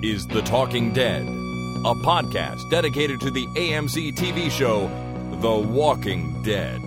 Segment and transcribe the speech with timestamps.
[0.00, 4.86] Is The Talking Dead, a podcast dedicated to the AMC TV show
[5.40, 6.80] The Walking Dead.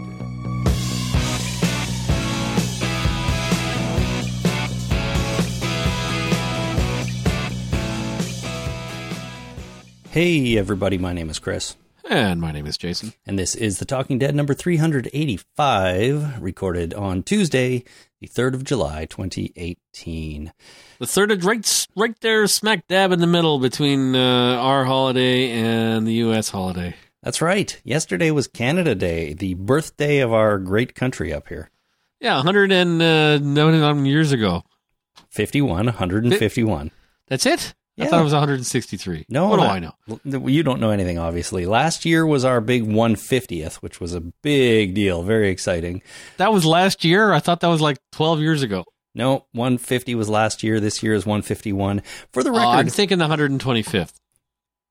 [10.12, 11.76] Hey, everybody, my name is Chris,
[12.12, 13.14] And my name is Jason.
[13.26, 17.86] and this is The Talking Dead number 385, recorded on Tuesday,
[18.20, 20.52] the 3rd of July, 2018.
[21.00, 25.52] The third of right, right there, smack dab in the middle between uh, our holiday
[25.52, 26.50] and the U.S.
[26.50, 26.96] holiday.
[27.24, 27.80] That's right.
[27.86, 31.70] Yesterday was Canada Day, the birthday of our great country up here.
[32.20, 34.64] Yeah, 191 years ago.
[35.30, 36.92] 51, 151.
[37.30, 37.74] That's it?
[38.02, 39.26] I thought it was 163.
[39.30, 40.48] No, what do not- I know?
[40.48, 41.66] You don't know anything, obviously.
[41.66, 46.02] Last year was our big 150th, which was a big deal, very exciting.
[46.38, 47.32] That was last year.
[47.34, 48.84] I thought that was like 12 years ago.
[49.14, 50.80] No, 150 was last year.
[50.80, 52.02] This year is 151.
[52.32, 54.14] For the Oh, record, I'm thinking the 125th.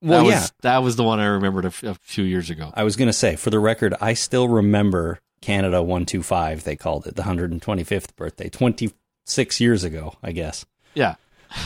[0.01, 0.39] well, that yeah.
[0.41, 2.71] was, that was the one I remembered a, f- a few years ago.
[2.75, 7.07] I was going to say, for the record, I still remember Canada 125, they called
[7.07, 10.65] it, the 125th birthday, 26 years ago, I guess.
[10.93, 11.15] Yeah.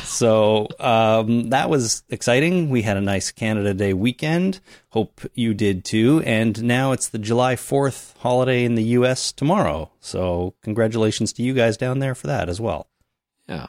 [0.03, 2.69] So um, that was exciting.
[2.69, 4.59] We had a nice Canada Day weekend.
[4.89, 6.22] Hope you did too.
[6.25, 9.31] And now it's the July 4th holiday in the U.S.
[9.31, 9.92] tomorrow.
[10.00, 12.88] So congratulations to you guys down there for that as well.
[13.47, 13.67] Yeah.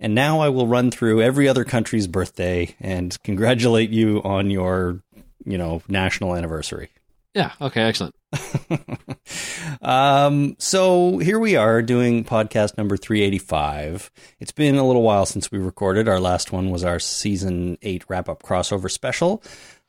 [0.00, 5.02] And now I will run through every other country's birthday and congratulate you on your,
[5.44, 6.90] you know, national anniversary.
[7.34, 7.52] Yeah.
[7.60, 7.82] Okay.
[7.82, 8.14] Excellent.
[9.82, 14.10] um, so here we are doing podcast number 385.
[14.40, 16.08] It's been a little while since we recorded.
[16.08, 19.42] Our last one was our season eight wrap up crossover special.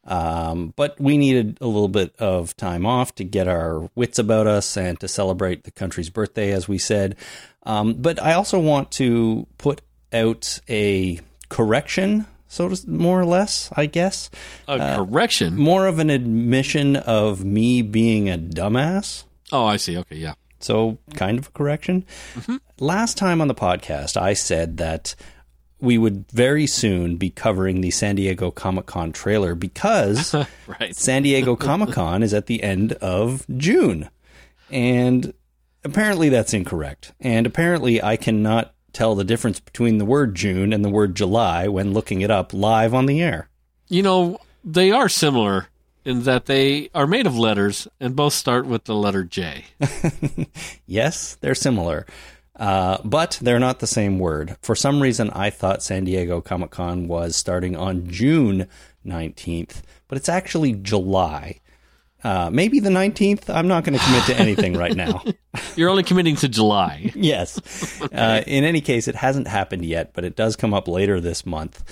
[0.05, 4.47] Um, but we needed a little bit of time off to get our wits about
[4.47, 7.15] us and to celebrate the country's birthday, as we said.
[7.63, 13.85] Um, but I also want to put out a correction, so more or less, I
[13.85, 14.29] guess.
[14.67, 15.55] A uh, correction.
[15.55, 19.23] More of an admission of me being a dumbass.
[19.51, 19.95] Oh, I see.
[19.97, 20.15] Okay.
[20.17, 20.33] Yeah.
[20.59, 22.05] So, kind of a correction.
[22.33, 22.57] Mm-hmm.
[22.79, 25.15] Last time on the podcast, I said that
[25.79, 30.33] we would very soon be covering the San Diego Comic Con trailer because
[30.67, 30.95] Right.
[30.95, 34.09] San Diego Comic Con is at the end of June.
[34.71, 35.33] And
[35.85, 37.13] apparently that's incorrect.
[37.21, 41.67] And apparently I cannot tell the difference between the word June and the word July
[41.67, 43.49] when looking it up live on the air.
[43.87, 45.67] You know, they are similar
[46.05, 49.65] in that they are made of letters and both start with the letter J.
[50.85, 52.07] Yes, they're similar,
[52.55, 54.57] uh, but they're not the same word.
[54.61, 58.67] For some reason, I thought San Diego Comic Con was starting on June
[59.05, 61.59] 19th, but it's actually July.
[62.23, 63.49] Uh, maybe the 19th.
[63.53, 65.23] I'm not going to commit to anything right now.
[65.75, 67.11] You're only committing to July.
[67.15, 67.59] yes.
[68.11, 71.45] Uh, in any case, it hasn't happened yet, but it does come up later this
[71.45, 71.83] month.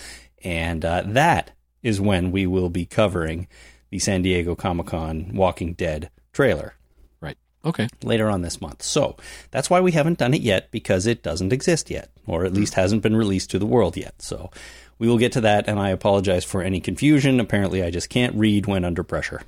[0.43, 1.51] And uh, that
[1.83, 3.47] is when we will be covering
[3.89, 6.73] the San Diego Comic Con Walking Dead trailer
[7.21, 7.37] Right.
[7.63, 7.87] Okay.
[8.03, 8.81] later on this month.
[8.83, 9.15] So
[9.51, 12.73] that's why we haven't done it yet because it doesn't exist yet, or at least
[12.73, 14.21] hasn't been released to the world yet.
[14.21, 14.49] So
[14.99, 17.39] we will get to that, and I apologize for any confusion.
[17.39, 19.41] Apparently, I just can't read when under pressure.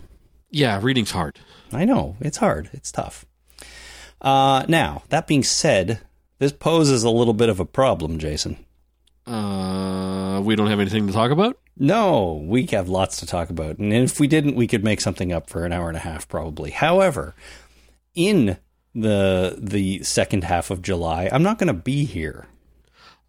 [0.52, 1.40] Yeah, reading's hard.
[1.72, 3.26] I know it's hard, it's tough.
[4.22, 6.02] Uh, now that being said,
[6.40, 8.66] this poses a little bit of a problem, Jason.
[9.28, 11.60] Uh, we don't have anything to talk about?
[11.78, 13.78] No, we have lots to talk about.
[13.78, 16.28] And if we didn't, we could make something up for an hour and a half
[16.28, 16.72] probably.
[16.72, 17.36] However,
[18.16, 18.58] in
[18.96, 22.48] the the second half of July, I'm not going to be here.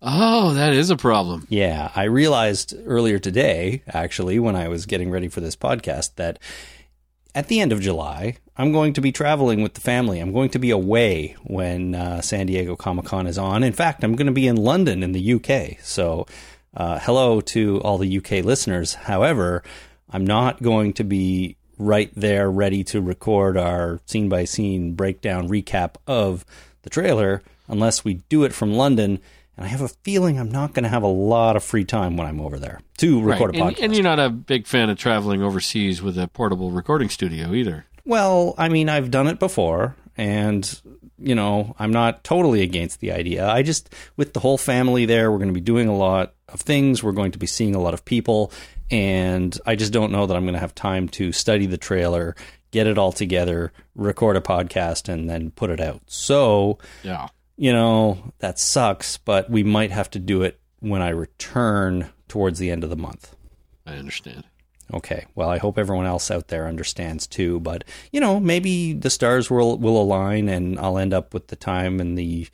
[0.03, 1.47] Oh, that is a problem.
[1.51, 6.39] Yeah, I realized earlier today, actually, when I was getting ready for this podcast, that
[7.35, 10.21] at the end of July, I'm going to be traveling with the family.
[10.21, 13.63] I'm going to be away when uh, San Diego Comic Con is on.
[13.63, 15.81] In fact, I'm going to be in London in the UK.
[15.81, 16.27] So,
[16.75, 18.95] uh, hello to all the UK listeners.
[18.95, 19.63] However,
[20.11, 25.49] I'm not going to be right there ready to record our scene by scene breakdown
[25.49, 26.45] recap of
[26.83, 29.21] the trailer unless we do it from London.
[29.61, 32.17] And I have a feeling I'm not going to have a lot of free time
[32.17, 33.61] when I'm over there to record right.
[33.61, 33.83] a And, podcast.
[33.85, 37.85] and you're not a big fan of traveling overseas with a portable recording studio either.
[38.07, 40.81] Well, I mean, I've done it before, and
[41.19, 43.47] you know, I'm not totally against the idea.
[43.47, 46.63] I just, with the whole family there, we're going to be doing a lot of
[46.63, 47.03] things.
[47.03, 48.53] We're going to be seeing a lot of people,
[48.91, 52.35] and I just don't know that I'm going to have time to study the trailer,
[52.71, 56.01] get it all together, record a podcast, and then put it out.
[56.07, 57.29] So, Yeah.
[57.61, 62.59] You know, that sucks, but we might have to do it when I return towards
[62.59, 63.37] the end of the month.
[63.87, 64.45] I understand.
[64.95, 65.27] Okay.
[65.35, 67.61] Well, I hope everyone else out there understands too.
[67.61, 71.57] But you know, maybe the stars will will align, and I'll end up with the
[71.57, 72.49] time and the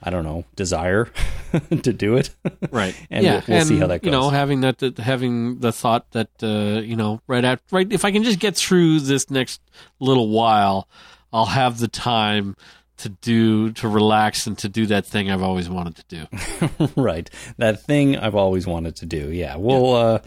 [0.00, 1.08] I don't know, desire
[1.70, 2.30] to do it.
[2.70, 4.06] right And yeah we'll- we'll see how that goes.
[4.06, 7.92] you know having that, that having the thought that uh, you know right after right
[7.92, 9.60] if i can just get through this next
[10.00, 10.88] little while
[11.32, 12.56] i'll have the time
[13.02, 17.28] to do to relax and to do that thing i've always wanted to do right.
[17.58, 19.30] That thing I've always wanted to do.
[19.30, 19.56] Yeah.
[19.56, 20.18] We'll uh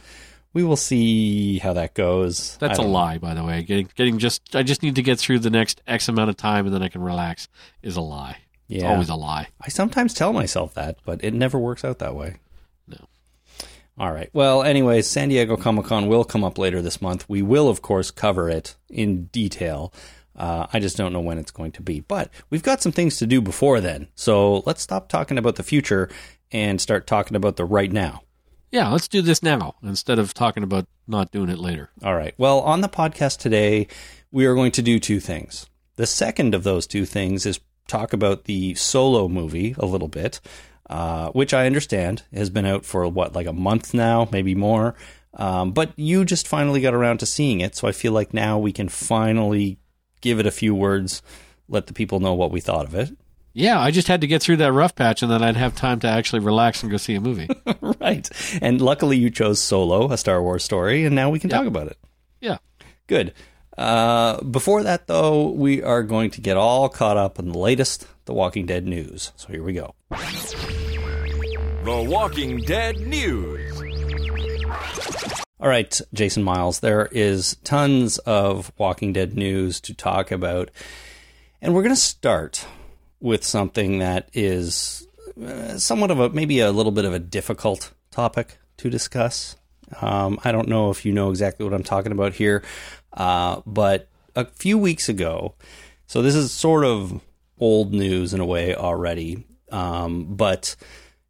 [0.53, 2.55] we will see how that goes.
[2.57, 5.39] that's a lie by the way getting getting just i just need to get through
[5.39, 7.49] the next x amount of time and then i can relax
[7.83, 8.37] is a lie
[8.69, 8.91] it's Yeah.
[8.93, 12.37] always a lie I sometimes tell myself that, but it never works out that way.
[12.87, 12.97] No.
[13.97, 14.29] All right.
[14.33, 17.27] Well, anyways, San Diego Comic Con will come up later this month.
[17.29, 19.93] We will, of course, cover it in detail.
[20.35, 22.01] Uh, I just don't know when it's going to be.
[22.01, 24.07] But we've got some things to do before then.
[24.15, 26.09] So let's stop talking about the future
[26.51, 28.21] and start talking about the right now.
[28.71, 32.33] yeah let's do this now instead of talking about not doing it later All right.
[32.37, 33.87] Well, on the podcast today,
[34.31, 35.67] we are going to do two things.
[35.95, 40.41] The second of those two things is talk about the solo movie a little bit,
[40.89, 44.95] uh, which I understand has been out for what, like a month now, maybe more.
[45.35, 48.57] Um, but you just finally got around to seeing it, so I feel like now
[48.57, 49.77] we can finally
[50.25, 51.21] give it a few words,
[51.69, 53.09] let the people know what we thought of it.
[53.53, 55.99] yeah i just had to get through that rough patch and then i'd have time
[56.01, 57.47] to actually relax and go see a movie
[58.01, 58.29] right.
[58.61, 61.87] And luckily, you chose Solo, a Star Wars story, and now we can talk about
[61.87, 61.97] it.
[62.41, 62.57] yeah
[63.07, 63.33] Good.
[63.77, 68.07] Uh, before that, though, we are going to get all caught up in the latest
[68.25, 69.31] The Walking Dead news.
[69.35, 69.93] So here we go.
[71.83, 73.61] The Walking Dead News.
[75.65, 80.69] All right, Jason Miles, there is tons of Walking Dead news to talk about.
[81.59, 82.67] And we're going to start
[83.19, 85.07] with something that is
[85.43, 89.55] uh, somewhat of a, maybe a little bit of a difficult topic to discuss.
[90.01, 92.63] Um, I don't know if you know exactly what I'm talking about here,
[93.13, 95.55] uh, but a few weeks ago,
[96.05, 97.21] so this is sort of
[97.57, 100.75] old news in a way already, um, but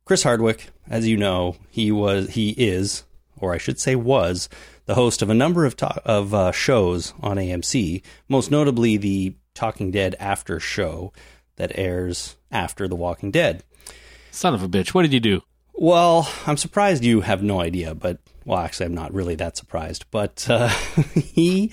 [0.04, 3.06] Chris Hardwick, as you know, he was, he is,
[3.46, 4.50] or I should say was,
[4.86, 9.36] the host of a number of to- of uh, shows on AMC, most notably the
[9.54, 11.14] Talking Dead After show
[11.56, 13.64] that airs after The Walking Dead.
[14.32, 15.42] son of a bitch what did you do
[15.74, 20.06] Well, I'm surprised you have no idea, but well, actually, I'm not really that surprised.
[20.12, 20.68] But uh,
[21.14, 21.72] he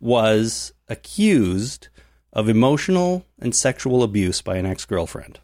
[0.00, 1.88] was accused
[2.32, 5.38] of emotional and sexual abuse by an ex girlfriend.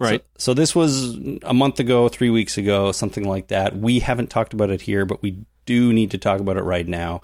[0.00, 3.76] Right So, so this was a month ago, three weeks ago, something like that.
[3.76, 6.88] We haven't talked about it here, but we do need to talk about it right
[6.88, 7.20] now.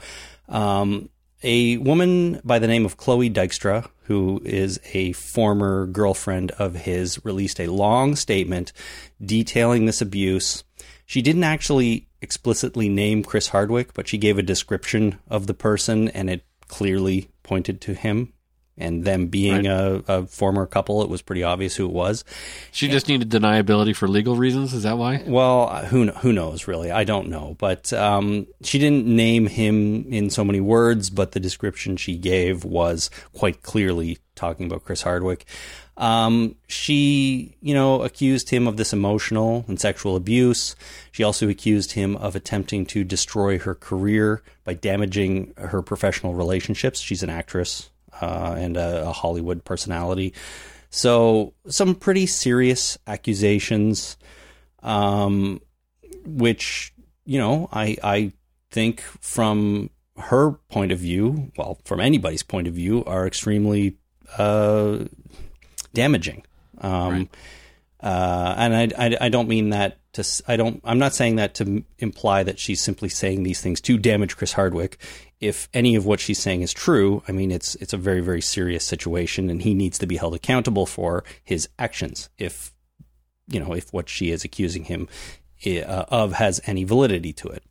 [0.48, 1.08] Um,
[1.42, 7.24] a woman by the name of Chloe Dykstra, who is a former girlfriend of his,
[7.24, 8.72] released a long statement
[9.24, 10.64] detailing this abuse.
[11.04, 16.08] She didn't actually explicitly name Chris Hardwick, but she gave a description of the person,
[16.08, 18.32] and it clearly pointed to him.
[18.78, 22.24] And them being a, a former couple, it was pretty obvious who it was.
[22.72, 24.74] She just needed deniability for legal reasons.
[24.74, 25.24] Is that why?
[25.26, 26.90] Well, who who knows really?
[26.90, 31.40] I don't know, but um, she didn't name him in so many words, but the
[31.40, 35.46] description she gave was quite clearly talking about Chris Hardwick.
[35.96, 40.76] Um, she, you know, accused him of this emotional and sexual abuse.
[41.10, 47.00] She also accused him of attempting to destroy her career by damaging her professional relationships.
[47.00, 50.32] She's an actress uh, and a, a Hollywood personality.
[50.90, 54.16] So, some pretty serious accusations
[54.82, 55.60] um,
[56.24, 56.92] which
[57.24, 58.32] you know I I
[58.70, 63.96] think from her point of view, well, from anybody's point of view, are extremely
[64.38, 65.04] uh,
[65.92, 66.44] damaging.
[66.80, 67.28] Um, Right.
[68.00, 71.54] uh, and I, I I don't mean that to I don't I'm not saying that
[71.56, 74.98] to imply that she's simply saying these things to damage Chris Hardwick.
[75.40, 78.40] If any of what she's saying is true, I mean it's it's a very very
[78.40, 82.30] serious situation, and he needs to be held accountable for his actions.
[82.38, 82.72] If
[83.48, 85.08] you know if what she is accusing him
[85.66, 87.62] uh, of has any validity to it.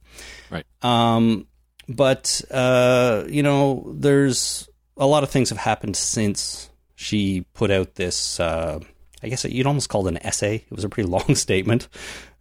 [0.49, 0.65] Right.
[0.81, 1.47] Um,
[1.87, 7.95] but uh, you know, there's a lot of things have happened since she put out
[7.95, 8.39] this.
[8.39, 8.79] Uh,
[9.23, 10.55] I guess you'd almost call it an essay.
[10.55, 11.87] It was a pretty long statement.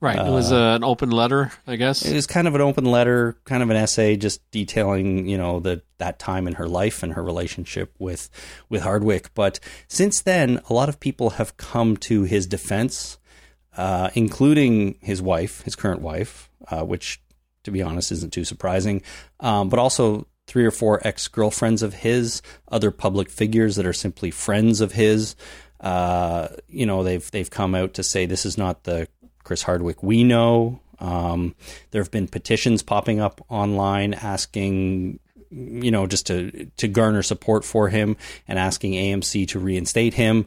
[0.04, 0.18] Right.
[0.18, 2.04] it was uh, an open letter, I guess.
[2.04, 5.60] It was kind of an open letter, kind of an essay, just detailing, you know,
[5.60, 8.28] the that time in her life and her relationship with
[8.68, 9.32] with Hardwick.
[9.34, 13.16] But since then, a lot of people have come to his defense,
[13.78, 17.22] uh, including his wife, his current wife, uh, which,
[17.62, 19.00] to be honest, isn't too surprising.
[19.40, 23.94] Um, but also three or four ex girlfriends of his, other public figures that are
[23.94, 25.34] simply friends of his.
[25.80, 29.08] Uh, you know, they've they've come out to say this is not the
[29.44, 30.80] Chris Hardwick we know.
[30.98, 31.54] Um,
[31.90, 35.18] there have been petitions popping up online asking,
[35.50, 38.16] you know, just to to garner support for him
[38.48, 40.46] and asking AMC to reinstate him.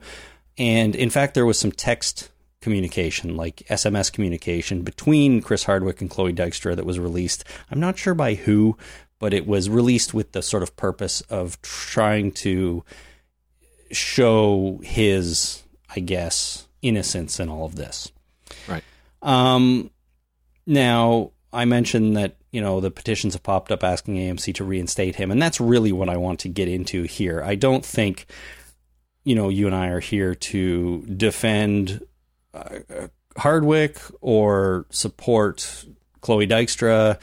[0.58, 2.30] And in fact, there was some text
[2.62, 7.44] communication, like SMS communication between Chris Hardwick and Chloe Dykstra that was released.
[7.72, 8.78] I'm not sure by who,
[9.20, 12.84] but it was released with the sort of purpose of trying to
[13.92, 15.64] show his,
[15.96, 18.12] I guess, innocence in all of this.
[18.68, 18.84] Right.
[19.22, 19.90] Um,
[20.66, 25.16] now, I mentioned that, you know, the petitions have popped up asking AMC to reinstate
[25.16, 27.42] him, and that's really what I want to get into here.
[27.44, 28.26] I don't think,
[29.24, 32.06] you know, you and I are here to defend
[32.54, 32.80] uh,
[33.38, 35.86] Hardwick or support
[36.22, 37.20] Chloe Dykstra.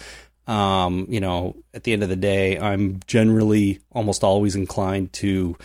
[0.47, 5.57] Um, you know, at the end of the day, I'm generally almost always inclined to,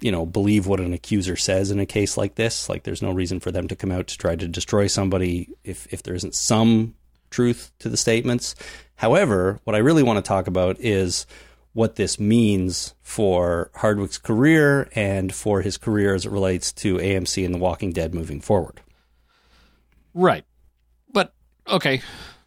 [0.00, 2.68] you know, believe what an accuser says in a case like this.
[2.68, 5.86] Like, there's no reason for them to come out to try to destroy somebody if
[5.92, 6.94] if there isn't some
[7.30, 8.54] truth to the statements.
[8.96, 11.26] However, what I really want to talk about is
[11.72, 17.44] what this means for Hardwick's career and for his career as it relates to AMC
[17.44, 18.80] and The Walking Dead moving forward.
[20.14, 20.44] Right.
[21.12, 21.32] But
[21.68, 22.00] okay,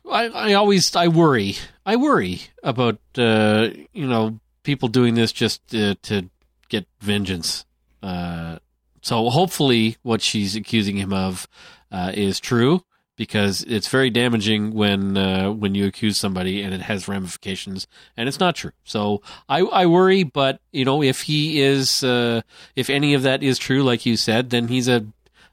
[0.09, 1.55] I, I always I worry
[1.85, 6.29] I worry about uh, you know people doing this just uh, to
[6.71, 7.65] get vengeance.
[8.01, 8.57] Uh,
[9.01, 11.47] so hopefully, what she's accusing him of
[11.91, 12.83] uh, is true
[13.15, 17.85] because it's very damaging when uh, when you accuse somebody and it has ramifications
[18.17, 18.71] and it's not true.
[18.83, 22.41] So I, I worry, but you know if he is uh,
[22.75, 25.05] if any of that is true, like you said, then he's a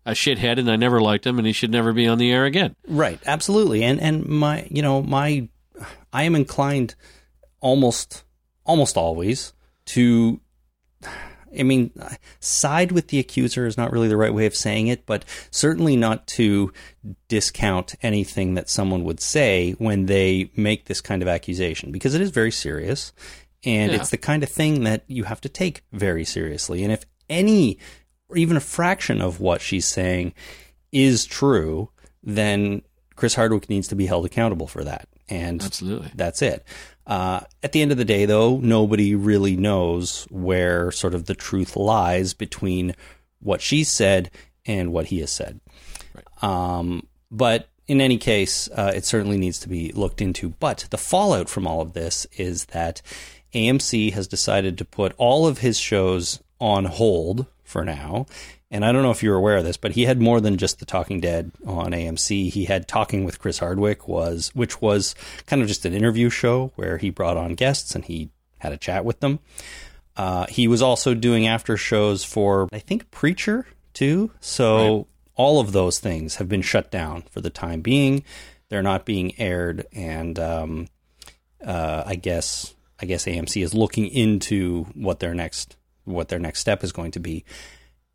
[0.07, 2.47] a shithead and I never liked him and he should never be on the air
[2.47, 2.75] again.
[2.87, 3.85] Right, absolutely.
[3.85, 5.49] And and my you know, my
[6.13, 6.95] I am inclined
[7.61, 8.25] almost
[8.65, 9.53] almost always
[9.87, 10.41] to
[11.59, 11.91] I mean,
[12.41, 15.97] side with the accuser is not really the right way of saying it, but certainly
[15.97, 16.73] not to
[17.29, 22.21] discount anything that someone would say when they make this kind of accusation because it
[22.21, 23.13] is very serious
[23.65, 23.99] and Yeah.
[23.99, 26.83] it's the kind of thing that you have to take very seriously.
[26.85, 27.79] And if any
[28.29, 30.35] or even a fraction of what she's saying
[30.93, 31.91] is true,
[32.23, 32.83] then
[33.19, 35.09] Chris Hardwick needs to be held accountable for that.
[35.29, 36.13] And Absolutely.
[36.15, 36.65] that's it.
[37.05, 41.35] Uh, at the end of the day, though, nobody really knows where sort of the
[41.35, 42.95] truth lies between
[43.41, 44.31] what she said
[44.67, 45.61] and what he has said.
[46.43, 50.51] Um, but in any case, uh, it certainly needs to be looked into.
[50.51, 53.03] But the fallout from all of this is that
[53.53, 58.27] AMC has decided to put all of his shows on hold for now.
[58.71, 60.79] And I don't know if you're aware of this, but he had more than just
[60.79, 62.51] The Talking Dead on AMC.
[62.51, 65.15] He had Talking with Chris Hardwick, was which was
[65.47, 68.77] kind of just an interview show where he brought on guests and he had a
[68.77, 69.39] chat with them.
[70.17, 74.33] Uh, he was also doing after shows for, I think, Preacher too.
[74.41, 78.25] So all of those things have been shut down for the time being.
[78.69, 80.89] They're not being aired, and um,
[81.65, 86.61] uh, I guess I guess AMC is looking into what their next what their next
[86.61, 87.45] step is going to be.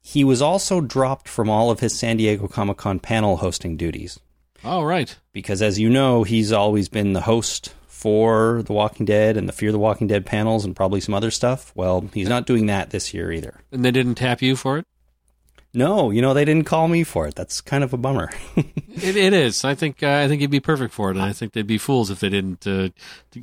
[0.06, 4.20] He was also dropped from all of his San Diego Comic Con panel hosting duties
[4.64, 5.16] All right.
[5.32, 9.54] because, as you know, he's always been the host for The Walking Dead and the
[9.54, 11.72] Fear the Walking Dead panels and probably some other stuff.
[11.74, 13.62] Well, he's not doing that this year either.
[13.72, 14.86] And they didn't tap you for it?
[15.74, 17.34] No, you know they didn't call me for it.
[17.34, 18.30] That's kind of a bummer.
[18.96, 19.66] It, it is.
[19.66, 21.80] I think uh, I think you'd be perfect for it, and I think they'd be
[21.80, 22.90] fools if they didn't uh,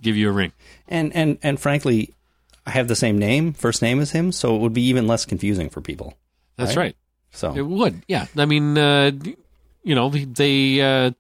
[0.01, 0.53] give you a ring.
[0.87, 2.15] and and and frankly,
[2.65, 5.27] I have the same name, first name as him, so it would be even less
[5.27, 6.15] confusing for people.
[6.61, 6.83] That's Right.
[6.85, 6.97] right.
[7.33, 8.03] So It would.
[8.09, 8.27] Yeah.
[8.37, 9.13] I mean, uh,
[9.83, 11.11] you know, they uh,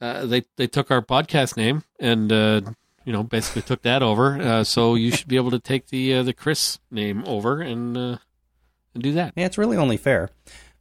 [0.00, 2.60] uh, they they took our podcast name and uh,
[3.04, 4.40] you know basically took that over.
[4.40, 7.96] Uh, so you should be able to take the uh, the Chris name over and
[7.96, 8.16] uh,
[8.94, 9.32] and do that.
[9.36, 10.30] Yeah, it's really only fair.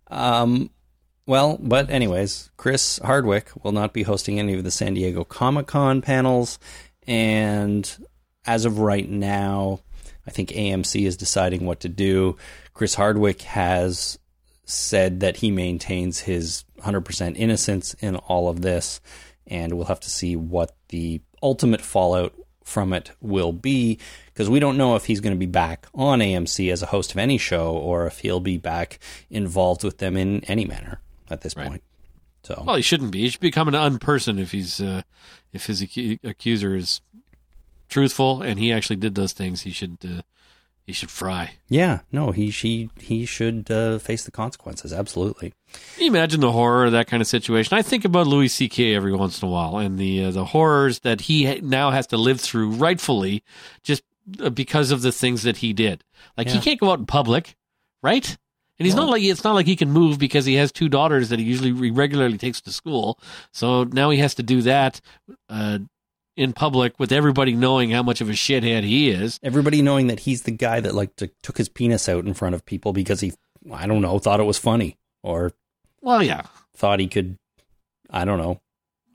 [0.10, 0.70] Um,
[1.26, 5.68] well, but anyways, Chris Hardwick will not be hosting any of the San Diego Comic
[5.68, 6.60] Con panels,
[7.08, 7.90] and
[8.46, 9.80] as of right now,
[10.28, 12.38] I think AMC is deciding what to do.
[12.74, 14.18] Chris Hardwick has
[14.66, 19.01] said that he maintains his 100% innocence in all of this,
[19.48, 23.98] and we'll have to see what the ultimate fallout from it will be
[24.28, 27.12] because we don't know if he's going to be back on AMC as a host
[27.12, 29.00] of any show or if he'll be back
[29.30, 31.68] involved with them in any manner at this Right.
[31.68, 31.84] point.
[32.44, 33.22] So, Well, he shouldn't be.
[33.22, 35.01] He should become an unperson if he's uh,
[35.51, 37.01] if his acu- accuser is
[37.90, 39.62] truthful and he actually did those things.
[39.63, 40.22] He should uh,
[40.86, 41.54] he should fry.
[41.70, 44.92] yeah, no, he she he should uh, face the consequences.
[44.92, 45.54] Absolutely.
[45.96, 47.78] Can you imagine the horror of that kind of situation?
[47.78, 48.94] I think about Louis C.K.
[48.96, 52.08] every once in a while and the uh, the horrors that he ha- now has
[52.08, 53.44] to live through, rightfully,
[53.84, 54.04] just
[54.40, 56.04] uh, because of the things that he did.
[56.38, 57.56] Like he can't go out in public,
[58.04, 58.38] right?
[58.80, 61.30] And he's not like it's not like he can move because he has two daughters
[61.30, 63.20] that he usually regularly takes to school.
[63.52, 65.00] So now he has to do that
[65.50, 65.80] uh,
[66.38, 69.40] in public with everybody knowing how much of a shithead he is.
[69.44, 72.56] Everybody knowing that he's the guy that like t- took his penis out in front
[72.56, 73.34] of people because he
[73.72, 75.52] I don't know, thought it was funny or
[76.02, 76.44] Well, yeah,
[76.76, 77.38] thought he could,
[78.10, 78.60] I don't know,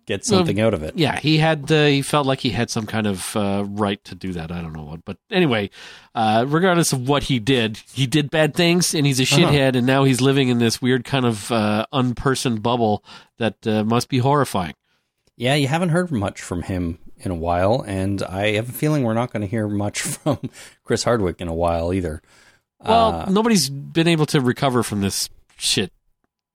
[0.07, 0.97] get something out of it.
[0.97, 1.19] yeah.
[1.19, 4.33] He had uh, he felt like he had some kind of uh, right to do
[4.35, 4.53] that.
[4.53, 5.71] I don't know what, but anyway,
[6.15, 9.51] uh, regardless of what he did, he did bad things, and he's a Uh-huh.
[9.51, 13.03] shithead, and now he's living in this weird kind of uh, unpersoned bubble
[13.39, 14.75] that uh, must be horrifying.
[15.37, 19.03] Yeah, you haven't heard much from him in a while, and I have a feeling
[19.03, 20.39] we're not going to hear much from
[20.85, 22.21] Chris Hardwick in a while either.
[22.85, 25.91] Well, Uh, nobody's been able to recover from this shit,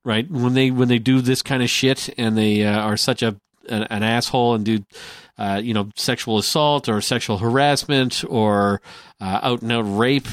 [0.06, 0.30] right?
[0.30, 3.36] When they when they do this kind of shit and they uh, are such a
[3.70, 4.86] an, an asshole and do,
[5.38, 8.82] uh, you know, sexual assault or sexual harassment or
[9.20, 10.28] uh, out and out rape,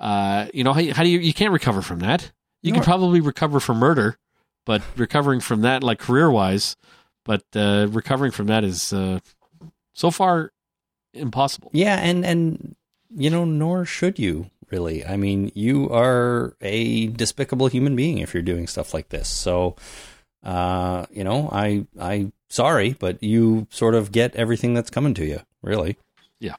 [0.00, 2.30] uh, you know, how, how do you you can't recover from that?
[2.62, 4.16] You can probably recover from murder,
[4.66, 6.76] but recovering from that, like career wise,
[7.24, 9.20] but uh, recovering from that is uh,
[9.98, 10.52] so far
[11.12, 11.70] impossible.
[11.74, 12.76] Yeah, and and
[13.10, 15.04] you know, nor should you really.
[15.04, 19.28] I mean, you are a despicable human being if you're doing stuff like this.
[19.28, 19.74] So,
[20.44, 25.24] uh, you know, I I sorry, but you sort of get everything that's coming to
[25.24, 25.98] you, really.
[26.38, 26.56] Yeah.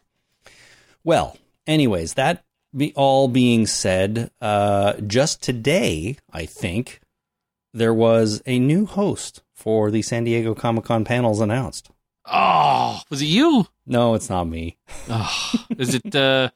[1.06, 2.44] Well, anyways, that
[2.76, 7.00] be all being said, uh, just today, I think
[7.74, 11.90] there was a new host for the San Diego Comic Con panels announced.
[12.32, 13.68] Oh, was it you?
[13.86, 14.78] No, it's not me.
[15.10, 16.50] Oh, is it uh,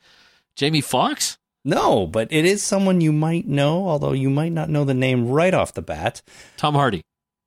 [0.55, 1.37] Jamie Foxx?
[1.65, 5.29] No, but it is someone you might know, although you might not know the name
[5.29, 6.21] right off the bat.
[6.57, 7.03] Tom Hardy.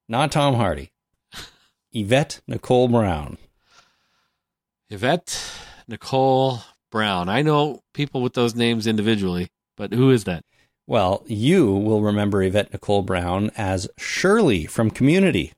[0.09, 0.91] Not Tom Hardy.
[1.93, 3.37] Yvette Nicole Brown.
[4.89, 5.53] Yvette
[5.87, 7.29] Nicole Brown.
[7.29, 10.45] I know people with those names individually, but who is that?
[10.87, 15.53] Well, you will remember Yvette Nicole Brown as Shirley from Community.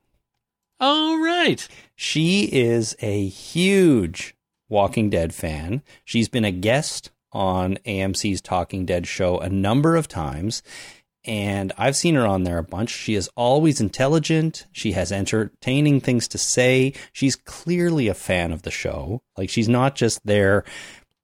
[0.80, 1.68] Oh, right.
[2.00, 4.36] She is a huge
[4.68, 5.82] Walking Dead fan.
[6.04, 10.62] She's been a guest on AMC's Talking Dead show a number of times,
[11.24, 12.90] and I've seen her on there a bunch.
[12.90, 14.68] She is always intelligent.
[14.70, 16.92] She has entertaining things to say.
[17.12, 19.20] She's clearly a fan of the show.
[19.36, 20.62] Like she's not just there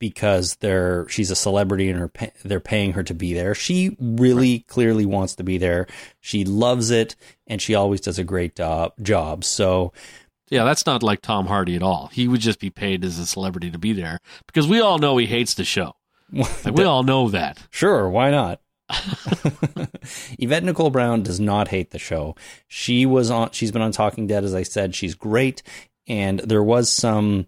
[0.01, 2.11] because they're she's a celebrity and her
[2.45, 3.55] they're paying her to be there.
[3.55, 5.87] She really clearly wants to be there.
[6.21, 7.15] She loves it
[7.47, 8.93] and she always does a great job.
[9.01, 9.45] Job.
[9.45, 9.93] So
[10.51, 12.09] Yeah, that's not like Tom Hardy at all.
[12.13, 15.17] He would just be paid as a celebrity to be there because we all know
[15.17, 15.97] he hates the show.
[16.65, 17.59] Like, we all know that.
[17.71, 18.61] Sure, why not?
[20.39, 22.35] Yvette Nicole Brown does not hate the show.
[22.67, 24.95] She was on she's been on Talking Dead as I said.
[24.95, 25.63] She's great
[26.07, 27.47] and there was some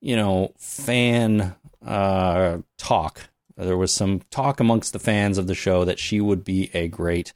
[0.00, 3.28] you know fan uh talk.
[3.56, 6.88] There was some talk amongst the fans of the show that she would be a
[6.88, 7.32] great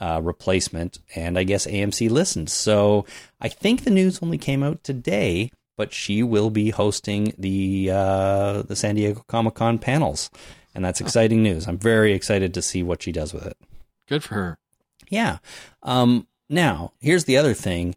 [0.00, 2.50] uh, replacement, and I guess AMC listened.
[2.50, 3.04] So
[3.40, 8.62] I think the news only came out today, but she will be hosting the uh,
[8.62, 10.30] the San Diego Comic Con panels,
[10.74, 11.66] and that's exciting news.
[11.66, 13.56] I'm very excited to see what she does with it.
[14.08, 14.58] Good for her.
[15.08, 15.38] Yeah.
[15.82, 17.94] Um, now, here's the other thing.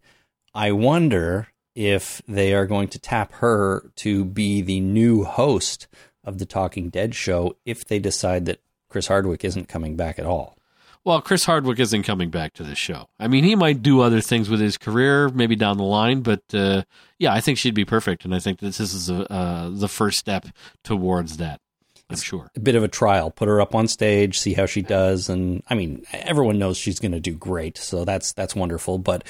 [0.54, 5.88] I wonder if they are going to tap her to be the new host
[6.24, 10.26] of the Talking Dead show if they decide that Chris Hardwick isn't coming back at
[10.26, 10.58] all.
[11.04, 13.10] Well, Chris Hardwick isn't coming back to the show.
[13.20, 16.44] I mean, he might do other things with his career, maybe down the line, but
[16.54, 16.84] uh,
[17.18, 19.88] yeah, I think she'd be perfect, and I think that this is a, uh, the
[19.88, 20.46] first step
[20.84, 21.60] towards that.
[22.08, 22.52] I'm sure.
[22.56, 23.32] A bit of a trial.
[23.32, 27.00] Put her up on stage, see how she does, and I mean, everyone knows she's
[27.00, 28.98] going to do great, so that's that's wonderful.
[28.98, 29.24] But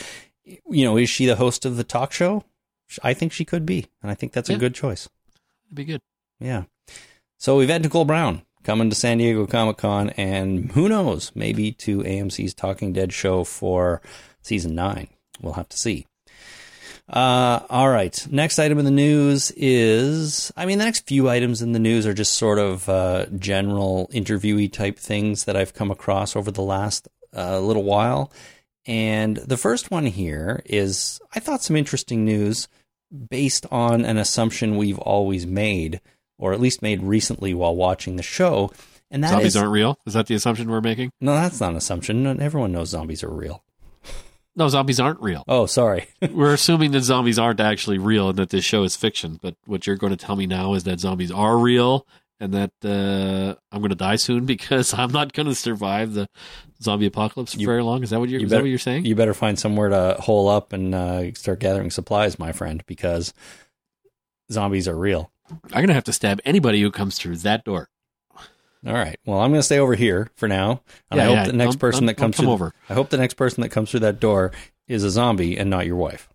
[0.43, 2.43] you know, is she the host of the talk show?
[3.03, 5.07] I think she could be, and I think that's a good choice.
[5.67, 6.01] It'd be good.
[6.39, 6.63] Yeah.
[7.37, 11.99] So Yvette Nicole Brown coming to San Diego Comic Con, and who knows, maybe to
[11.99, 14.01] AMC's Talking Dead show for
[14.41, 15.07] season nine.
[15.41, 16.07] We'll have to see.
[17.09, 18.25] Uh, all right.
[18.31, 22.05] Next item in the news is, I mean, the next few items in the news
[22.05, 26.61] are just sort of uh, general interviewee type things that I've come across over the
[26.61, 28.31] last uh, little while.
[28.85, 32.67] And the first one here is, I thought some interesting news
[33.29, 35.99] based on an assumption we've always made,
[36.41, 38.71] or at least made recently while watching the show.
[39.09, 39.97] And that Zombies is- aren't real.
[40.05, 41.11] Is that the assumption we're making?
[41.21, 42.41] no, that's not an assumption.
[42.41, 43.63] Everyone knows zombies are real.
[44.53, 45.45] No, zombies aren't real.
[45.47, 46.07] Oh, sorry.
[46.29, 49.39] We're assuming that zombies aren't actually real and that this show is fiction.
[49.41, 52.05] But what you're going to tell me now is that zombies are real
[52.37, 56.27] and that uh, I'm going to die soon because I'm not going to survive the
[56.83, 58.03] zombie apocalypse for You- very long.
[58.03, 58.41] Is that what you're?
[58.41, 59.05] you is that better- what you're saying?
[59.05, 63.33] you better find somewhere to hole up and uh, start gathering supplies, my friend, because
[64.51, 65.30] zombies are real.
[65.65, 67.89] I'm going to have to stab anybody who comes through that door.
[68.85, 69.19] All right.
[69.25, 71.53] Well, I'm going to stay over here for now, and Yeah, I hope yeah, the
[71.53, 72.73] next don't- person don't- that comes come through, over.
[72.89, 74.51] I hope the next person that comes through that door
[74.87, 76.29] is a zombie and not your wife.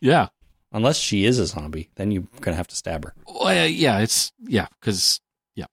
[0.00, 0.28] Yeah.
[0.72, 3.14] Unless she is a zombie, then you're going to have to stab her.
[3.26, 5.20] Well, yeah, it's yeah, because
[5.54, 5.66] yeah.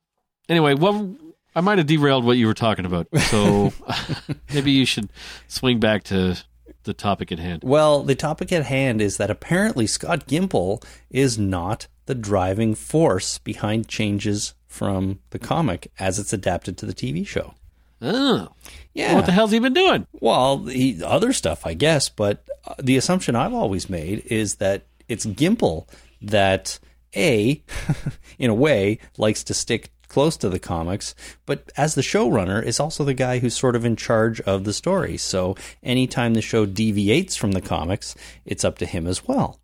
[0.49, 1.15] Anyway, well,
[1.55, 3.07] I might have derailed what you were talking about.
[3.17, 3.71] So
[4.53, 5.09] maybe you should
[5.47, 6.35] swing back to
[6.83, 7.61] the topic at hand.
[7.63, 13.37] Well, the topic at hand is that apparently Scott Gimple is not the driving force
[13.37, 17.53] behind changes from the comic as it's adapted to the TV show.
[18.01, 18.49] Oh,
[18.93, 19.13] Yeah.
[19.15, 20.07] what the hell's he been doing?
[20.21, 24.83] Well, he, other stuff, I guess, but uh, the assumption I've always made is that
[25.09, 25.87] it's Gimple
[26.21, 26.79] that
[27.15, 27.61] a,
[28.39, 32.80] in a way, likes to stick close to the comics, but as the showrunner is
[32.80, 35.15] also the guy who's sort of in charge of the story.
[35.15, 39.60] So anytime the show deviates from the comics, it's up to him as well.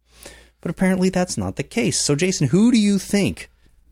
[0.61, 1.99] But apparently that's not the case.
[1.99, 3.49] So Jason, who do you think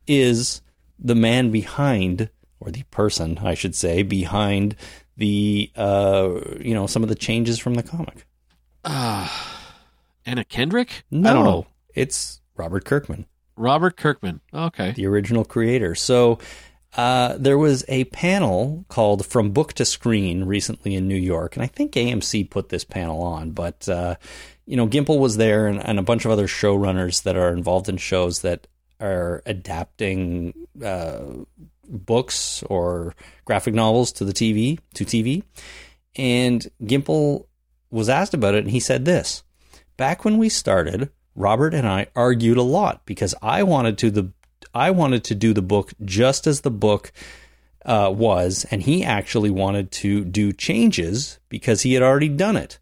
[0.07, 0.61] is
[0.97, 4.75] the man behind or the person, I should say, behind
[5.17, 8.25] the uh, you know, some of the changes from the comic?
[10.25, 11.03] Anna Kendrick?
[11.11, 11.67] No, I don't know.
[11.93, 13.25] It's Robert Kirkman.
[13.55, 14.41] Robert Kirkman.
[14.53, 14.91] Okay.
[14.91, 15.95] the original creator.
[15.95, 16.39] So
[16.95, 21.63] uh, there was a panel called From Book to Screen recently in New York, and
[21.63, 23.51] I think AMC put this panel on.
[23.51, 24.15] But uh,
[24.65, 27.89] you know, Gimple was there, and, and a bunch of other showrunners that are involved
[27.89, 28.67] in shows that
[28.99, 31.21] are adapting uh,
[31.89, 35.43] books or graphic novels to the TV to TV.
[36.15, 37.47] And Gimple
[37.89, 39.43] was asked about it, and he said this:
[39.97, 44.31] Back when we started, Robert and I argued a lot because I wanted to the
[44.73, 47.11] I wanted to do the book just as the book
[47.85, 52.79] uh, was, and he actually wanted to do changes because he had already done it.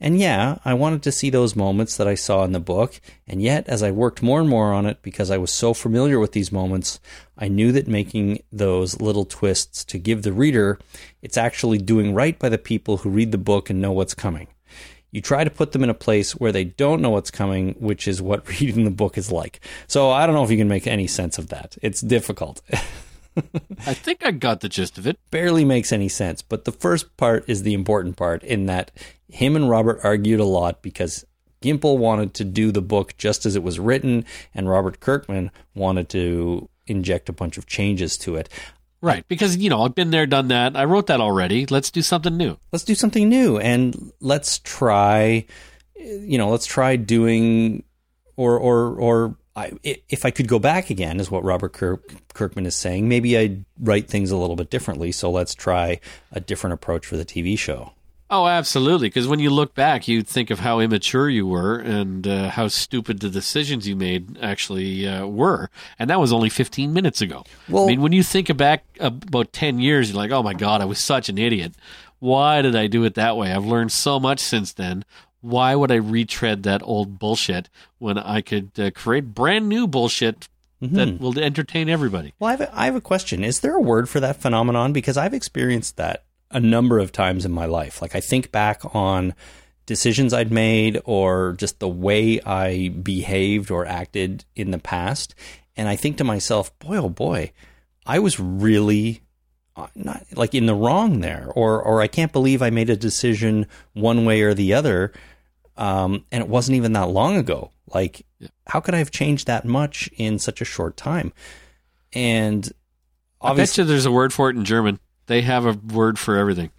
[0.00, 3.40] And yeah, I wanted to see those moments that I saw in the book, and
[3.40, 6.32] yet as I worked more and more on it because I was so familiar with
[6.32, 7.00] these moments,
[7.38, 10.78] I knew that making those little twists to give the reader,
[11.22, 14.48] it's actually doing right by the people who read the book and know what's coming
[15.14, 18.08] you try to put them in a place where they don't know what's coming, which
[18.08, 19.60] is what reading the book is like.
[19.86, 21.78] So I don't know if you can make any sense of that.
[21.80, 22.60] It's difficult.
[23.86, 25.16] I think I got the gist of it.
[25.30, 26.42] Barely makes any sense.
[26.42, 28.90] But the first part is the important part in that
[29.28, 31.24] him and Robert argued a lot because
[31.62, 36.08] Gimple wanted to do the book just as it was written, and Robert Kirkman wanted
[36.08, 38.48] to inject a bunch of changes to it.
[39.04, 39.28] Right.
[39.28, 40.76] Because, you know, I've been there, done that.
[40.76, 41.66] I wrote that already.
[41.66, 42.56] Let's do something new.
[42.72, 45.46] let's do something new and let's try
[46.04, 47.82] you know let's try doing
[48.36, 52.66] or or or I, if I could go back again, is what Robert Kirk, Kirkman
[52.66, 53.08] is saying.
[53.08, 55.12] Maybe I'd write things a little bit differently.
[55.12, 56.00] So let's try
[56.32, 57.92] a different approach for the TV show.
[58.36, 59.06] Oh, absolutely.
[59.06, 62.66] Because when you look back, you think of how immature you were and uh, how
[62.66, 65.70] stupid the decisions you made actually uh, were.
[66.00, 67.44] And that was only 15 minutes ago.
[67.68, 70.80] Well- I mean, when you think back about 10 years, you're like, oh my God,
[70.80, 71.74] I was such an idiot.
[72.18, 73.52] Why did I do it that way?
[73.52, 75.04] I've learned so much since then.
[75.40, 77.68] Why would I retread that old bullshit
[77.98, 80.48] when I could uh, create brand new bullshit
[80.80, 82.34] that will entertain everybody?
[82.40, 83.44] Well, I have, a, I have a question.
[83.44, 84.92] Is there a word for that phenomenon?
[84.92, 88.00] Because I've experienced that a number of times in my life.
[88.00, 89.34] Like I think back on
[89.86, 95.34] decisions I'd made or just the way I behaved or acted in the past.
[95.76, 97.52] And I think to myself, boy, oh boy,
[98.06, 99.20] I was really
[99.76, 102.96] uh, not like in the wrong there, or, or I can't believe I made a
[102.96, 105.12] decision one way or the other.
[105.76, 107.72] Um, and it wasn't even that long ago.
[107.92, 108.24] Like,
[108.68, 111.32] how could I have changed that much in such a short time?
[112.12, 112.64] And
[113.40, 115.00] I bet obviously, you there's a word for it in German.
[115.26, 116.70] They have a word for everything.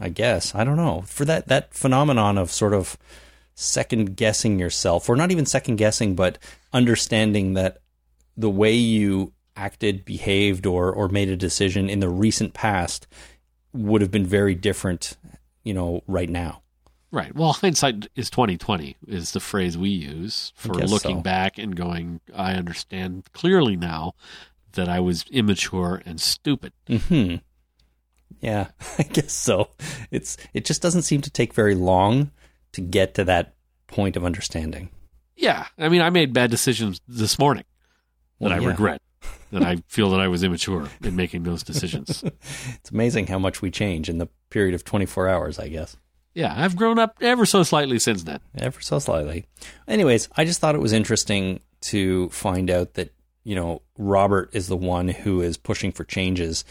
[0.00, 2.96] I guess I don't know for that that phenomenon of sort of
[3.54, 6.38] second guessing yourself, or not even second guessing, but
[6.72, 7.78] understanding that
[8.36, 13.06] the way you acted, behaved, or or made a decision in the recent past
[13.72, 15.16] would have been very different,
[15.62, 16.62] you know, right now.
[17.10, 17.34] Right.
[17.34, 21.22] Well, hindsight is twenty twenty is the phrase we use for looking so.
[21.22, 22.20] back and going.
[22.34, 24.14] I understand clearly now
[24.72, 26.72] that I was immature and stupid.
[26.88, 27.36] Hmm.
[28.42, 29.70] Yeah, I guess so.
[30.10, 32.30] It's it just doesn't seem to take very long
[32.72, 33.54] to get to that
[33.86, 34.90] point of understanding.
[35.36, 35.66] Yeah.
[35.78, 37.64] I mean, I made bad decisions this morning
[38.40, 38.68] that Well, I yeah.
[38.68, 39.02] regret.
[39.52, 42.24] that I feel that I was immature in making those decisions.
[42.74, 45.96] It's amazing how much we change in the period of 24 hours, I guess.
[46.34, 48.40] yeah, I've grown up ever so slightly since then.
[48.58, 49.46] ever so slightly.
[49.86, 53.12] Anyways, I just thought it was interesting to find out that
[53.44, 56.64] you know Robert is the one who is pushing for changes,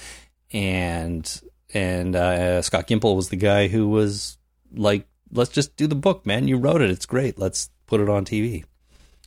[0.52, 1.42] and
[1.74, 4.38] and uh, Scott Gimple was the guy who was
[4.76, 6.48] like, "Let's just do the book, man.
[6.48, 6.90] You wrote it.
[6.90, 7.38] It's great.
[7.38, 8.66] Let's put it on TV."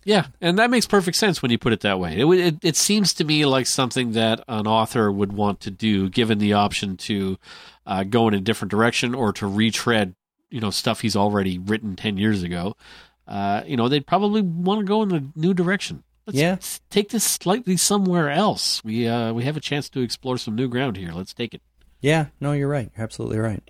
[0.07, 2.19] Yeah, and that makes perfect sense when you put it that way.
[2.21, 6.11] It, it, it seems to me like something that an author would want to do,
[6.11, 7.39] given the option to
[7.87, 10.15] uh, go in a different direction or to retread,
[10.51, 12.77] you know, stuff he's already written ten years ago.
[13.27, 16.03] Uh, you know, they'd probably want to go in a new direction.
[16.27, 16.57] Let's Yeah.
[16.91, 18.85] take this slightly somewhere else.
[18.85, 21.13] We uh, we have a chance to explore some new ground here.
[21.13, 21.63] Let's take it.
[22.05, 22.90] Yeah, no, you're right.
[22.95, 23.62] You're absolutely right.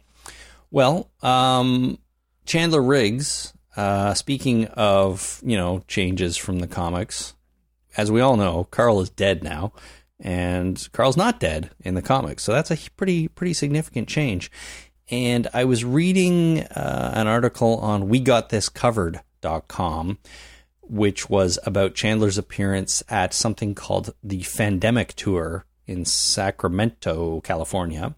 [0.72, 1.98] Well, um,
[2.44, 7.34] Chandler Riggs, uh, speaking of, you know, changes from the comics,
[7.96, 9.72] as we all know, Carl is dead now,
[10.18, 12.42] and Carl's not dead in the comics.
[12.42, 14.50] So that's a pretty, pretty significant change.
[15.08, 20.18] And I was reading uh, an article on WeGotThisCovered.com,
[20.82, 28.14] which was about Chandler's appearance at something called the Fandemic Tour in Sacramento, California.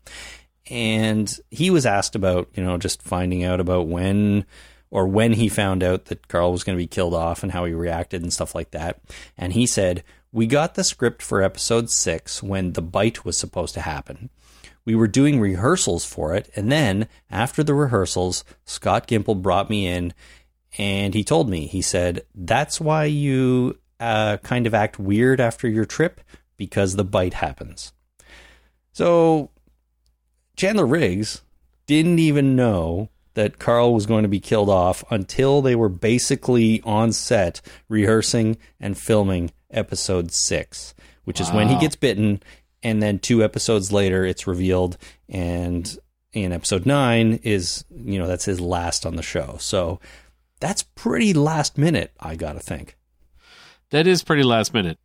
[0.68, 4.44] And he was asked about, you know, just finding out about when
[4.90, 7.64] or when he found out that Carl was going to be killed off and how
[7.64, 9.00] he reacted and stuff like that.
[9.36, 10.02] And he said,
[10.32, 14.30] We got the script for episode six when the bite was supposed to happen.
[14.84, 16.48] We were doing rehearsals for it.
[16.54, 20.14] And then after the rehearsals, Scott Gimple brought me in
[20.78, 25.68] and he told me, he said, That's why you uh, kind of act weird after
[25.68, 26.20] your trip
[26.56, 27.92] because the bite happens.
[28.92, 29.50] So
[30.56, 31.42] Chandler Riggs
[31.86, 36.80] didn't even know that Carl was going to be killed off until they were basically
[36.82, 42.42] on set rehearsing and filming episode six, which is when he gets bitten.
[42.82, 44.96] And then two episodes later, it's revealed.
[45.28, 45.98] And
[46.32, 49.56] in episode nine is, you know, that's his last on the show.
[49.60, 50.00] So
[50.60, 52.96] that's pretty last minute, I got to think.
[53.90, 54.98] That is pretty last minute,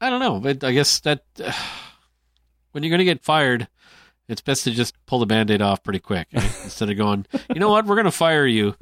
[0.00, 0.40] I don't know.
[0.40, 1.24] But I guess that
[2.72, 3.68] when you're going to get fired,
[4.28, 6.40] it's best to just pull the band-aid off pretty quick eh?
[6.64, 7.26] instead of going.
[7.52, 7.86] You know what?
[7.86, 8.74] We're going to fire you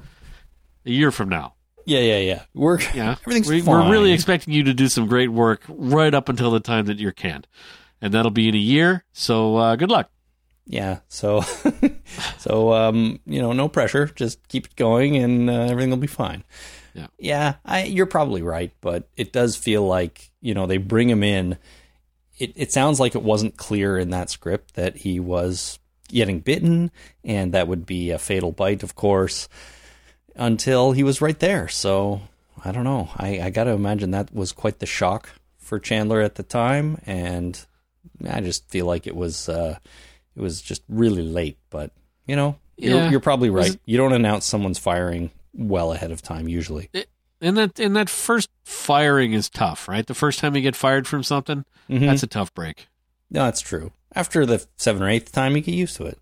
[0.84, 1.54] a year from now.
[1.84, 2.42] Yeah, yeah, yeah.
[2.52, 3.84] We're, Yeah, everything's we, fine.
[3.86, 6.98] We're really expecting you to do some great work right up until the time that
[6.98, 7.46] you're canned,
[8.00, 9.04] and that'll be in a year.
[9.12, 10.10] So uh, good luck.
[10.66, 11.42] yeah so
[12.38, 16.08] so um you know no pressure just keep it going and uh, everything will be
[16.08, 16.42] fine
[16.96, 17.06] Yeah.
[17.18, 21.22] yeah I, you're probably right but it does feel like you know they bring him
[21.22, 21.58] in
[22.38, 25.78] it, it sounds like it wasn't clear in that script that he was
[26.08, 26.90] getting bitten
[27.24, 29.48] and that would be a fatal bite of course
[30.34, 32.20] until he was right there so
[32.64, 35.28] i don't know i, I gotta imagine that was quite the shock
[35.58, 37.60] for chandler at the time and
[38.28, 39.78] i just feel like it was uh
[40.36, 41.92] it was just really late, but
[42.26, 42.90] you know, Yeah.
[43.04, 43.70] you're, you're probably right.
[43.72, 46.90] it- You don't announce someone's firing well ahead of time usually.
[47.40, 50.06] And that and that first firing is tough, right?
[50.06, 52.06] The first time you get fired from something, Mhm.
[52.06, 52.88] that's a tough break.
[53.30, 53.92] No, that's true.
[54.14, 56.18] After the seventh or eighth time, you get used to it.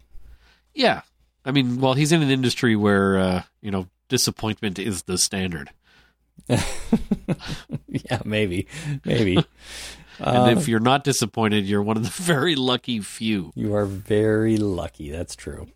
[0.75, 1.03] Yeah,
[1.45, 5.71] I mean, well, he's in an industry where uh, you know disappointment is the standard,
[6.49, 8.67] yeah, maybe,
[9.05, 9.37] maybe.
[10.19, 13.53] and Uh, if you're not disappointed, you're one of the very lucky few.
[13.55, 15.11] you are very lucky.
[15.11, 15.69] That's true.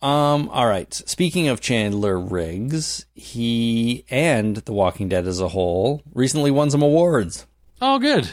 [0.00, 0.48] Um.
[0.50, 0.92] All right.
[0.94, 6.82] Speaking of Chandler Riggs, he and The Walking Dead as a whole recently won some
[6.82, 7.46] awards.
[7.82, 8.30] Oh, good.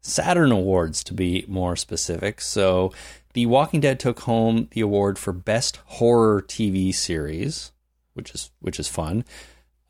[0.00, 2.40] Saturn Awards to be more specific.
[2.40, 2.92] So,
[3.34, 7.72] The Walking Dead took home the award for best horror TV series,
[8.14, 9.24] which is which is fun.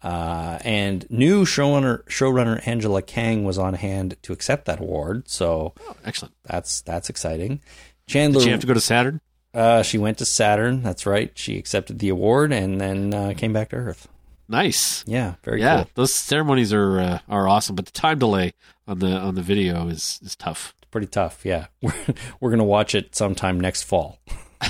[0.03, 5.29] Uh, and new showrunner showrunner Angela Kang was on hand to accept that award.
[5.29, 6.35] So Oh, excellent.
[6.45, 7.61] that's that's exciting.
[8.07, 9.21] Chandler, Did you have to go to Saturn?
[9.55, 10.83] Uh, she went to Saturn.
[10.83, 11.31] That's right.
[11.35, 14.09] She accepted the award and then uh, came back to Earth.
[14.49, 15.05] Nice.
[15.07, 15.91] Yeah, very yeah, cool.
[15.95, 18.55] those ceremonies are uh, are awesome, but the time delay
[18.87, 20.75] on the on the video is is tough.
[20.79, 21.45] It's Pretty tough.
[21.45, 21.93] Yeah, we're
[22.41, 24.19] we're gonna watch it sometime next fall.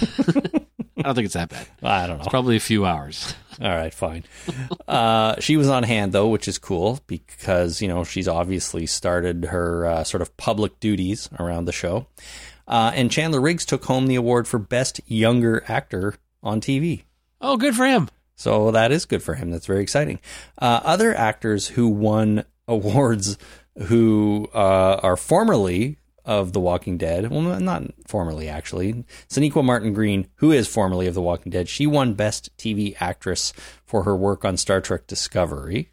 [0.98, 1.68] I don't think it's that bad.
[1.80, 2.24] I don't know.
[2.24, 3.32] Probably a few hours.
[3.62, 4.24] All right, fine.
[4.88, 9.44] uh, she was on hand though, which is cool because you know she's obviously started
[9.46, 12.08] her uh, sort of public duties around the show.
[12.68, 17.02] Uh, and Chandler Riggs took home the award for best younger actor on TV.
[17.40, 18.08] Oh, good for him.
[18.36, 19.50] So that is good for him.
[19.50, 20.20] That's very exciting.
[20.60, 23.38] Uh, other actors who won awards
[23.86, 30.28] who uh, are formerly of The Walking Dead, well, not formerly actually, Sonequa Martin Green,
[30.36, 33.52] who is formerly of The Walking Dead, she won Best TV Actress
[33.86, 35.88] for her work on Star Trek Discovery.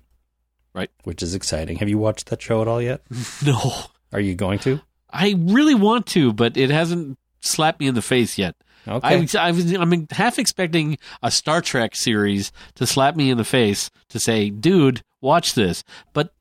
[0.74, 0.92] Right.
[1.06, 1.78] Which is exciting.
[1.78, 3.02] Have you watched that show at all yet?
[3.46, 3.72] No,
[4.12, 4.82] Are you going to?
[5.16, 8.56] I really want to, but it hasn't slapped me in the face yet.
[8.88, 9.08] Okay.
[9.38, 13.44] I, I was, I'm half expecting a Star Trek series to slap me in the
[13.44, 16.34] face to say, "Dude, watch this," but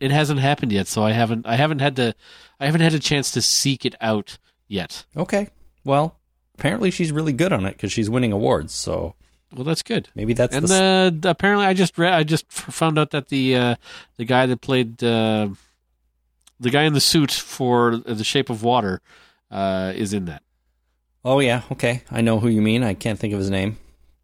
[0.00, 0.88] it hasn't happened yet.
[0.88, 2.14] So I haven't, I haven't had to,
[2.58, 5.04] I haven't had a chance to seek it out yet.
[5.16, 5.48] okay.
[5.84, 6.18] Well,
[6.58, 8.72] apparently she's really good on it because she's winning awards.
[8.72, 9.14] So
[9.54, 10.08] Well, that's good.
[10.16, 11.16] maybe that's And the.
[11.20, 13.74] the, apparently, I just read, I just found out that the uh,
[14.16, 15.50] the guy that played uh,
[16.62, 19.00] the guy in the suit for The Shape of Water
[19.50, 20.42] uh, is in that,
[21.24, 21.62] oh, yeah.
[21.72, 22.02] Okay.
[22.10, 22.82] I know who you mean.
[22.82, 23.78] I can't think of his name.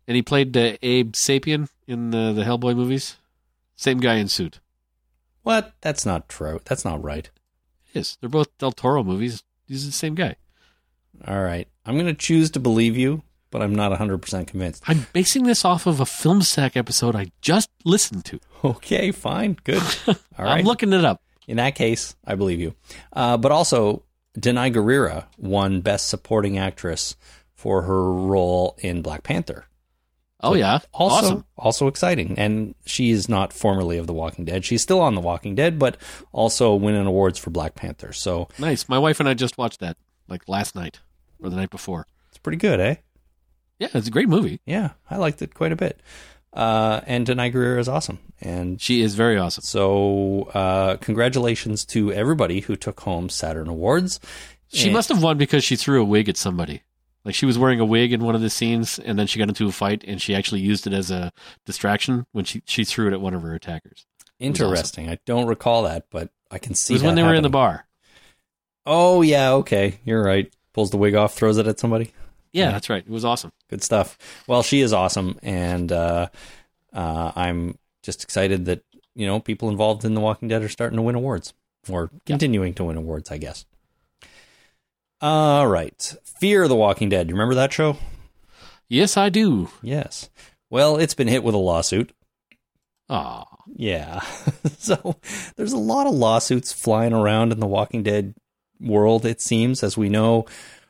[0.06, 3.16] and he played uh, Abe Sapien in the the Hellboy movies.
[3.76, 4.60] Same guy in suit.
[5.42, 5.74] What?
[5.80, 6.60] That's not true.
[6.64, 7.30] That's not right.
[7.92, 8.16] It is.
[8.20, 9.42] They're both Del Toro movies.
[9.66, 10.36] He's the same guy.
[11.26, 11.68] All right.
[11.86, 14.82] I'm going to choose to believe you, but I'm not 100% convinced.
[14.86, 18.40] I'm basing this off of a film sack episode I just listened to.
[18.64, 19.56] Okay, fine.
[19.62, 19.82] Good.
[20.08, 20.58] All right.
[20.58, 21.22] I'm looking it up.
[21.48, 22.74] In that case, I believe you.
[23.12, 24.04] Uh, but also,
[24.38, 27.16] Danai Gurira won Best Supporting Actress
[27.54, 29.64] for her role in Black Panther.
[30.40, 31.44] Oh yeah, Also, awesome.
[31.56, 32.38] also exciting.
[32.38, 34.64] And she is not formerly of The Walking Dead.
[34.64, 35.96] She's still on The Walking Dead, but
[36.30, 38.12] also winning awards for Black Panther.
[38.12, 38.88] So Nice.
[38.88, 39.96] My wife and I just watched that
[40.28, 41.00] like last night
[41.42, 42.06] or the night before.
[42.28, 42.94] it's pretty good, eh?
[43.80, 44.60] Yeah, it's a great movie.
[44.64, 46.00] Yeah, I liked it quite a bit.
[46.58, 48.18] Uh, and Danai Gurira is awesome.
[48.40, 49.62] And She is very awesome.
[49.62, 54.18] so, uh, congratulations to everybody who took home Saturn Awards.
[54.66, 56.82] She And- must have won because she threw a wig at somebody.
[57.24, 59.48] Like she was wearing a wig in one of the scenes, and then she got
[59.48, 61.32] into a fight, and she actually used it as a
[61.66, 64.06] distraction when she she threw it at one of her attackers.
[64.40, 65.08] Interesting.
[65.08, 67.42] I don't recall that, but I can It see was when that they were in
[67.42, 67.86] the bar.
[68.86, 70.52] Oh yeah, okay, you're right.
[70.72, 72.12] Pulls the wig off, throws it at somebody.
[72.52, 72.70] Yeah, Yeah.
[72.72, 73.04] that's right.
[73.06, 73.52] It was awesome.
[73.70, 74.16] Good stuff.
[74.46, 76.28] Well, she is awesome, and uh,
[76.92, 78.82] uh, I'm just excited that
[79.14, 81.52] you know people involved in The Walking Dead are starting to win awards
[81.90, 83.30] or continuing to win awards.
[83.30, 83.64] I guess.
[85.20, 87.28] All right, Fear the Walking Dead.
[87.28, 87.96] You remember that show?
[88.88, 89.68] Yes, I do.
[89.82, 90.30] Yes.
[90.70, 92.12] Well, it's been hit with a lawsuit.
[93.10, 94.20] Ah, Yeah.
[94.78, 95.16] so
[95.56, 98.34] there's a lot of lawsuits flying around in the Walking Dead
[98.80, 99.82] world, it seems.
[99.82, 100.46] As we know,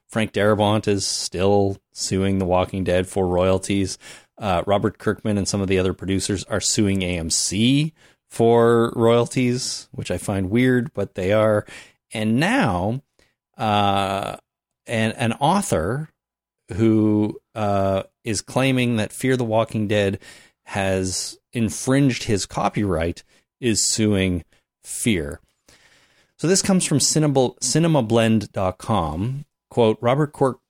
[0.08, 3.98] Frank Darabont is still suing The Walking Dead for royalties.
[4.38, 7.92] Uh, Robert Kirkman and some of the other producers are suing AMC
[8.28, 11.66] for royalties, which I find weird, but they are.
[12.12, 13.02] And now,
[13.56, 14.36] uh,
[14.86, 16.10] an, an author
[16.72, 20.18] who uh, is claiming that Fear the Walking Dead
[20.66, 23.24] has infringed his copyright
[23.60, 24.44] is suing
[24.84, 25.40] Fear.
[26.38, 29.44] So this comes from cinema, cinemablend.com.
[29.70, 30.60] Quote, Robert Cork,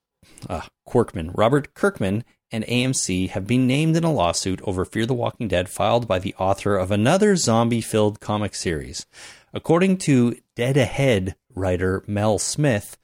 [0.49, 5.15] uh, Corkman, Robert Kirkman and AMC have been named in a lawsuit over Fear the
[5.15, 9.07] Walking Dead filed by the author of another zombie-filled comic series.
[9.53, 12.97] According to Dead Ahead writer Mel Smith,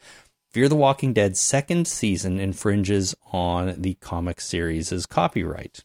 [0.51, 5.85] Fear the Walking Dead's second season infringes on the comic series' copyright.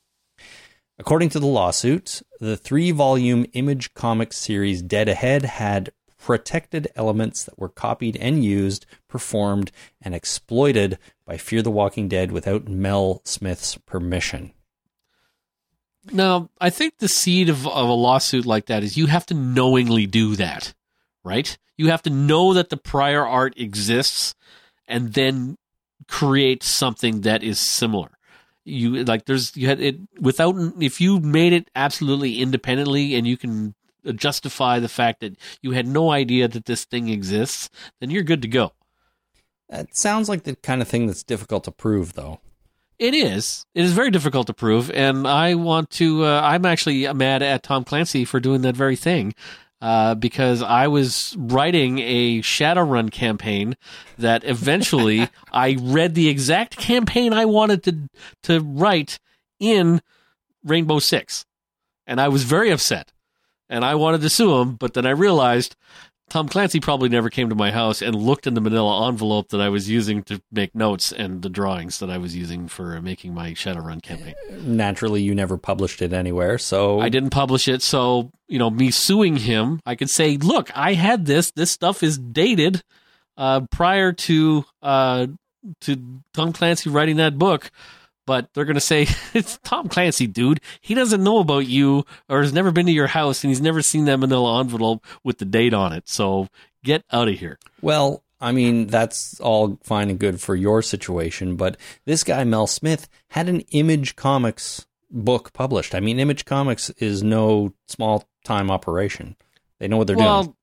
[1.00, 7.44] According to the lawsuit, the three volume image comic series Dead Ahead had protected elements
[7.46, 13.22] that were copied and used, performed, and exploited by Fear the Walking Dead without Mel
[13.26, 14.54] Smith's permission.
[16.12, 19.34] now I think the seed of, of a lawsuit like that is you have to
[19.34, 20.74] knowingly do that,
[21.24, 21.58] right?
[21.78, 24.36] You have to know that the prior art exists,
[24.88, 25.58] and then
[26.08, 28.10] create something that is similar.
[28.66, 33.38] You like there's you had it without if you made it absolutely independently and you
[33.38, 33.74] can
[34.16, 38.42] justify the fact that you had no idea that this thing exists, then you're good
[38.42, 38.74] to go.
[39.70, 42.40] That sounds like the kind of thing that's difficult to prove, though.
[42.98, 43.66] It is.
[43.74, 46.26] It is very difficult to prove, and I want to.
[46.26, 49.34] Uh, I'm actually mad at Tom Clancy for doing that very thing,
[49.80, 53.78] uh, because I was writing a Shadowrun campaign
[54.18, 58.10] that eventually I read the exact campaign I wanted to
[58.44, 59.20] to write
[59.62, 60.02] in
[60.66, 61.46] Rainbow Six,
[62.06, 63.14] and I was very upset,
[63.70, 65.76] and I wanted to sue him, but then I realized.
[66.30, 69.60] Tom Clancy probably never came to my house and looked in the manila envelope that
[69.60, 73.34] I was using to make notes and the drawings that I was using for making
[73.34, 74.36] my Shadowrun campaign.
[74.52, 78.92] Naturally, you never published it anywhere, so I didn't publish it, so you know, me
[78.92, 81.50] suing him, I could say, "Look, I had this.
[81.50, 82.84] This stuff is dated
[83.36, 85.28] uh, prior to uh,
[85.82, 87.72] to Tom Clancy writing that book."
[88.30, 90.62] But they're going to say it's Tom Clancy, dude.
[90.82, 93.82] He doesn't know about you, or has never been to your house, and he's never
[93.82, 96.08] seen that Manila envelope with the date on it.
[96.08, 96.48] So
[96.84, 97.58] get out of here.
[97.82, 102.68] Well, I mean, that's all fine and good for your situation, but this guy, Mel
[102.68, 105.96] Smith, had an Image Comics book published.
[105.96, 109.38] I mean, Image Comics is no small time operation.
[109.80, 110.56] They know what they're well, doing.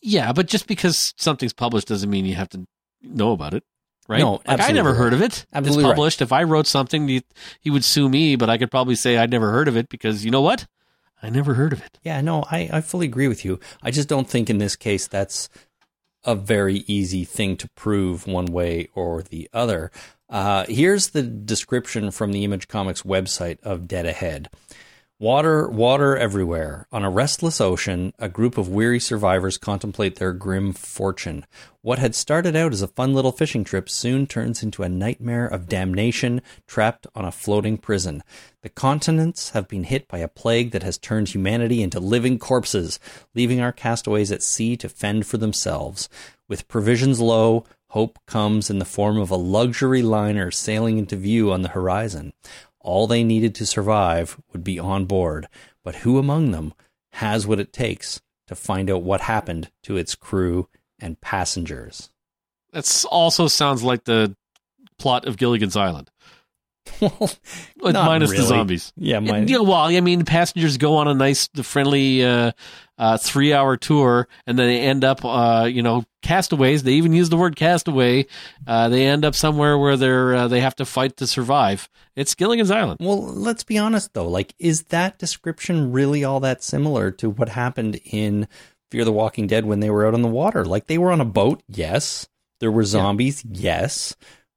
[0.00, 2.66] yeah, but just because something's published doesn't mean you have to
[3.02, 3.62] know about it,
[4.08, 4.20] right?
[4.20, 5.46] No, like I never heard of it.
[5.52, 5.94] Absolutely it's right.
[5.94, 6.22] published.
[6.22, 7.22] If I wrote something, he,
[7.60, 10.24] he would sue me, but I could probably say I'd never heard of it because
[10.24, 10.66] you know what?
[11.22, 11.98] I never heard of it.
[12.02, 13.58] Yeah, no, I, I fully agree with you.
[13.82, 15.48] I just don't think in this case that's
[16.24, 19.90] a very easy thing to prove one way or the other.
[20.28, 24.48] Uh, here's the description from the Image Comics website of Dead Ahead.
[25.20, 26.88] Water, water everywhere.
[26.90, 31.46] On a restless ocean, a group of weary survivors contemplate their grim fortune.
[31.82, 35.46] What had started out as a fun little fishing trip soon turns into a nightmare
[35.46, 38.24] of damnation trapped on a floating prison.
[38.62, 42.98] The continents have been hit by a plague that has turned humanity into living corpses,
[43.36, 46.08] leaving our castaways at sea to fend for themselves.
[46.48, 51.52] With provisions low, hope comes in the form of a luxury liner sailing into view
[51.52, 52.32] on the horizon.
[52.84, 55.48] All they needed to survive would be on board,
[55.82, 56.74] but who among them
[57.14, 60.68] has what it takes to find out what happened to its crew
[61.00, 62.10] and passengers?
[62.72, 64.36] That also sounds like the
[64.98, 66.10] plot of Gilligan's Island.
[67.00, 67.30] well,
[67.82, 68.92] minus the zombies.
[68.96, 72.52] yeah, my, Yeah, well, I mean, passengers go on a nice, friendly, uh,
[72.98, 76.82] uh, three-hour tour, and then they end up, uh, you know, castaways.
[76.82, 78.26] They even use the word castaway.
[78.66, 81.88] Uh, they end up somewhere where they're uh, they have to fight to survive.
[82.16, 83.00] It's Gilligan's Island.
[83.00, 84.28] Well, let's be honest though.
[84.28, 88.46] Like, is that description really all that similar to what happened in
[88.90, 90.64] Fear the Walking Dead when they were out on the water?
[90.64, 92.28] Like, they were on a boat, yes.
[92.60, 94.14] There were zombies, yes.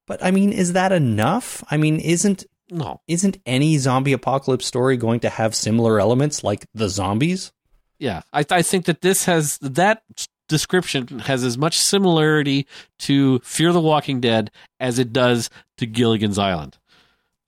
[0.07, 1.63] But I mean, is that enough?
[1.69, 6.65] I mean, isn't No, isn't any zombie apocalypse story going to have similar elements like
[6.73, 7.51] the zombies?
[7.99, 10.03] yeah, I, I think that this has that
[10.47, 12.67] description has as much similarity
[12.99, 14.49] to Fear the Walking Dead
[14.79, 16.77] as it does to Gilligan's Island.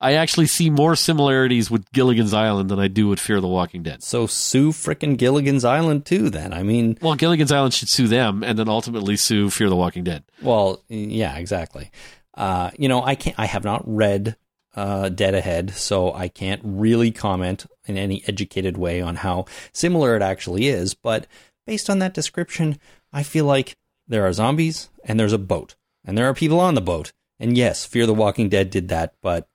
[0.02, 3.82] I actually see more similarities with Gilligan's Island than I do with Fear the Walking
[3.82, 4.02] Dead.
[4.02, 6.30] So sue frickin' Gilligan's Island too.
[6.30, 9.76] Then I mean, Well, Gilligan's Island should sue them and then ultimately sue Fear the
[9.76, 10.24] Walking Dead.
[10.42, 11.90] Well, yeah, exactly.
[12.34, 13.38] Uh, you know, I can't.
[13.38, 14.36] I have not read
[14.76, 20.14] uh, Dead Ahead, so I can't really comment in any educated way on how similar
[20.16, 20.94] it actually is.
[20.94, 21.26] But
[21.66, 22.78] based on that description,
[23.12, 23.76] I feel like
[24.06, 25.74] there are zombies and there's a boat
[26.04, 27.12] and there are people on the boat.
[27.38, 29.48] And yes, Fear the Walking Dead did that, but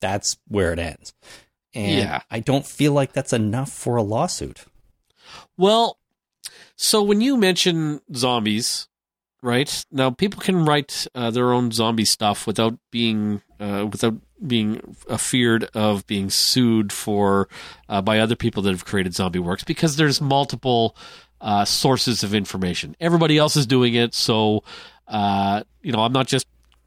[0.00, 1.14] that's where it ends.
[1.74, 2.22] And Yeah.
[2.30, 4.64] I don't feel like that's enough for a lawsuit.
[5.56, 5.98] Well,
[6.76, 8.88] so when you mention zombies,
[9.42, 14.14] right now, people can write uh, their own zombie stuff without being uh, without
[14.44, 17.48] being afeared of being sued for
[17.88, 20.96] uh, by other people that have created zombie works because there's multiple
[21.40, 22.96] uh, sources of information.
[23.00, 24.64] Everybody else is doing it, so
[25.08, 26.46] uh, you know I'm not just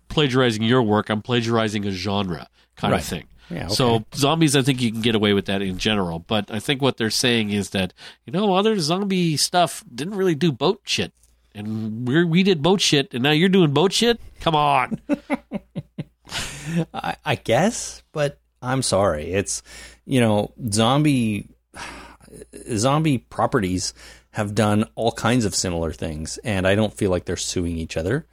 [0.10, 3.02] plagiarizing your work; I'm plagiarizing a genre kind Right.
[3.02, 3.26] of thing.
[3.50, 3.66] Yeah.
[3.66, 3.74] Okay.
[3.76, 6.18] So zombies, I think you can get away with that in general.
[6.20, 7.94] But I think what they're saying is that
[8.26, 11.14] you know other zombie stuff didn't really do boat shit,
[11.56, 14.20] and we we did boat shit, and now you're doing boat shit.
[14.42, 15.00] Come on,
[16.94, 19.32] I, I guess, but I'm sorry.
[19.32, 19.64] It's
[20.06, 21.48] you know, zombie
[22.76, 23.94] zombie properties
[24.32, 27.98] have done all kinds of similar things, and I don't feel like they're suing each
[27.98, 28.28] other.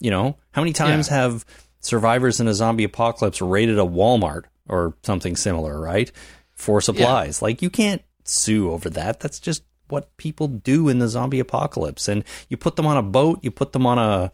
[0.00, 1.46] You know, how many times have
[1.80, 6.10] survivors in a zombie apocalypse raided a Walmart or something similar, right?
[6.54, 7.40] For supplies.
[7.42, 9.20] Like you can't sue over that.
[9.20, 12.08] That's just what people do in the zombie apocalypse.
[12.08, 14.30] And you put them on a boat, you put them on a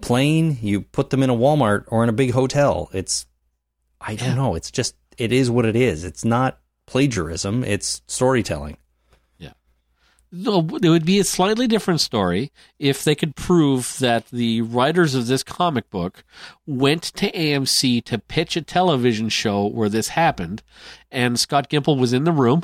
[0.00, 2.88] plane, you put them in a Walmart or in a big hotel.
[2.92, 3.26] It's
[4.00, 4.34] I don't Yeah.
[4.34, 4.54] know.
[4.54, 6.04] It's just it is what it is.
[6.04, 8.76] It's not plagiarism, it's storytelling.
[9.38, 9.52] Yeah.
[10.32, 15.14] No, it would be a slightly different story if they could prove that the writers
[15.14, 16.24] of this comic book
[16.66, 20.62] went to AMC to pitch a television show where this happened,
[21.10, 22.62] and Scott Gimple was in the room.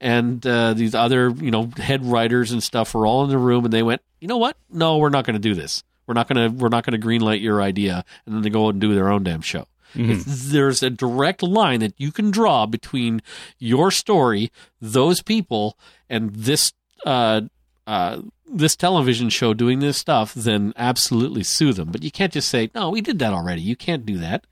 [0.00, 3.64] And uh, these other, you know, head writers and stuff were all in the room,
[3.64, 4.56] and they went, "You know what?
[4.70, 5.82] No, we're not going to do this.
[6.06, 6.56] We're not going to.
[6.56, 9.24] We're not going to greenlight your idea." And then they go and do their own
[9.24, 9.66] damn show.
[9.94, 13.22] If there's a direct line that you can draw between
[13.58, 15.78] your story, those people,
[16.10, 16.74] and this
[17.06, 17.42] uh,
[17.86, 21.90] uh, this television show doing this stuff, then absolutely sue them.
[21.90, 24.46] But you can't just say, "No, we did that already." You can't do that.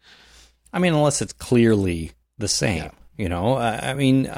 [0.72, 2.90] I mean, unless it's clearly the same.
[3.16, 4.30] You know, I I mean,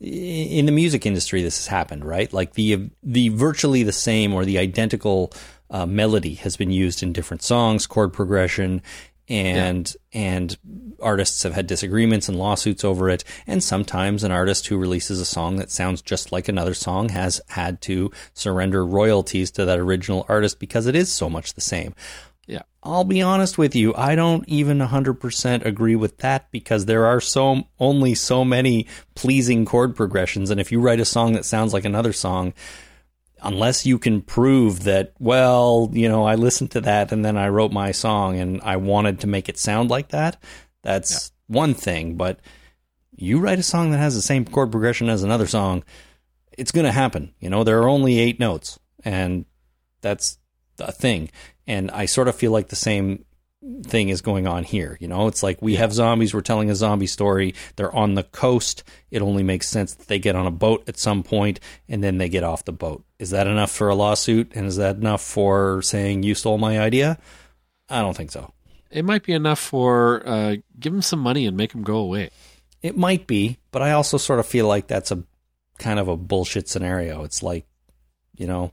[0.00, 2.32] in the music industry, this has happened, right?
[2.32, 5.32] Like the the virtually the same or the identical
[5.70, 8.82] uh, melody has been used in different songs, chord progression,
[9.28, 10.58] and and
[11.00, 13.24] artists have had disagreements and lawsuits over it.
[13.46, 17.40] And sometimes an artist who releases a song that sounds just like another song has
[17.48, 21.94] had to surrender royalties to that original artist because it is so much the same.
[22.50, 22.62] Yeah.
[22.82, 27.20] I'll be honest with you, I don't even 100% agree with that because there are
[27.20, 31.72] so only so many pleasing chord progressions and if you write a song that sounds
[31.72, 32.52] like another song,
[33.40, 37.50] unless you can prove that well, you know, I listened to that and then I
[37.50, 40.42] wrote my song and I wanted to make it sound like that,
[40.82, 42.40] that's one thing, but
[43.14, 45.84] you write a song that has the same chord progression as another song,
[46.58, 47.32] it's going to happen.
[47.38, 49.44] You know, there are only 8 notes and
[50.00, 50.39] that's
[50.80, 51.30] a thing.
[51.66, 53.24] And I sort of feel like the same
[53.84, 54.96] thing is going on here.
[55.00, 58.22] You know, it's like we have zombies, we're telling a zombie story, they're on the
[58.22, 58.84] coast.
[59.10, 62.18] It only makes sense that they get on a boat at some point and then
[62.18, 63.04] they get off the boat.
[63.18, 64.52] Is that enough for a lawsuit?
[64.54, 67.18] And is that enough for saying you stole my idea?
[67.88, 68.52] I don't think so.
[68.90, 72.30] It might be enough for uh, give them some money and make them go away.
[72.82, 75.22] It might be, but I also sort of feel like that's a
[75.78, 77.24] kind of a bullshit scenario.
[77.24, 77.66] It's like,
[78.36, 78.72] you know.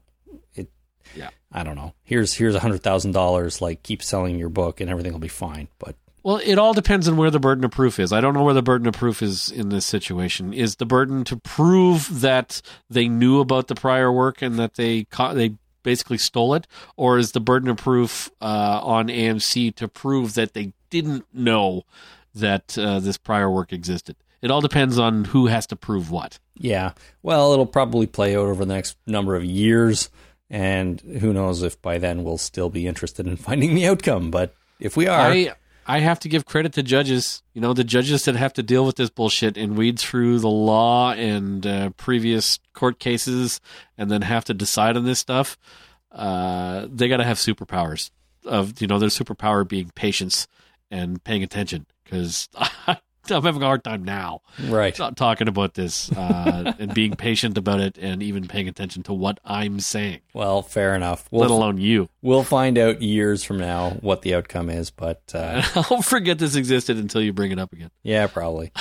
[1.16, 1.30] Yeah.
[1.52, 1.94] I don't know.
[2.04, 3.62] Here's here's a hundred thousand dollars.
[3.62, 5.68] Like, keep selling your book, and everything will be fine.
[5.80, 8.12] But Well, it all depends on where the burden of proof is.
[8.12, 10.54] I don't know where the burden of proof is in this situation.
[10.54, 15.06] Is the burden to prove that they knew about the prior work and that they
[15.06, 19.88] ca- they basically stole it, or is the burden of proof uh, on AMC to
[19.88, 21.84] prove that they didn't know
[22.36, 24.18] that uh, this prior work existed?
[24.42, 26.40] It all depends on who has to prove what.
[26.60, 26.92] yeah,
[27.24, 30.10] well, it'll probably play out over the next number of years,
[30.50, 34.32] and who knows if by then we'll still be interested in finding the outcome.
[34.32, 35.54] But if we are, I
[35.86, 37.42] I have to give credit to judges.
[37.54, 40.50] You know, the judges that have to deal with this bullshit and weed through the
[40.50, 43.62] law and uh, previous court cases,
[43.98, 45.58] and then have to decide on this stuff.
[46.12, 48.12] Uh, they got to have superpowers.
[48.46, 50.48] Of you know, their superpower being patience
[50.90, 51.86] and paying attention.
[52.04, 52.48] Because
[53.36, 54.94] I'm having a hard time now right?
[54.96, 59.14] ta- talking about this uh, and being patient about it, and even paying attention to
[59.14, 60.20] what I'm saying.
[60.34, 61.28] Well, fair enough.
[61.32, 62.10] Let We'll, alone you.
[62.22, 64.90] we'll find out years from now what the outcome is.
[64.92, 67.92] But uh, I'll forget this existed until you bring it up again.
[68.04, 68.72] yeah, probably.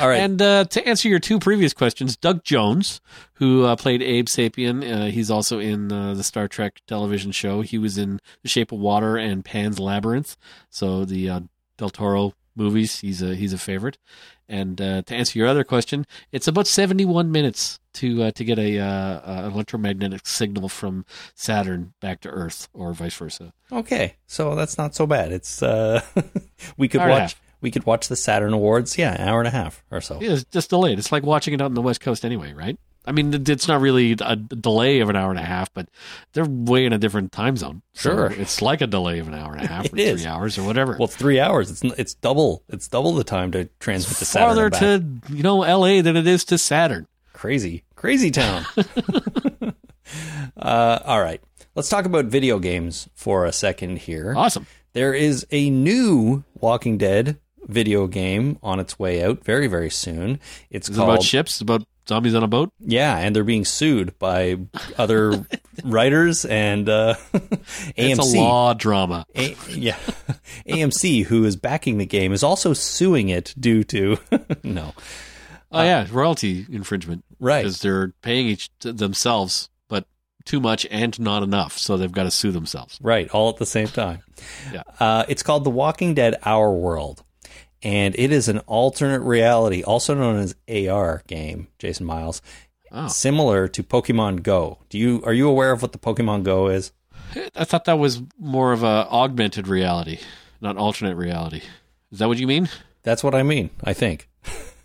[0.00, 0.20] All right.
[0.20, 3.00] And uh, to answer your two previous questions, Doug Jones,
[3.34, 7.60] who uh, played Abe Sapien, uh, he's also in uh, the Star Trek television show.
[7.60, 10.36] He was in The Shape of Water and Pan's Labyrinth,
[10.70, 11.40] so the uh,
[11.76, 13.00] Del Toro movies.
[13.00, 13.98] He's a he's a favorite.
[14.48, 18.44] And uh, to answer your other question, it's about seventy one minutes to uh, to
[18.44, 23.52] get a uh, uh, electromagnetic signal from Saturn back to Earth, or vice versa.
[23.72, 25.32] Okay, so that's not so bad.
[25.32, 26.02] It's uh,
[26.76, 28.98] we could Hour watch we could watch the Saturn Awards.
[28.98, 30.20] Yeah, an hour and a half or so.
[30.20, 30.98] Yeah, it's just delayed.
[30.98, 32.78] It's like watching it out on the West Coast anyway, right?
[33.06, 35.88] I mean, it's not really a delay of an hour and a half, but
[36.32, 37.82] they're way in a different time zone.
[37.92, 38.26] So Sure.
[38.32, 40.22] it's like a delay of an hour and a half or is.
[40.22, 40.92] three hours or whatever.
[40.98, 41.70] Well, it's three hours.
[41.70, 42.62] It's it's double.
[42.68, 44.70] It's double the time to transmit the Saturn.
[44.70, 46.00] Farther to you know L.A.
[46.00, 47.06] than it is to Saturn.
[47.34, 48.64] crazy, crazy town.
[50.56, 51.40] uh, all right,
[51.74, 54.34] let's talk about video games for a second here.
[54.36, 54.66] Awesome.
[54.92, 60.38] There is a new Walking Dead video game on its way out very very soon.
[60.70, 61.60] It's Is it about ships?
[61.60, 62.72] About zombies on a boat?
[62.80, 64.58] Yeah, and they're being sued by
[64.98, 65.44] other
[65.84, 67.14] writers and uh,
[67.96, 68.36] It's a AMC.
[68.36, 69.26] law drama.
[69.36, 69.96] A- yeah,
[70.68, 74.18] AMC, who is backing the game, is also suing it due to
[74.62, 74.92] no,
[75.72, 77.24] Oh yeah, royalty infringement.
[77.40, 77.62] Right.
[77.62, 80.06] Because they're paying each themselves, but
[80.44, 82.98] too much and not enough, so they've got to sue themselves.
[83.02, 84.20] right, all at the same time.
[84.72, 84.82] Yeah.
[85.00, 87.24] Uh, it's called The Walking Dead: Our World,
[87.84, 91.68] and it is an alternate reality, also known as AR game.
[91.78, 92.42] Jason Miles,
[92.90, 93.08] Oh.
[93.08, 94.78] similar to Pokemon Go.
[94.88, 96.92] Do you are you aware of what the Pokemon Go is?
[97.56, 100.18] I thought that was more of a augmented reality,
[100.60, 101.62] not alternate reality.
[102.12, 102.68] Is that what you mean?
[103.02, 103.70] That's what I mean.
[103.82, 104.28] I think.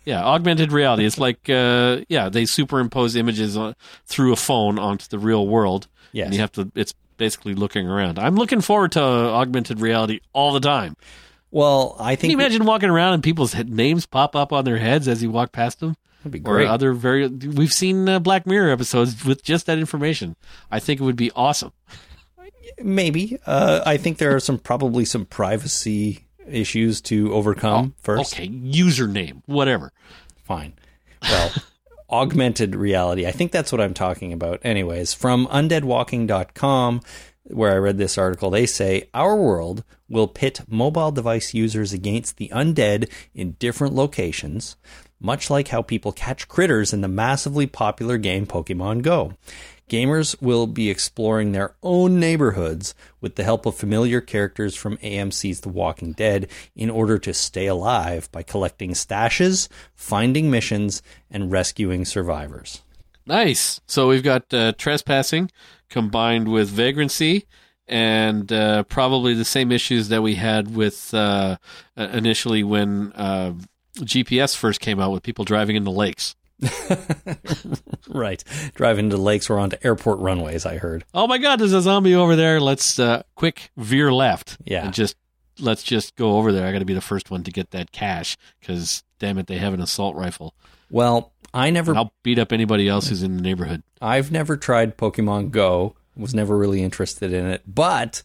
[0.04, 1.04] Yeah, augmented reality.
[1.04, 3.76] It's like, uh, yeah, they superimpose images on,
[4.06, 5.86] through a phone onto the real world.
[6.12, 8.18] Yeah, And you have to, it's basically looking around.
[8.18, 10.96] I'm looking forward to augmented reality all the time.
[11.50, 12.20] Well, I think.
[12.20, 15.30] Can you imagine walking around and people's names pop up on their heads as you
[15.30, 15.96] walk past them?
[16.22, 16.68] that'd be Or great.
[16.68, 20.36] other very, we've seen uh, Black Mirror episodes with just that information.
[20.70, 21.72] I think it would be awesome.
[22.78, 23.38] Maybe.
[23.46, 28.34] Uh, I think there are some probably some privacy issues to overcome first.
[28.34, 29.92] Okay, username, whatever.
[30.44, 30.74] Fine.
[31.22, 31.52] Well,
[32.10, 33.26] augmented reality.
[33.26, 34.60] I think that's what I'm talking about.
[34.62, 37.00] Anyways, from undeadwalking.com,
[37.44, 42.36] where I read this article, they say our world will pit mobile device users against
[42.36, 44.76] the undead in different locations,
[45.20, 49.34] much like how people catch critters in the massively popular game Pokemon Go.
[49.90, 55.62] Gamers will be exploring their own neighborhoods with the help of familiar characters from AMC's
[55.62, 62.04] The Walking Dead in order to stay alive by collecting stashes, finding missions, and rescuing
[62.04, 62.82] survivors.
[63.26, 63.80] Nice.
[63.86, 65.50] So we've got uh, trespassing
[65.90, 67.46] combined with vagrancy
[67.86, 71.56] and uh, probably the same issues that we had with uh,
[71.96, 73.52] uh, initially when uh,
[73.98, 76.36] GPS first came out with people driving into lakes.
[78.08, 78.42] Right.
[78.74, 81.04] Driving into lakes or onto airport runways, I heard.
[81.14, 82.60] Oh my God, there's a zombie over there.
[82.60, 84.58] Let's uh, quick veer left.
[84.64, 84.84] Yeah.
[84.84, 85.16] And just
[85.60, 86.66] let's just go over there.
[86.66, 89.58] I got to be the first one to get that cash because damn it, they
[89.58, 90.54] have an assault rifle.
[90.90, 93.82] Well, I never And I'll beat up anybody else who's in the neighborhood.
[94.00, 95.96] I've never tried Pokemon Go.
[96.16, 98.22] Was never really interested in it, but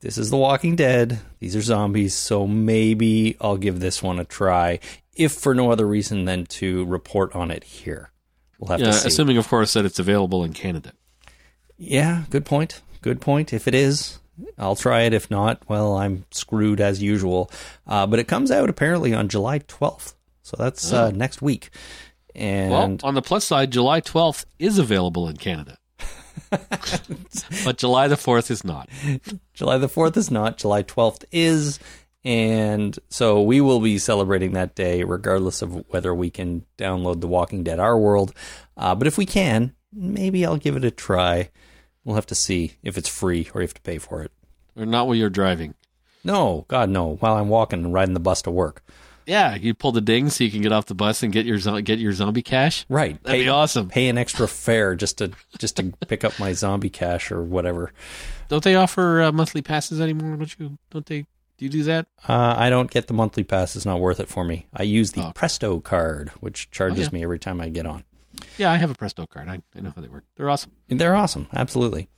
[0.00, 1.20] this is The Walking Dead.
[1.38, 4.80] These are zombies, so maybe I'll give this one a try,
[5.14, 8.10] if for no other reason than to report on it here.
[8.58, 9.08] We'll have Yeah, to see.
[9.08, 10.92] assuming, of course, that it's available in Canada.
[11.78, 12.82] Yeah, good point.
[13.02, 13.52] Good point.
[13.52, 14.18] If it is,
[14.58, 15.14] I'll try it.
[15.14, 17.50] If not, well, I'm screwed as usual.
[17.86, 20.14] Uh, but it comes out apparently on July 12th.
[20.42, 21.70] So that's uh, next week.
[22.36, 25.78] And Well, on the plus side, July 12th is available in Canada.
[26.50, 28.90] but July the 4th is not.
[29.54, 30.58] July the 4th is not.
[30.58, 31.80] July 12th is.
[32.24, 37.28] And so we will be celebrating that day regardless of whether we can download The
[37.28, 38.34] Walking Dead Our World.
[38.76, 41.48] Uh, but if we can, maybe I'll give it a try.
[42.04, 44.30] We'll have to see if it's free or you have to pay for it.
[44.76, 45.74] Or not while you're driving.
[46.22, 47.14] No, God, no.
[47.16, 48.84] While I'm walking and riding the bus to work.
[49.26, 51.58] Yeah, you pull the ding so you can get off the bus and get your
[51.82, 52.86] get your zombie cash.
[52.88, 53.20] Right.
[53.24, 53.88] That'd be awesome.
[53.88, 57.92] Pay an extra fare just to just to pick up my zombie cash or whatever.
[58.48, 60.36] Don't they offer uh, monthly passes anymore?
[60.36, 60.78] Don't you?
[60.90, 61.26] Don't they?
[61.58, 62.06] Do you do that?
[62.28, 63.74] Uh, I don't get the monthly pass.
[63.76, 64.66] It's not worth it for me.
[64.74, 65.32] I use the Oh.
[65.34, 67.18] Presto card, which charges Oh, yeah.
[67.18, 68.04] me every time I get on.
[68.58, 69.48] Yeah, I have a Presto card.
[69.48, 70.24] I, I know how they work.
[70.36, 70.72] They're awesome.
[70.88, 71.48] They're awesome.
[71.54, 72.08] Absolutely.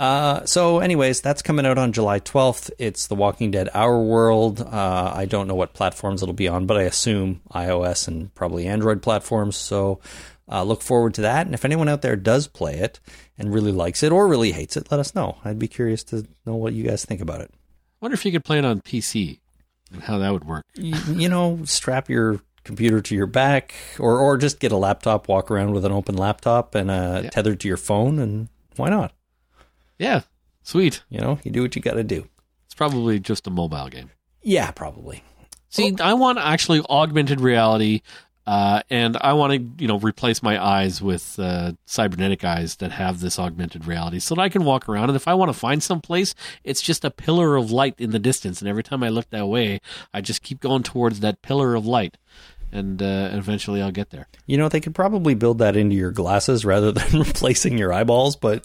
[0.00, 2.70] Uh, so, anyways, that's coming out on July 12th.
[2.78, 4.62] It's The Walking Dead Our World.
[4.62, 8.66] Uh, I don't know what platforms it'll be on, but I assume iOS and probably
[8.66, 9.56] Android platforms.
[9.56, 10.00] So,
[10.50, 11.44] uh, look forward to that.
[11.44, 12.98] And if anyone out there does play it
[13.36, 15.36] and really likes it or really hates it, let us know.
[15.44, 17.50] I'd be curious to know what you guys think about it.
[17.52, 19.38] I wonder if you could play it on PC
[19.92, 20.64] and how that would work.
[20.76, 25.28] you, you know, strap your computer to your back, or or just get a laptop,
[25.28, 27.28] walk around with an open laptop and uh, Yeah.
[27.30, 29.12] tethered to your phone, and why not?
[30.00, 30.22] Yeah,
[30.62, 31.02] sweet.
[31.10, 32.26] You know, you do what you got to do.
[32.64, 34.10] It's probably just a mobile game.
[34.42, 35.22] Yeah, probably.
[35.68, 38.00] See, I want actually augmented reality,
[38.46, 42.92] uh, and I want to, you know, replace my eyes with uh, cybernetic eyes that
[42.92, 45.10] have this augmented reality, so that I can walk around.
[45.10, 46.34] And if I want to find some place,
[46.64, 49.48] it's just a pillar of light in the distance, and every time I look that
[49.48, 49.80] way,
[50.14, 52.16] I just keep going towards that pillar of light,
[52.72, 54.28] and uh, eventually I'll get there.
[54.46, 58.34] You know, they could probably build that into your glasses rather than replacing your eyeballs,
[58.34, 58.64] but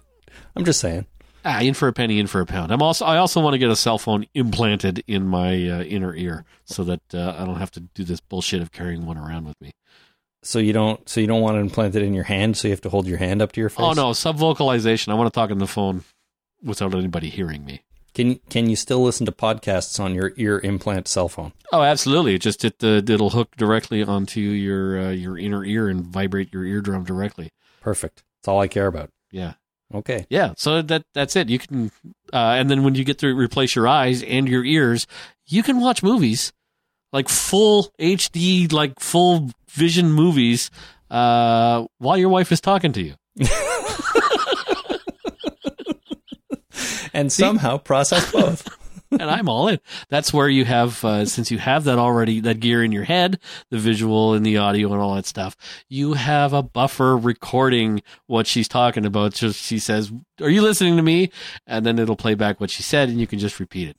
[0.55, 1.05] I'm just saying.
[1.47, 2.71] Ah, in for a penny, in for a pound.
[2.71, 6.15] I'm also I also want to get a cell phone implanted in my uh, inner
[6.15, 9.45] ear so that uh, I don't have to do this bullshit of carrying one around
[9.45, 9.71] with me.
[10.41, 12.71] So you don't, so you don't want to implant it in your hand, so you
[12.71, 13.79] have to hold your hand up to your face.
[13.79, 15.09] Oh no, subvocalization.
[15.09, 16.03] I want to talk on the phone
[16.63, 17.81] without anybody hearing me.
[18.15, 21.51] Can can you still listen to podcasts on your ear implant cell phone?
[21.71, 22.35] Oh, absolutely.
[22.35, 26.53] It just it uh, it'll hook directly onto your uh, your inner ear and vibrate
[26.53, 27.51] your eardrum directly.
[27.81, 28.23] Perfect.
[28.39, 29.09] That's all I care about.
[29.31, 29.53] Yeah.
[29.93, 30.25] Okay.
[30.29, 31.49] Yeah, so that that's it.
[31.49, 31.91] You can,
[32.33, 35.07] uh, and then when you get to replace your eyes and your ears,
[35.47, 36.51] you can watch movies
[37.13, 40.71] like full HD, like full vision movies,
[41.09, 43.15] uh, while your wife is talking to you.
[47.13, 48.67] And somehow process both.
[49.19, 49.79] and I'm all in.
[50.09, 53.39] That's where you have, uh, since you have that already, that gear in your head,
[53.71, 55.55] the visual and the audio and all that stuff,
[55.89, 59.35] you have a buffer recording what she's talking about.
[59.35, 60.11] So she says,
[60.41, 61.31] Are you listening to me?
[61.67, 63.97] And then it'll play back what she said and you can just repeat it.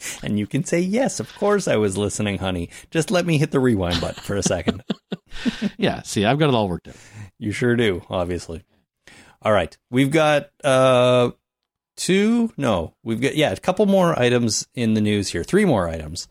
[0.22, 2.70] And you can say, Yes, of course I was listening, honey.
[2.90, 4.82] Just let me hit the rewind button for a second.
[5.76, 6.96] Yeah, see, I've got it all worked out.
[7.38, 8.62] you sure do, obviously.
[9.42, 9.76] All right.
[9.90, 11.30] We've got uh
[12.00, 15.44] two no, we've got yeah, a couple more items in the news here.
[15.44, 16.26] Three more items.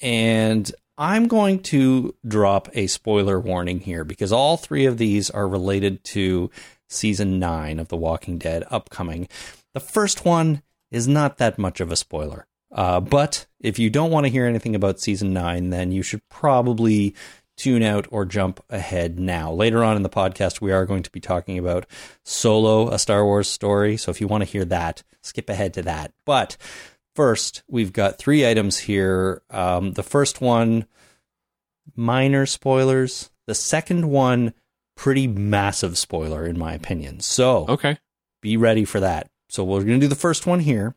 [0.00, 5.46] And I'm going to drop a spoiler warning here because all three of these are
[5.46, 6.50] related to
[6.88, 9.28] season 9 of The Walking Dead upcoming.
[9.74, 12.46] The first one is not that much of a spoiler.
[12.70, 16.26] Uh, but if you don't want to hear anything about season 9, then you should
[16.28, 17.14] probably
[17.56, 19.52] tune out or jump ahead now.
[19.52, 21.86] Later on in the podcast, we are going to be talking about
[22.24, 23.96] Solo, a Star Wars story.
[23.96, 26.12] So if you want to hear that, skip ahead to that.
[26.24, 26.56] But
[27.14, 29.42] first, we've got three items here.
[29.50, 30.86] Um, the first one,
[31.96, 33.30] minor spoilers.
[33.46, 34.54] The second one,
[34.96, 37.20] pretty massive spoiler, in my opinion.
[37.20, 37.98] So Okay.
[38.40, 39.28] be ready for that.
[39.48, 40.94] So we're going to do the first one here.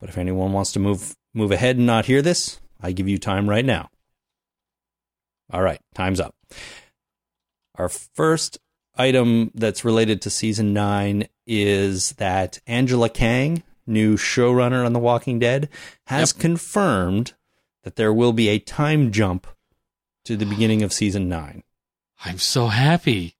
[0.00, 3.18] But if anyone wants to move move ahead and not hear this, I give you
[3.18, 3.90] time right now.
[5.50, 6.34] All right, time's up.
[7.76, 8.58] Our first
[8.96, 15.38] item that's related to season 9 is that Angela Kang, new showrunner on The Walking
[15.38, 15.68] Dead,
[16.06, 17.34] has confirmed
[17.84, 19.46] that there will be a time jump
[20.24, 21.62] to the beginning of season 9.
[22.24, 23.36] I'm so happy.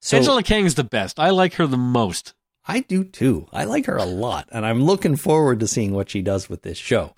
[0.00, 1.20] So Angela is the best.
[1.20, 2.34] I like her the most.
[2.66, 3.46] I do too.
[3.52, 6.62] I like her a lot, and I'm looking forward to seeing what she does with
[6.62, 7.14] this show.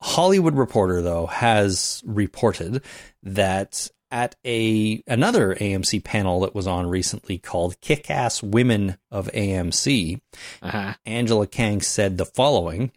[0.00, 2.82] Hollywood Reporter, though, has reported
[3.22, 10.20] that at a another AMC panel that was on recently called Kick-Ass Women of AMC,
[10.62, 10.94] Uh-huh.
[11.04, 12.90] Angela Kang said the following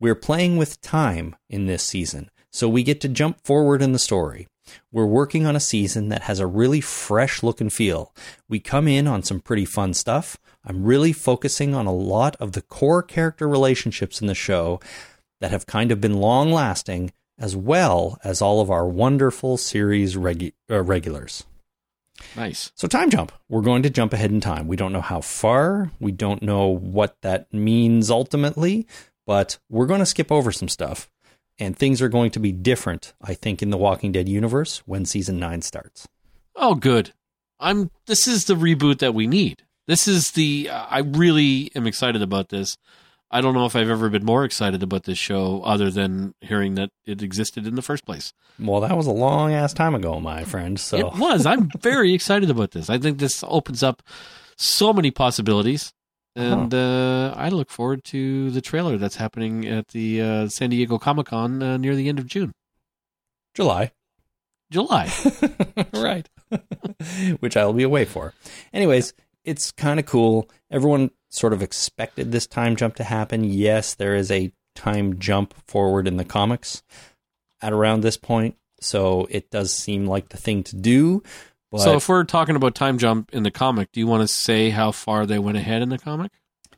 [0.00, 3.98] We're playing with time in this season, so we get to jump forward in the
[3.98, 4.48] story.
[4.92, 8.12] We're working on a season that has a really fresh look and feel.
[8.48, 10.36] We come in on some pretty fun stuff.
[10.64, 14.80] I'm really focusing on a lot of the core character relationships in the show
[15.40, 20.16] that have kind of been long lasting, as well as all of our wonderful series
[20.16, 21.44] regu- uh, regulars.
[22.36, 22.72] Nice.
[22.74, 23.32] So, time jump.
[23.48, 24.66] We're going to jump ahead in time.
[24.66, 25.90] We don't know how far.
[26.00, 28.86] We don't know what that means ultimately,
[29.26, 31.08] but we're going to skip over some stuff.
[31.60, 35.04] And things are going to be different, I think, in the Walking Dead universe when
[35.04, 36.06] season nine starts.
[36.54, 37.12] Oh, good.
[37.60, 37.90] I'm.
[38.06, 39.64] This is the reboot that we need.
[39.86, 40.70] This is the.
[40.70, 42.76] I really am excited about this.
[43.30, 46.76] I don't know if I've ever been more excited about this show, other than hearing
[46.76, 48.32] that it existed in the first place.
[48.58, 50.80] Well, that was a long ass time ago, my friend.
[50.80, 51.44] So, It was.
[51.44, 52.88] I'm very excited about this.
[52.88, 54.02] I think this opens up
[54.56, 55.92] so many possibilities,
[56.34, 60.98] and uh, I look forward to the trailer that's happening at the uh, San Diego
[60.98, 62.52] Comic Con uh, near the end of June,
[63.54, 63.92] July.
[64.70, 65.10] July.
[65.94, 66.28] right.
[67.40, 68.34] Which I'll be away for.
[68.72, 69.14] Anyways,
[69.44, 70.48] it's kind of cool.
[70.70, 73.44] Everyone sort of expected this time jump to happen.
[73.44, 76.82] Yes, there is a time jump forward in the comics
[77.60, 78.56] at around this point.
[78.80, 81.22] So it does seem like the thing to do.
[81.70, 84.28] But so, if we're talking about time jump in the comic, do you want to
[84.28, 86.32] say how far they went ahead in the comic?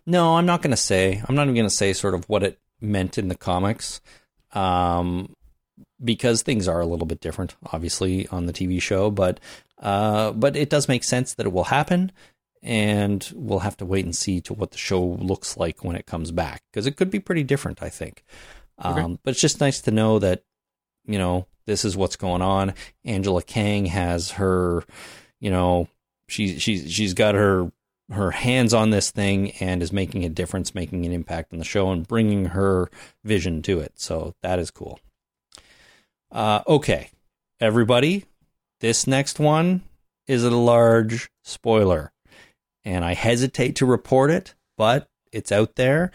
[0.07, 1.23] No, I'm not going to say.
[1.29, 4.01] I'm not even going to say sort of what it meant in the comics,
[4.53, 5.37] um,
[6.03, 9.11] because things are a little bit different, obviously, on the TV show.
[9.13, 9.39] But
[9.79, 12.11] uh, but it does make sense that it will happen,
[12.63, 16.07] and we'll have to wait and see to what the show looks like when it
[16.07, 18.25] comes back, because it could be pretty different, I think.
[18.79, 20.45] Um, But it's just nice to know that
[21.07, 22.75] you know this is what's going on.
[23.05, 24.85] Angela Kang has her,
[25.39, 25.89] you know,
[26.29, 27.71] she's she's she's got her
[28.11, 31.65] her hands on this thing and is making a difference, making an impact on the
[31.65, 32.91] show, and bringing her
[33.25, 33.93] vision to it.
[34.01, 34.99] So that is cool.
[36.33, 37.11] Uh, okay,
[37.61, 38.25] everybody,
[38.81, 39.83] this next one
[40.27, 42.13] is a large spoiler,
[42.85, 46.11] and I hesitate to report it, but it's out there,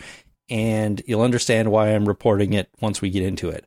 [0.50, 3.66] and you'll understand why I'm reporting it once we get into it.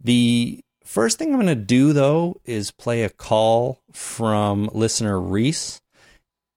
[0.00, 5.80] The first thing I'm going to do, though, is play a call from listener Reese.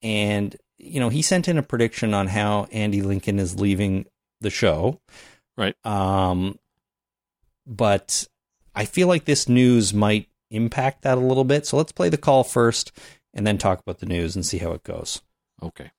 [0.01, 4.05] And, you know, he sent in a prediction on how Andy Lincoln is leaving
[4.41, 4.99] the show.
[5.57, 5.75] Right.
[5.85, 6.59] Um,
[7.65, 8.27] but
[8.75, 11.65] I feel like this news might impact that a little bit.
[11.65, 12.91] So let's play the call first
[13.33, 15.21] and then talk about the news and see how it goes.
[15.61, 15.89] Okay.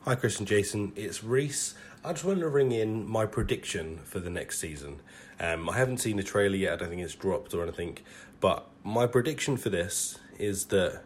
[0.00, 0.92] Hi, Chris and Jason.
[0.96, 1.74] It's Reese.
[2.04, 5.00] I just wanted to ring in my prediction for the next season.
[5.38, 6.72] Um, I haven't seen the trailer yet.
[6.72, 7.98] I don't think it's dropped or anything.
[8.40, 11.02] But my prediction for this is that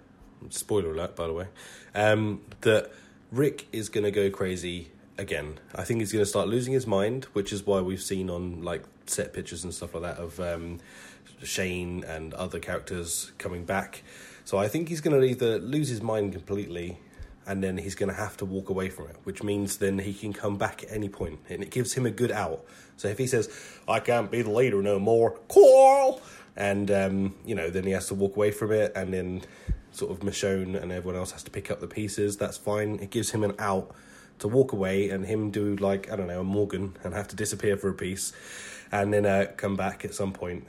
[0.49, 1.47] spoiler alert, by the way,
[1.95, 2.91] um, that
[3.31, 5.61] Rick is going to go crazy again.
[5.75, 8.63] I think he's going to start losing his mind, which is why we've seen on
[8.63, 10.81] like set pictures and stuff like that of um,
[11.43, 14.03] Shane and other characters coming back.
[14.47, 17.01] So I think he's going to either lose his mind completely
[17.49, 20.13] and then he's going to have to walk away from it, which means then he
[20.13, 22.65] can come back at any point, and it gives him a good out.
[22.99, 23.49] So if he says,
[23.89, 26.21] "I can't be the leader no more," Carl,
[26.55, 29.43] and um, you know, then he has to walk away from it, and then
[29.93, 32.37] sort of Michonne and everyone else has to pick up the pieces.
[32.37, 32.99] That's fine.
[33.01, 33.95] It gives him an out
[34.41, 37.37] to walk away, and him do like I don't know a Morgan and have to
[37.37, 38.35] disappear for a piece,
[38.93, 40.67] and then uh, come back at some point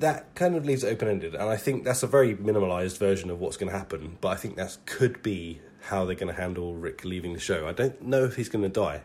[0.00, 3.30] that kind of leaves it open ended, and I think that's a very minimalized version
[3.30, 4.16] of what's going to happen.
[4.20, 7.68] But I think that could be how they're going to handle Rick leaving the show.
[7.68, 9.02] I don't know if he's going to die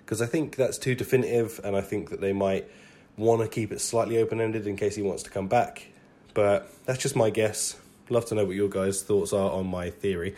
[0.00, 2.68] because I think that's too definitive, and I think that they might
[3.16, 5.86] want to keep it slightly open ended in case he wants to come back.
[6.34, 7.76] But that's just my guess.
[8.10, 10.36] Love to know what your guys' thoughts are on my theory,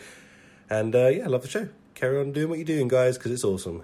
[0.69, 1.67] and uh, yeah, love the show.
[1.93, 3.83] Carry on doing what you're doing, guys, because it's awesome.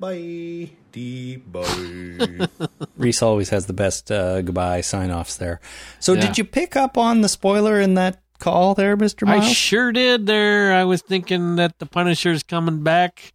[0.00, 2.48] Bye, deep bye.
[2.96, 5.60] Reese always has the best uh, goodbye sign offs there.
[6.00, 6.20] So, Yeah.
[6.22, 9.26] did you pick up on the spoiler in that call there, Mr.
[9.26, 9.44] Miles?
[9.44, 10.26] I sure did.
[10.26, 13.32] There, I was thinking that the Punisher's coming back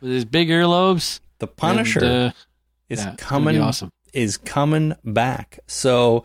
[0.00, 1.20] with his big earlobes.
[1.38, 2.32] the Punisher And, uh,
[2.88, 3.90] is yeah, coming be awesome.
[4.12, 5.58] is coming back.
[5.66, 6.24] So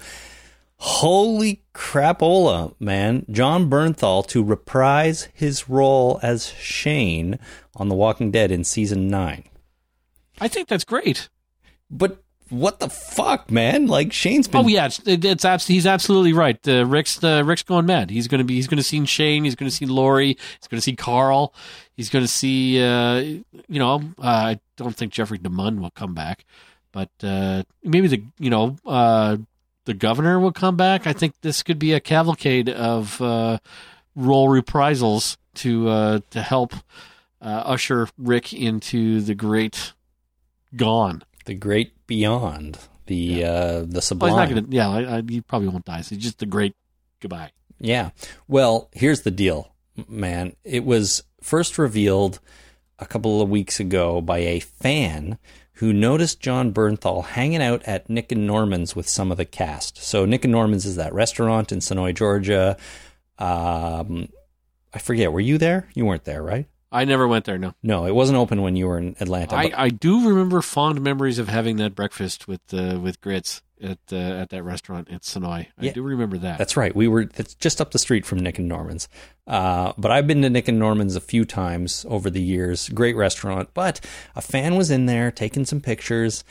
[0.79, 3.25] holy crapola, man.
[3.31, 7.39] Jon Bernthal to reprise his role as Shane
[7.75, 9.43] on The Walking Dead in season 9.
[10.39, 11.29] I think that's great.
[11.89, 13.87] But what the fuck, man?
[13.87, 16.57] Like Shane's been Oh yeah, it's, it- it's abs- he's absolutely right.
[16.67, 18.09] Uh, Rick's uh, Rick's going mad.
[18.09, 19.43] He's gonna be he's gonna see Shane.
[19.43, 20.27] He's gonna see Lori.
[20.59, 21.53] He's gonna see Carl.
[21.95, 26.45] He's gonna see uh, you know uh, I don't think Jeffrey DeMunn will come back,
[26.91, 29.37] but uh, maybe the you know uh,
[29.85, 31.05] the governor will come back.
[31.07, 33.57] I think this could be a cavalcade of uh,
[34.15, 36.73] role reprisals to uh, to help
[37.41, 39.93] uh, usher Rick into the great
[40.75, 41.23] gone.
[41.45, 42.77] The great beyond.
[43.07, 44.29] The uh, the Well, sublime.
[44.31, 44.67] he's not gonna.
[44.69, 46.01] Yeah, I, I, he probably won't die.
[46.01, 46.75] So he's just the great
[47.21, 47.51] goodbye.
[47.79, 48.09] Yeah.
[48.47, 49.73] Well, here's the deal,
[50.09, 50.55] man.
[50.65, 52.39] It was first revealed
[52.99, 55.37] a couple of weeks ago by a fan
[55.73, 60.03] who noticed Jon Bernthal hanging out at Nick and Norman's with some of the cast.
[60.03, 62.75] So Nick and Norman's is that restaurant in Senoia, Georgia.
[63.39, 64.29] Um,
[64.93, 65.31] I forget.
[65.31, 65.87] Were you there?
[65.93, 66.65] You weren't there, right?
[66.91, 67.57] I never went there.
[67.57, 69.55] No, No, it wasn't open when you were in Atlanta.
[69.55, 73.99] I, I do remember fond memories of having that breakfast with uh, with grits at
[74.11, 75.67] uh, at that restaurant in Senoia.
[75.77, 75.91] I Yeah.
[75.93, 76.57] do remember that.
[76.57, 76.95] That's right.
[76.95, 79.07] We were that's just up the street from Nick and Norman's.
[79.45, 82.89] Uh, but I've been to Nick and Norman's a few times over the years.
[82.89, 83.69] Great restaurant.
[83.73, 83.99] But
[84.35, 86.43] a fan was in there taking some pictures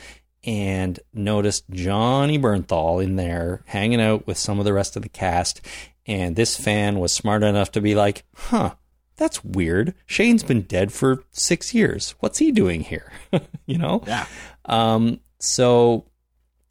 [0.43, 5.09] and noticed Johnny Bernthal in there hanging out with some of the rest of the
[5.09, 5.61] cast.
[6.05, 8.75] And this fan was smart enough to be like, huh,
[9.17, 9.93] that's weird.
[10.05, 12.15] Shane's been dead for six years.
[12.19, 13.11] What's he doing here?
[13.65, 14.03] you know?
[14.07, 14.25] yeah.
[14.65, 16.05] Um, so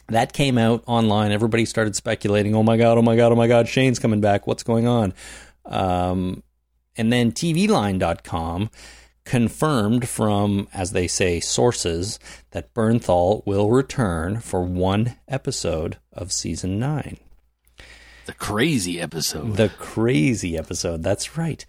[0.09, 1.33] that came out online.
[1.33, 4.47] Everybody started speculating, oh my God, oh my God, oh my God, Shane's coming back.
[4.47, 5.13] What's going on?
[5.65, 6.43] Um,
[6.97, 8.71] and then TVLine.com
[9.25, 12.19] confirmed from, as they say, sources
[12.53, 17.19] that Bernthal will return for one episode of season nine.
[18.27, 19.57] The crazy episode.
[19.57, 21.03] The crazy episode.
[21.03, 21.67] That's right.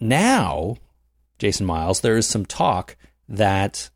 [0.00, 0.76] Now,
[1.38, 2.96] Jason Miles, there is some talk
[3.28, 3.90] that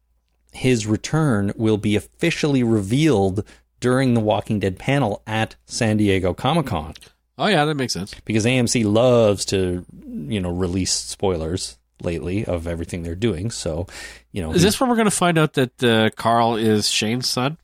[0.53, 3.45] his return will be officially revealed
[3.81, 6.95] during the Walking Dead panel at San Diego Comic Con
[7.39, 8.15] oh yeah, that makes sense.
[8.25, 13.51] because AMC loves to, you know, release spoilers lately of everything they're doing.
[13.51, 13.87] So,
[14.33, 17.29] you know, Is this where we're going to find out that uh, Carl is Shane's
[17.29, 17.59] son?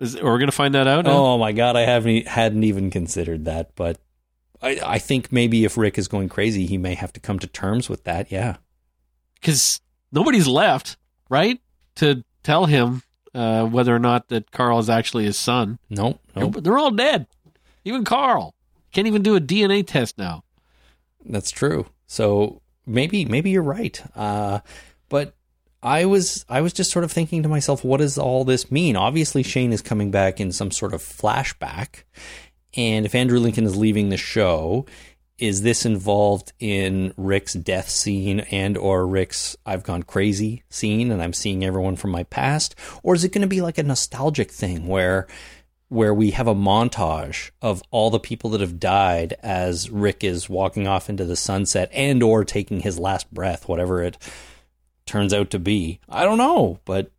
[0.00, 1.04] Is, are we going to find that out?
[1.06, 1.12] now?
[1.12, 3.98] Oh my god, I haven't hadn't even considered that, but
[4.62, 7.46] I, I think maybe if Rick is going crazy, he may have to come to
[7.46, 8.30] terms with that.
[8.32, 8.56] Yeah.
[9.40, 9.80] because
[10.12, 10.96] nobody's left,
[11.30, 11.60] right,
[11.96, 13.02] to tell him
[13.34, 15.78] uh, whether or not that Carl is actually his son.
[15.90, 16.18] Nope.
[16.34, 16.54] Nope.
[16.54, 17.26] They're, they're all dead.
[17.84, 18.54] Even Carl
[18.92, 20.42] can't even do a DNA test now.
[21.24, 21.86] That's true.
[22.06, 24.02] So maybe maybe you're right.
[24.16, 24.60] Uh,
[25.08, 25.34] but
[25.82, 28.96] I was I was just sort of thinking to myself, what does all this mean?
[28.96, 32.04] Obviously, Shane is coming back in some sort of flashback,
[32.74, 34.86] and if Andrew Lincoln is leaving the show,
[35.38, 41.22] is this involved in Rick's death scene and or Rick's I've gone crazy scene, and
[41.22, 44.50] I'm seeing everyone from my past, or is it going to be like a nostalgic
[44.50, 45.26] thing where
[45.88, 50.48] where we have a montage of all the people that have died as Rick is
[50.48, 54.18] walking off into the sunset and or taking his last breath, whatever it
[55.06, 55.98] turns out to be.
[56.08, 57.10] I don't know, but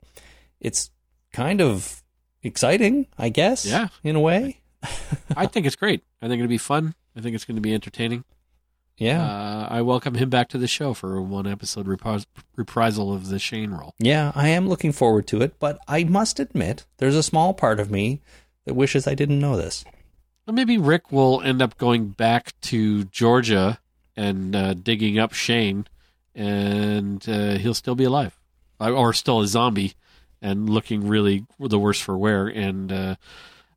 [0.59, 0.91] it's
[1.33, 2.03] kind of
[2.43, 3.65] exciting, I guess.
[3.65, 3.87] Yeah.
[4.03, 4.61] In a way.
[5.35, 6.03] I think it's great.
[6.21, 6.95] I think it'll be fun.
[7.15, 8.23] I think it's going to be entertaining.
[8.97, 9.23] Yeah.
[9.23, 12.25] Uh, I welcome him back to the show for one episode repris-
[12.55, 13.93] reprisal of the Shane role.
[13.99, 17.79] yeah, I am looking forward to it, but I must admit there's a small part
[17.79, 18.19] of me
[18.65, 19.85] that wishes I didn't know this.
[20.47, 23.79] Or maybe Rick will end up going back to Georgia
[24.17, 25.87] and uh, digging up Shane,
[26.35, 28.37] and uh, he'll still be alive,
[28.81, 29.93] Uh, or still a zombie,
[30.41, 32.47] and looking really the worse for wear.
[32.47, 32.91] And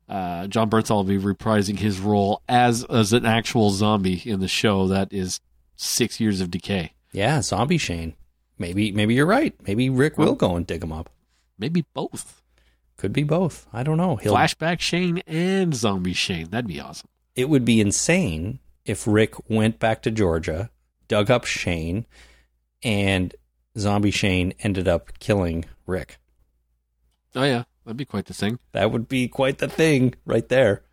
[0.09, 4.47] uh, Jon Bernthal will be reprising his role as as an actual zombie in the
[4.47, 5.39] show that is
[5.75, 6.93] six years of decay.
[7.11, 8.15] Yeah, zombie Shane.
[8.57, 9.55] Maybe maybe you're right.
[9.65, 11.09] Maybe Rick will go and dig him up.
[11.57, 12.41] Maybe both
[12.97, 13.67] Could be both.
[13.71, 14.15] I don't know.
[14.17, 16.49] He'll flashback Shane and zombie Shane.
[16.49, 17.09] That'd be awesome.
[17.35, 20.69] it would be insane if Rick went back to Georgia,
[21.07, 22.05] dug up Shane,
[22.83, 23.33] and
[23.77, 26.17] zombie Shane ended up killing Rick.
[27.35, 28.59] Oh yeah, that'd be quite the thing.
[28.71, 30.83] That would be quite the thing right there.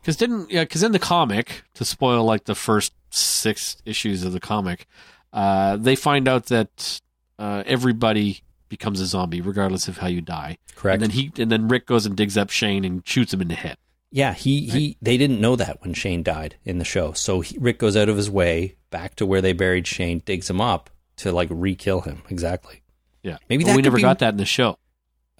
[0.00, 0.64] Because didn't yeah?
[0.64, 4.86] Because in the comic, to spoil like the first six issues of the comic,
[5.32, 7.00] uh, they find out that
[7.38, 10.56] uh, everybody becomes a zombie regardless of how you die.
[10.74, 10.94] Correct.
[10.94, 13.48] And then he and then Rick goes and digs up Shane and shoots him in
[13.48, 13.76] the head.
[14.10, 17.12] yeah, he, he they didn't know that when Shane died in the show.
[17.12, 20.50] So he, Rick goes out of his way back to where they buried Shane, digs
[20.50, 22.22] him up to like re-kill him.
[22.28, 22.82] Exactly.
[23.22, 24.78] Yeah, Maybe we never be- got that in the show.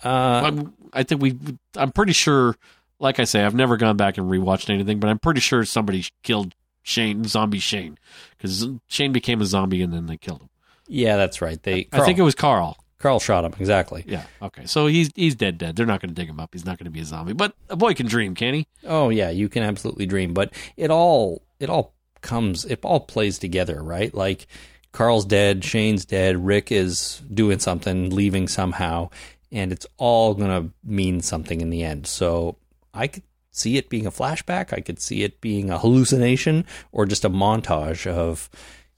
[0.04, 1.38] Uh, I'm, I think we.
[1.76, 2.56] I'm pretty sure.
[2.98, 6.04] Like I say, I've never gone back and rewatched anything, but I'm pretty sure somebody
[6.22, 7.98] killed Shane, zombie Shane,
[8.36, 10.48] because Shane became a zombie and then they killed him.
[10.86, 11.60] yeah, that's right.
[11.62, 12.76] They I think it was Carl.
[12.98, 14.04] Carl shot him exactly.
[14.06, 14.22] Yeah.
[14.40, 14.66] Okay.
[14.66, 15.58] So he's he's dead.
[15.58, 15.74] Dead.
[15.74, 16.50] They're not going to dig him up.
[16.52, 17.32] He's not going to be a zombie.
[17.32, 18.68] But a boy can dream, can he?
[18.86, 23.40] Oh yeah, you can absolutely dream, but it all it all comes it all plays
[23.40, 24.14] together, right?
[24.14, 24.46] Like
[24.92, 29.10] Carl's dead, Shane's dead, Rick is doing something, leaving somehow,
[29.52, 32.06] and it's all going to mean something in the end.
[32.06, 32.56] So
[32.94, 34.72] I could see it being a flashback.
[34.72, 38.48] I could see it being a hallucination or just a montage of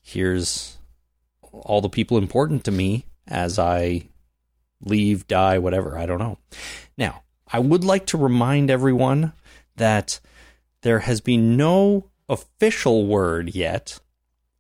[0.01, 0.79] here's
[1.53, 4.09] all the people important to me as I
[4.81, 5.99] leave, die, whatever.
[5.99, 6.39] I don't know.
[6.97, 9.33] Now, I would like to remind everyone
[9.77, 10.21] that
[10.83, 13.99] there has been no official word yet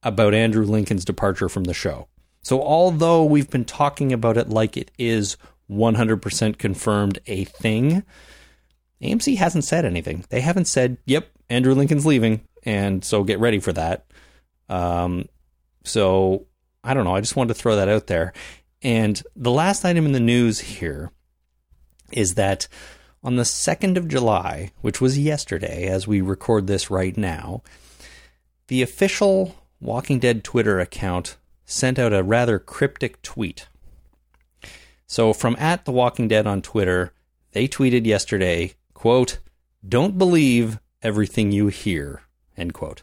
[0.02, 2.08] about Andrew Lincoln's departure from the show.
[2.42, 5.36] So, although we've been talking about it like it is
[5.70, 8.02] 100% confirmed a thing,
[9.02, 10.24] AMC hasn't said anything.
[10.28, 14.06] They haven't said, yep, Andrew Lincoln's leaving, and so get ready for that.
[14.68, 15.26] Um,
[15.84, 16.46] so,
[16.82, 17.14] I don't know.
[17.14, 18.32] I just wanted to throw that out there.
[18.82, 21.10] And the last item in the news here
[22.12, 22.68] is that
[23.22, 27.62] on the 2nd of July, which was yesterday as we record this right now,
[28.68, 33.68] the official Walking Dead Twitter account sent out a rather cryptic tweet.
[35.06, 37.12] So from at The Walking Dead on Twitter,
[37.52, 39.38] they tweeted yesterday, quote,
[39.86, 42.22] don't believe everything you hear,
[42.56, 43.02] end quote.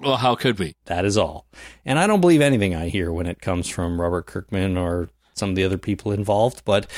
[0.00, 0.74] Well, how could we?
[0.86, 1.46] That is all.
[1.84, 5.50] And I don't believe anything I hear when it comes from Robert Kirkman or some
[5.50, 6.90] of the other people involved, but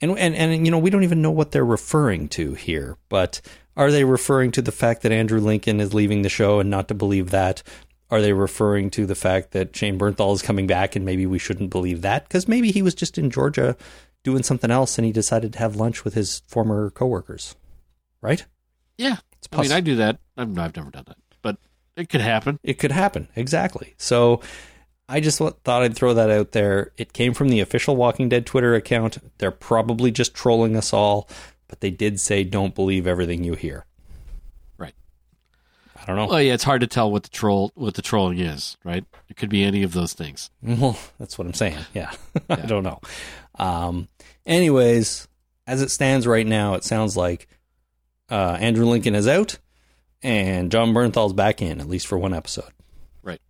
[0.00, 3.42] and and and you know, we don't even know what they're referring to here, but
[3.76, 6.88] are they referring to the fact that Andrew Lincoln is leaving the show and not
[6.88, 7.62] to believe that?
[8.10, 11.38] Are they referring to the fact that Shane Bernthal is coming back and maybe we
[11.38, 12.24] shouldn't believe that?
[12.24, 13.76] Because maybe he was just in Georgia
[14.22, 17.54] doing something else and he decided to have lunch with his former coworkers,
[18.20, 18.44] right?
[18.98, 19.16] Yeah.
[19.38, 20.18] It's I mean, I do that.
[20.36, 21.56] I've, I've never done that, but
[21.96, 22.58] it could happen.
[22.62, 23.28] It could happen.
[23.36, 23.94] Exactly.
[23.96, 24.40] So
[25.08, 26.92] I just thought I'd throw that out there.
[26.96, 29.18] It came from the official Walking Dead Twitter account.
[29.38, 31.28] They're probably just trolling us all,
[31.68, 33.86] but they did say don't believe everything you hear.
[36.00, 36.26] I don't know.
[36.26, 39.04] Well, yeah, it's hard to tell what the troll what the trolling is, right?
[39.28, 40.50] It could be any of those things.
[40.62, 41.78] Well, that's what I'm saying.
[41.94, 42.10] Yeah.
[42.48, 43.00] I don't know.
[43.58, 44.08] Um,
[44.46, 45.28] anyways,
[45.66, 47.48] as it stands right now, it sounds like
[48.30, 49.58] uh, Andrew Lincoln is out
[50.22, 52.70] and Jon Bernthal's back in, at least for one episode.
[53.22, 53.40] Right.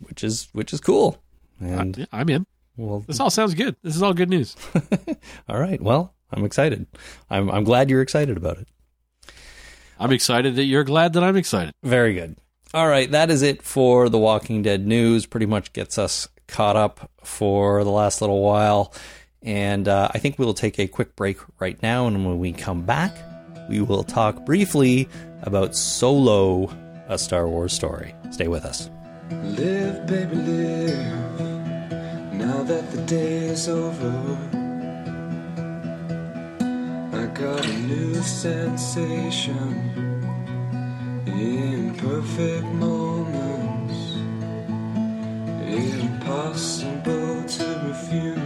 [0.00, 1.18] Which is which is cool.
[1.60, 2.46] And I, I'm in.
[2.76, 3.76] well, This all sounds good.
[3.82, 4.56] This is all good news.
[5.48, 5.80] all right.
[5.80, 6.86] Well, I'm excited.
[7.30, 8.68] I'm I'm glad you're excited about it.
[10.00, 11.74] I'm excited that you're glad that I'm excited.
[11.82, 12.36] Very good.
[12.72, 15.26] All right, that is it for the Walking Dead news.
[15.26, 18.94] Pretty much gets us caught up for the last little while.
[19.42, 22.06] And uh, I think we'll take a quick break right now.
[22.06, 23.14] And when we come back,
[23.68, 25.06] we will talk briefly
[25.42, 26.74] about Solo,
[27.08, 28.14] a Star Wars story.
[28.30, 28.88] Stay with us.
[29.30, 31.40] Live, baby, live.
[32.32, 34.59] Now that the day is over,
[37.12, 39.74] I got a new sensation
[41.26, 44.14] in perfect moments,
[45.66, 48.38] impossible to refuse.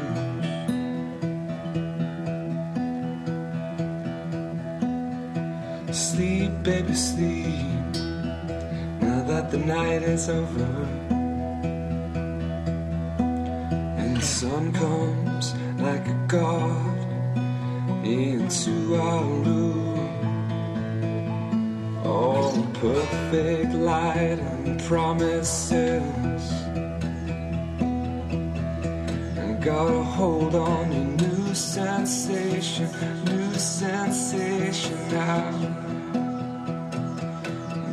[5.95, 7.93] Sleep, baby, sleep.
[9.01, 10.89] Now that the night is over
[14.01, 16.94] and the sun comes like a god
[18.05, 19.99] into our room,
[22.05, 25.73] all perfect light and promises.
[29.39, 32.91] And got a hold on a new sensation,
[33.25, 35.51] new sensation now.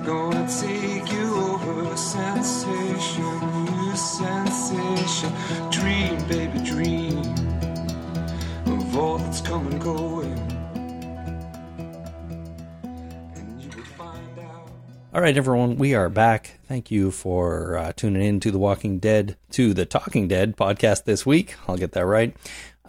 [0.06, 5.32] Gonna take you over sensation, new sensation.
[5.72, 7.51] Dream, baby, dream
[10.22, 10.52] and.
[15.14, 16.60] All right, everyone, we are back.
[16.68, 21.06] Thank you for uh, tuning in to the Walking Dead, to the Talking Dead podcast
[21.06, 21.56] this week.
[21.70, 22.36] I'll get that right.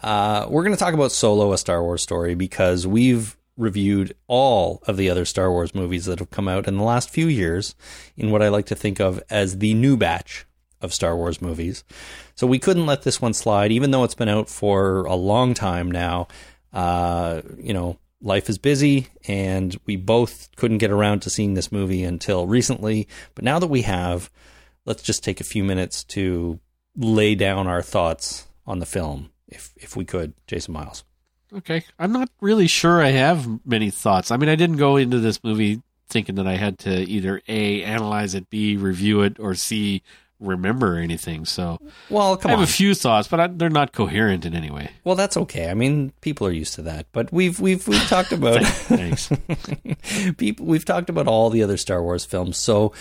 [0.02, 4.82] Uh, we're going to talk about Solo, a Star Wars story, because we've reviewed all
[4.88, 7.76] of the other Star Wars movies that have come out in the last few years
[8.16, 10.46] in what I like to think of as the new batch
[10.80, 11.84] of Star Wars movies.
[12.42, 15.54] So we couldn't let this one slide, even though it's been out for a long
[15.54, 16.26] time now.
[16.72, 21.70] Uh, you know, life is busy, and we both couldn't get around to seeing this
[21.70, 23.06] movie until recently.
[23.36, 24.28] But now that we have,
[24.84, 26.58] let's just take a few minutes to
[26.96, 31.04] lay down our thoughts on the film, if if we could, Jason Miles.
[31.54, 31.84] Okay.
[31.96, 34.32] I'm not really sure I have many thoughts.
[34.32, 37.84] I mean, I didn't go into this movie thinking that I had to either A,
[37.84, 40.02] analyze it, B, review it, or C,
[40.42, 41.44] remember anything.
[41.44, 41.78] So
[42.10, 42.64] Well, come I have on.
[42.64, 44.90] a few thoughts, but I, they're not coherent in any way.
[45.04, 45.70] well, that's okay.
[45.70, 47.06] I mean, people are used to that.
[47.12, 49.30] But we've we've we've talked about Thanks.
[50.36, 52.92] people we've talked about all the other Star Wars films, so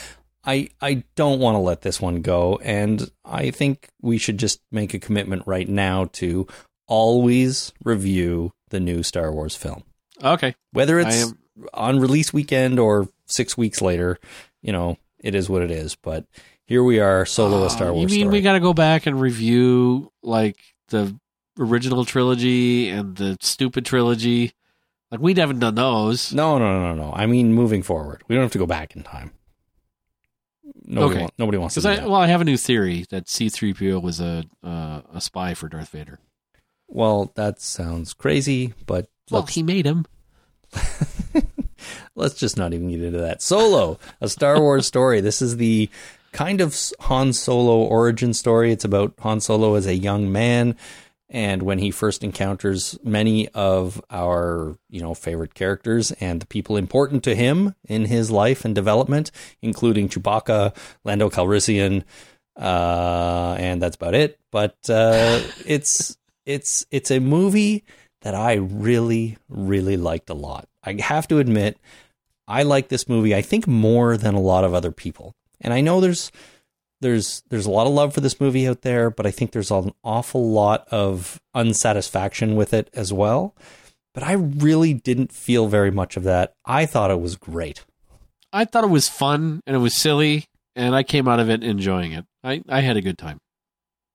[0.45, 4.59] I I don't want to let this one go, and I think we should just
[4.71, 6.47] make a commitment right now to
[6.87, 9.83] always review the new Star Wars film,
[10.23, 10.55] Okay.
[10.71, 11.37] whether it's am
[11.73, 14.17] on release weekend or six weeks later,
[14.61, 15.95] you know, it is what it is.
[15.95, 16.25] But
[16.71, 18.01] here we are, solo a Star Uh, Wars.
[18.13, 18.39] You mean story.
[18.39, 20.57] we got to go back and review like
[20.87, 21.13] the
[21.59, 24.53] original trilogy and the stupid trilogy?
[25.11, 26.33] Like we haven't done those.
[26.33, 27.13] No, no, no, no, no.
[27.13, 29.31] I mean, moving forward, we don't have to go back in time.
[30.85, 31.21] Nobody, Okay.
[31.23, 31.89] want, nobody wants to.
[31.89, 35.67] I well, I have a new theory that C-3PO was a uh, a spy for
[35.67, 36.19] Darth Vader.
[36.87, 40.05] well, that sounds crazy, but Well, he made him.
[42.15, 43.41] let's just not even get into that.
[43.41, 45.19] Solo, a Star Wars story.
[45.21, 45.89] This is the
[46.31, 48.71] kind of Han Solo origin story.
[48.71, 50.75] It's about Han Solo as a young man
[51.31, 56.75] and when he first encounters many of our, you know, favorite characters and the people
[56.75, 60.75] important to him in his life and development, including Chewbacca,
[61.05, 62.03] Lando Calrissian,
[62.57, 64.39] uh, and that's about it.
[64.51, 67.85] But uh, it's it's it's a movie
[68.23, 70.67] that I really really liked a lot.
[70.83, 71.77] I have to admit,
[72.45, 73.33] I like this movie.
[73.33, 76.31] I think more than a lot of other people, and I know there's
[77.01, 79.71] there's there's a lot of love for this movie out there, but I think there's
[79.71, 83.55] an awful lot of unsatisfaction with it as well.
[84.13, 86.53] But I really didn't feel very much of that.
[86.65, 87.85] I thought it was great.
[88.51, 90.45] I thought it was fun and it was silly,
[90.75, 92.25] and I came out of it enjoying it.
[92.43, 93.39] I, I had a good time.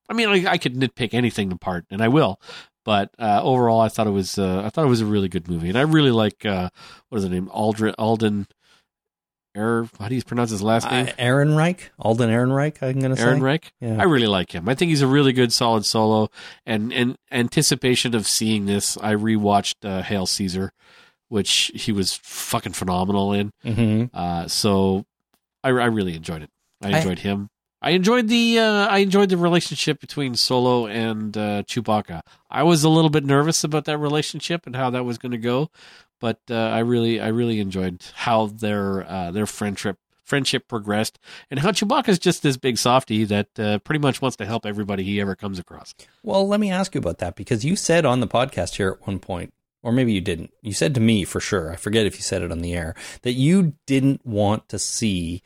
[0.08, 2.40] I mean, I, I could nitpick anything apart, and I will.
[2.84, 5.48] But uh, overall, I thought it was uh, I thought it was a really good
[5.48, 6.68] movie, and I really like uh,
[7.08, 8.46] what is the name Aldrin Alden.
[9.56, 11.06] Er, how do you pronounce his last name?
[11.08, 12.82] Uh, Ehrenreich, Alden Ehrenreich.
[12.82, 13.22] I'm gonna say.
[13.24, 13.70] Ehrenreich.
[13.80, 13.96] Yeah.
[14.00, 14.68] I really like him.
[14.68, 16.28] I think he's a really good, solid solo.
[16.66, 20.72] And in anticipation of seeing this, I rewatched uh, Hail Caesar,
[21.28, 23.50] which he was fucking phenomenal in.
[23.64, 25.04] hmm Uh, so
[25.64, 26.50] I, I really enjoyed it.
[26.82, 27.48] I I- enjoyed him.
[27.82, 32.22] I enjoyed the uh, I enjoyed the relationship between Solo and uh, Chewbacca.
[32.50, 35.38] I was a little bit nervous about that relationship and how that was going to
[35.38, 35.68] go,
[36.20, 41.18] but uh, I really I really enjoyed how their uh, their friendship friendship progressed
[41.50, 45.04] and how Chewbacca's just this big softy that uh, pretty much wants to help everybody
[45.04, 45.94] he ever comes across.
[46.22, 49.06] Well, let me ask you about that because you said on the podcast here at
[49.06, 50.52] one point, or maybe you didn't.
[50.62, 51.72] You said to me for sure.
[51.72, 55.42] I forget if you said it on the air that you didn't want to see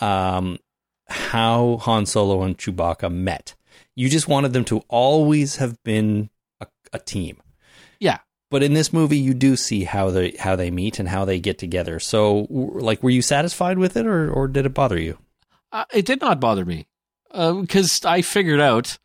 [0.00, 0.58] um,
[1.06, 3.54] how Han Solo and Chewbacca met.
[3.94, 6.30] You just wanted them to always have been
[6.60, 7.40] a, a team.
[8.00, 8.18] Yeah.
[8.52, 11.40] But in this movie, you do see how they how they meet and how they
[11.40, 11.98] get together.
[11.98, 15.16] So, like, were you satisfied with it, or or did it bother you?
[15.72, 16.86] Uh, it did not bother me
[17.30, 18.98] because I figured out.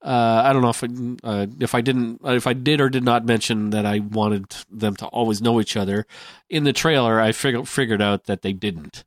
[0.00, 0.88] Uh, I don't know if I,
[1.28, 4.94] uh, if I didn't if I did or did not mention that I wanted them
[4.96, 6.06] to always know each other.
[6.48, 9.02] In the trailer, I figured figured out that they didn't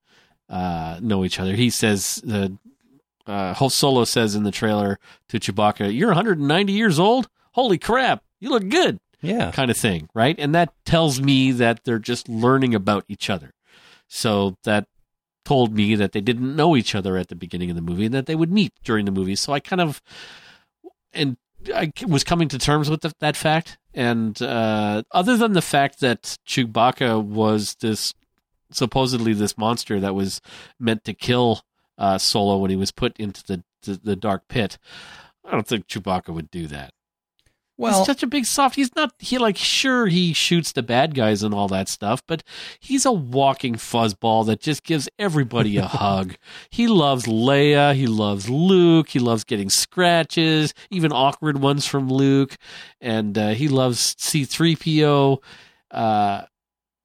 [0.49, 1.53] uh, know each other.
[1.53, 2.49] He says uh,
[3.25, 7.29] uh, Solo says in the trailer to Chewbacca, "You're 190 years old.
[7.53, 9.51] Holy crap, you look good." Yeah.
[9.51, 10.35] kind of thing, right?
[10.37, 13.51] And that tells me that they're just learning about each other.
[14.07, 14.87] So that
[15.43, 18.13] told me that they didn't know each other at the beginning of the movie and
[18.13, 19.35] that they would meet during the movie.
[19.35, 20.01] So I kind of
[21.13, 21.37] and
[21.73, 23.77] I was coming to terms with the, that fact.
[23.93, 28.13] And uh, other than the fact that Chewbacca was this
[28.71, 30.41] supposedly this monster that was
[30.79, 31.61] meant to kill
[31.97, 34.77] uh, Solo when he was put into the, the the dark pit,
[35.45, 36.91] I don't think Chewbacca would do that
[37.77, 38.75] Well, he's such a big soft.
[38.75, 39.13] He's not.
[39.19, 42.43] He like sure he shoots the bad guys and all that stuff, but
[42.79, 46.35] he's a walking fuzzball that just gives everybody a hug.
[46.69, 47.93] He loves Leia.
[47.95, 49.09] He loves Luke.
[49.09, 52.57] He loves getting scratches, even awkward ones from Luke,
[52.99, 55.41] and uh, he loves C three PO.
[55.91, 56.43] Uh,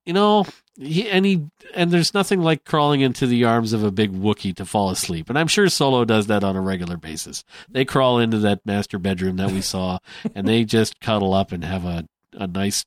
[0.04, 0.44] you know,
[0.78, 4.56] he and he and there's nothing like crawling into the arms of a big Wookiee
[4.56, 5.28] to fall asleep.
[5.28, 7.44] And I'm sure Solo does that on a regular basis.
[7.68, 9.98] They crawl into that master bedroom that we saw,
[10.34, 12.84] and they just cuddle up and have a a nice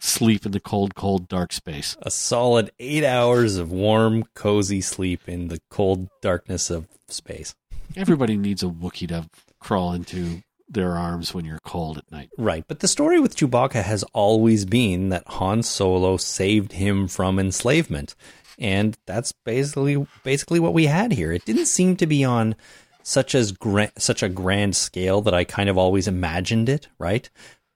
[0.00, 1.96] sleep in the cold, cold, dark space.
[2.02, 7.54] a solid eight hours of warm, cozy sleep in the cold darkness of space.
[7.94, 9.28] Everybody needs a Wookiee to
[9.60, 10.42] crawl into
[10.72, 12.30] their arms when you're cold at night.
[12.38, 17.38] Right, but the story with Chewbacca has always been that Han Solo saved him from
[17.38, 18.14] enslavement,
[18.58, 21.32] and that's basically basically what we had here.
[21.32, 22.54] It didn't seem to be on
[23.02, 27.28] such as gra- such a grand scale that I kind of always imagined it, right?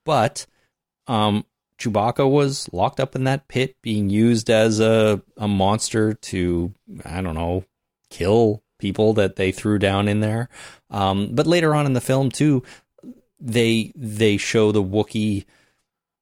[0.04, 0.46] But
[1.06, 1.44] um,
[1.80, 6.72] Chewbacca was locked up in that pit, being used as a a monster to
[7.04, 7.64] I don't know
[8.10, 10.48] kill people that they threw down in there.
[10.90, 12.62] Um, but later on in the film too,
[13.38, 15.44] they they show the Wookiee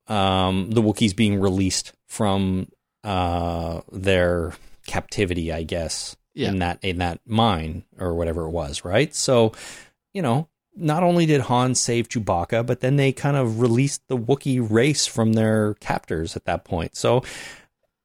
[0.07, 2.69] um the Wookiees being released from
[3.03, 4.55] uh their
[4.87, 6.17] captivity, I guess.
[6.35, 6.49] Yeah.
[6.49, 9.15] In that in that mine or whatever it was, right?
[9.15, 9.53] So,
[10.13, 14.19] you know, not only did Han save Chewbacca, but then they kind of released the
[14.19, 16.97] Wookiee race from their captors at that point.
[16.97, 17.23] So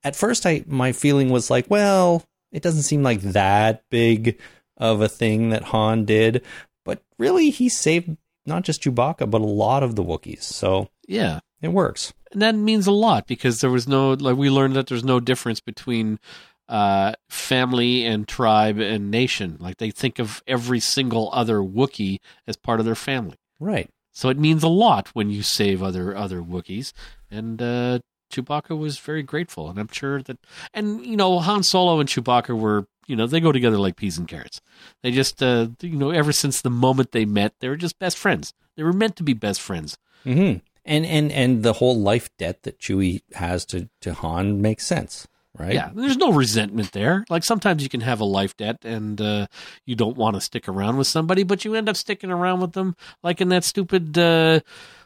[0.04, 4.40] at first I my feeling was like, well, it doesn't seem like that big
[4.78, 6.44] of a thing that Han did,
[6.86, 8.16] but really he saved
[8.50, 10.44] not just Chewbacca but a lot of the Wookiees.
[10.44, 11.40] So Yeah.
[11.62, 12.14] it works.
[12.34, 15.20] And that means a lot because there was no like we learned that there's no
[15.22, 16.20] difference between
[16.68, 19.58] uh, family and tribe and nation.
[19.60, 23.38] Like they think of every single other Wookiee as part of their family.
[23.60, 23.90] Right.
[24.12, 26.94] So it means a lot when you save other other Wookiees.
[27.32, 28.00] And uh,
[28.32, 30.38] Chewbacca was very grateful, and I'm sure that.
[30.74, 34.18] And you know, Han Solo and Chewbacca were you know they go together like peas
[34.18, 34.62] and carrots.
[35.02, 38.18] They just uh, you know ever since the moment they met, they were just best
[38.18, 38.54] friends.
[38.76, 39.98] They were meant to be best friends.
[40.24, 44.86] hmm And and and the whole life debt that Chewie has to to Han makes
[44.88, 45.28] sense,
[45.58, 45.74] right?
[45.74, 47.26] Yeah, there's no resentment there.
[47.30, 49.48] Like sometimes you can have a life debt and uh,
[49.86, 52.72] you don't want to stick around with somebody, but you end up sticking around with
[52.74, 52.96] them.
[53.24, 54.62] Like in that stupid, uh,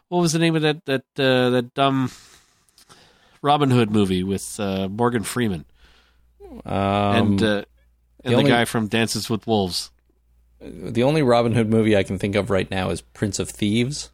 [0.10, 2.12] what was the name of that that uh, that dumb
[3.42, 5.66] Robin Hood movie with uh, Morgan Freeman
[6.66, 7.64] Um, and uh,
[8.24, 9.92] and the, only- guy from Dances with Wolves.
[10.62, 14.12] the only Robin Hood movie I can think of right now is Prince of Thieves.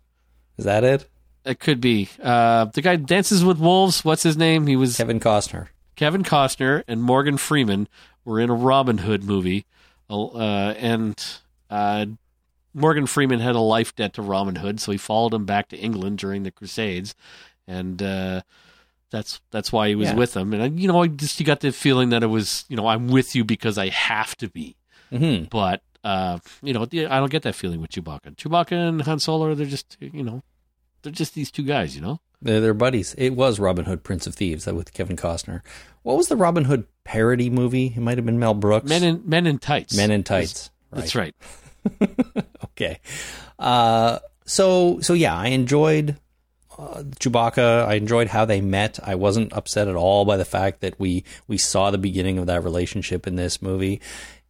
[0.57, 1.07] Is that it?
[1.45, 4.03] It could be uh, the guy Dances with Wolves.
[4.03, 4.67] What's his name?
[4.67, 5.67] He was Kevin Costner.
[5.95, 7.87] Kevin Costner and Morgan Freeman
[8.25, 9.65] were in a Robin Hood movie,
[10.09, 10.37] uh,
[10.77, 11.21] and
[11.69, 12.05] uh,
[12.73, 15.77] Morgan Freeman had a life debt to Robin Hood, so he followed him back to
[15.77, 17.15] England during the Crusades,
[17.67, 18.41] and uh,
[19.11, 20.15] that's that's why he was Yeah.
[20.15, 20.53] with them.
[20.53, 22.87] And I, you know, I just you got the feeling that it was, you know,
[22.87, 24.75] I'm with you because I have to be,
[25.09, 25.81] hmm but.
[26.01, 28.33] Uh, you know, I don't get that feeling with Chewbacca.
[28.37, 30.43] Chewbacca and Han Solo, they're just, you know,
[31.01, 32.21] they're just these two guys, you know.
[32.41, 33.13] They're, they're buddies.
[33.17, 35.59] It was Robin Hood, Prince of Thieves, that with Kevin Costner.
[36.03, 37.87] What was the Robin Hood parody movie?
[37.87, 38.87] It might have been Mel Brooks.
[38.87, 39.93] Men in Men in tights.
[39.97, 40.71] Men in Tights.
[40.93, 41.35] That's right.
[42.63, 42.99] Okay.
[43.57, 46.15] Uh, so so yeah, I enjoyed
[46.79, 47.85] uh, Chewbacca.
[47.85, 48.99] I enjoyed how they met.
[49.03, 52.45] I wasn't upset at all by the fact that we we saw the beginning of
[52.47, 53.99] that relationship in this movie,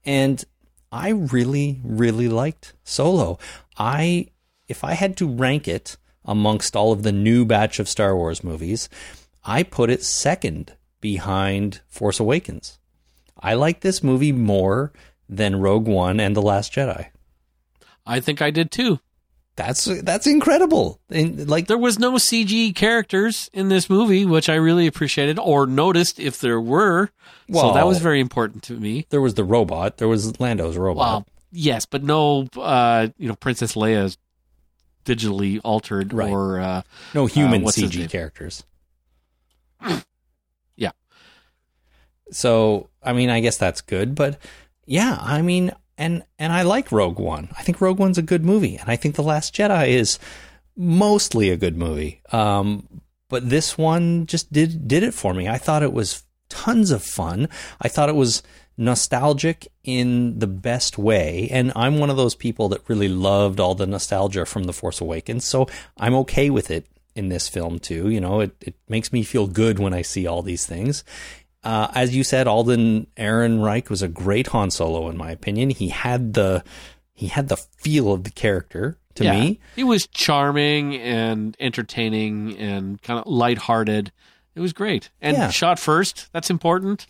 [0.06, 0.44] and
[0.92, 3.40] I really really liked Solo.
[3.78, 4.28] I
[4.68, 8.44] if I had to rank it amongst all of the new batch of Star Wars
[8.44, 8.90] movies,
[9.44, 12.78] I put it second behind Force Awakens.
[13.40, 14.92] I like this movie more
[15.28, 17.08] than Rogue One and The Last Jedi.
[18.06, 19.00] I think I did too.
[19.60, 21.02] That's that's incredible.
[21.10, 25.66] And like There was no CG characters in this movie, which I really appreciated or
[25.68, 27.10] noticed if there were.
[27.52, 29.06] so that was very important to me.
[29.10, 31.02] there was the robot, there was Lando's robot.
[31.02, 34.16] Well, yes, but no, uh, you know, Princess Leia
[35.04, 36.32] digitally altered Right.
[36.32, 36.82] or uh,
[37.14, 38.64] no human uh, CG characters.
[40.78, 40.92] Yeah.
[42.32, 44.38] So, I mean, I guess that's good, but
[44.86, 47.50] yeah, I mean, and and I like Rogue One.
[47.58, 50.18] I think Rogue One's a good movie, and I think The Last Jedi is
[50.76, 52.22] mostly a good movie.
[52.32, 55.48] Um, but this one just did did it for me.
[55.48, 57.50] I thought it was tons of fun.
[57.82, 58.42] I thought it was
[58.78, 63.76] nostalgic in the best way, and I'm one of those people that really loved all
[63.76, 65.68] the nostalgia from The Force Awakens, so
[65.98, 68.10] I'm okay with it in this film too.
[68.10, 71.04] You know, it it makes me feel good when I see all these things.
[71.64, 75.70] Uh, as you said, Alden Ehrenreich was a great Han Solo, in my opinion.
[75.70, 76.64] He had the
[77.14, 79.60] he had the feel of the character to yeah, me.
[79.76, 84.12] he was charming and entertaining and kind of lighthearted.
[84.56, 85.50] It was great and Yeah.
[85.50, 86.30] shot first.
[86.32, 87.06] That's important.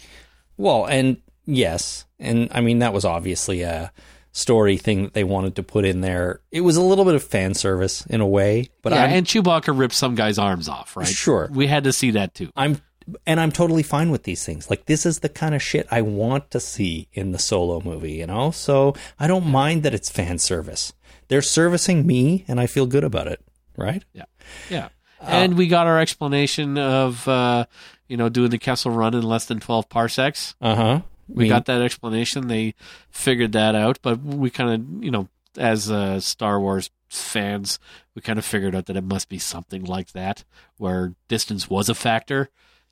[0.57, 3.91] Well, and yes, and I mean that was obviously a
[4.31, 6.41] story thing that they wanted to put in there.
[6.51, 9.25] It was a little bit of fan service in a way, but yeah, I'm, and
[9.25, 10.95] Chewbacca ripped some guy's arms off.
[10.97, 11.07] Right?
[11.07, 11.49] Sure.
[11.51, 12.49] we had to see that too.
[12.55, 12.81] I'm
[13.25, 14.69] and I'm totally fine with these things.
[14.69, 18.13] Like this is the kind of shit I want to see in the solo movie,
[18.13, 18.51] you know?
[18.51, 20.93] So I don't mind that it's fan service.
[21.27, 23.41] They're servicing me and I feel good about it,
[23.77, 24.03] right?
[24.13, 24.25] Yeah,
[24.69, 24.89] yeah.
[25.21, 27.65] and we got our explanation of uh,
[28.07, 30.55] you know doing the Kessel Run in less than twelve parsecs.
[30.59, 31.01] Uh-huh.
[31.27, 32.47] We got that explanation.
[32.47, 32.73] They
[33.11, 37.79] figured that out, but we kind of you know as uh, Star Wars fans,
[38.15, 40.43] we kind of figured out that it must be something like that,
[40.77, 42.49] where distance was a factor.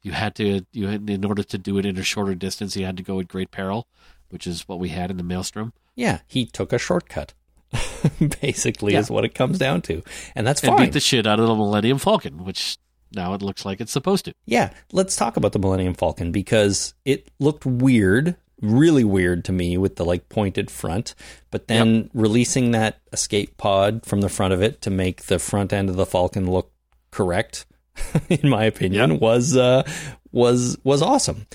[0.08, 2.86] You had to you had, in order to do it in a shorter distance, you
[2.86, 3.90] had to go at great peril,
[4.30, 5.74] which is what we had in the Maelstrom.
[5.96, 7.34] Yeah, he took a shortcut.
[8.42, 9.00] Basically Yeah.
[9.00, 10.02] is what it comes down to.
[10.34, 12.78] And that's And beat the shit out of the Millennium Falcon, which
[13.12, 14.34] now it looks like it's supposed to.
[14.46, 19.78] Yeah, let's talk about the Millennium Falcon because it looked weird, really weird to me
[19.78, 21.16] with the like pointed front,
[21.52, 25.74] but then releasing that escape pod from the front of it to make the front
[25.74, 26.72] end of the Falcon look
[27.12, 27.66] correct,
[28.30, 29.22] in my opinion, Yep.
[29.22, 29.84] was uh,
[30.32, 31.46] was was awesome.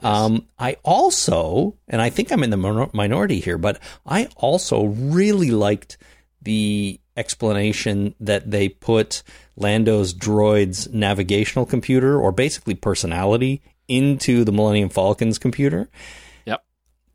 [0.00, 4.84] Um, I also, and I think I'm in the minor- minority here, but I also
[4.86, 5.96] really liked
[6.40, 9.22] the explanation that they put
[9.56, 15.88] Lando's droid's navigational computer, or basically personality, into the Millennium Falcon's computer,
[16.46, 16.64] Yep.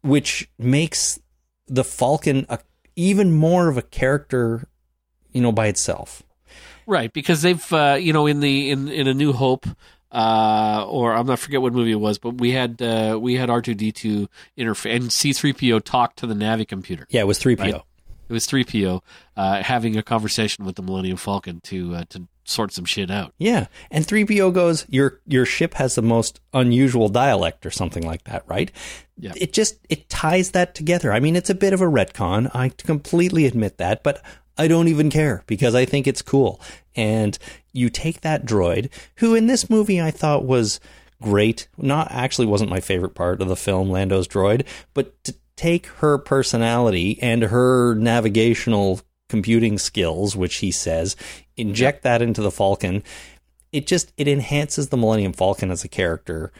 [0.03, 1.19] which makes
[1.67, 2.59] the Falcon a,
[2.95, 4.69] even more of a character,
[5.33, 6.23] you know, by itself.
[6.87, 9.67] Right, because they've uh, you know in the in in a New Hope,
[10.11, 13.49] uh, or I'm not forget what movie it was, but we had uh, we had
[13.49, 14.27] R2D2
[14.57, 17.05] interface and C3PO talk to the Navi computer.
[17.09, 17.59] Yeah, it was 3PO.
[17.59, 17.75] Right.
[18.29, 19.01] It was 3PO
[19.35, 23.33] uh, having a conversation with the Millennium Falcon to uh, to sort some shit out.
[23.37, 28.23] Yeah, and 3PO goes, "Your your ship has the most unusual dialect or something like
[28.25, 28.71] that, right?"
[29.17, 29.33] Yeah.
[29.35, 31.11] It just it ties that together.
[31.11, 32.49] I mean, it's a bit of a retcon.
[32.55, 34.23] I completely admit that, but
[34.57, 36.61] I don't even care because I think it's cool.
[36.95, 37.37] And
[37.73, 40.79] you take that droid, who in this movie I thought was
[41.21, 41.67] great.
[41.77, 46.17] Not actually wasn't my favorite part of the film, Lando's droid, but to take her
[46.17, 51.15] personality and her navigational computing skills, which he says,
[51.57, 53.03] inject that into the Falcon.
[53.71, 56.51] It just it enhances the Millennium Falcon as a character,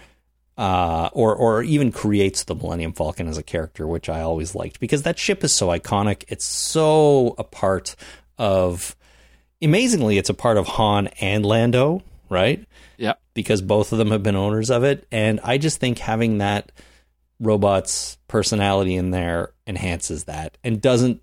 [0.57, 4.79] uh, or or even creates the Millennium Falcon as a character, which I always liked
[4.79, 6.23] because that ship is so iconic.
[6.27, 7.95] It's so a part
[8.37, 8.95] of.
[9.59, 12.63] Amazingly, it's a part of Han and Lando, right?
[12.97, 13.19] Yep.
[13.35, 15.07] because both of them have been owners of it.
[15.11, 16.71] And I just think having that
[17.39, 21.21] robot's personality in there enhances that and doesn't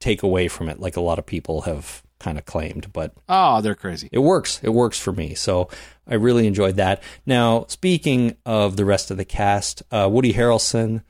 [0.00, 2.92] take away from it like a lot of people have kind of claimed.
[2.92, 4.08] But Oh, they're crazy.
[4.12, 4.60] it works.
[4.62, 5.34] It works for me.
[5.34, 5.68] So
[6.06, 7.02] I really enjoyed that.
[7.26, 11.02] Now, speaking of the rest of the cast, uh, Woody Harrelson,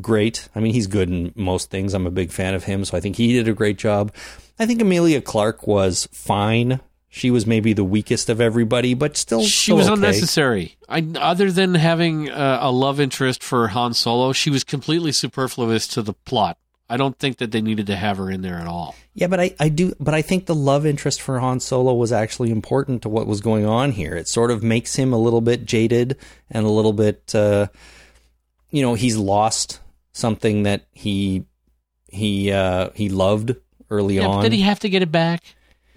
[0.00, 0.48] great.
[0.54, 1.94] I mean, he's good in most things.
[1.94, 4.12] I'm a big fan of him, so I think he did a great job.
[4.58, 6.80] I think Emilia Clarke was fine.
[7.08, 9.94] She was maybe the weakest of everybody, but still, She still was okay.
[9.94, 10.76] unnecessary.
[10.88, 15.86] I, other than having uh, a love interest for Han Solo, she was completely superfluous
[15.88, 16.58] to the plot.
[16.88, 18.94] I don't think that they needed to have her in there at all.
[19.14, 22.12] Yeah, but I, I do, but I think the love interest for Han Solo was
[22.12, 24.14] actually important to what was going on here.
[24.14, 26.16] It sort of makes him a little bit jaded
[26.50, 27.68] and a little bit, uh,
[28.70, 29.80] you know, he's lost
[30.12, 31.44] something that he
[32.10, 33.56] he uh, he loved
[33.90, 34.36] early Yeah, on.
[34.36, 35.42] but did he have to get it back?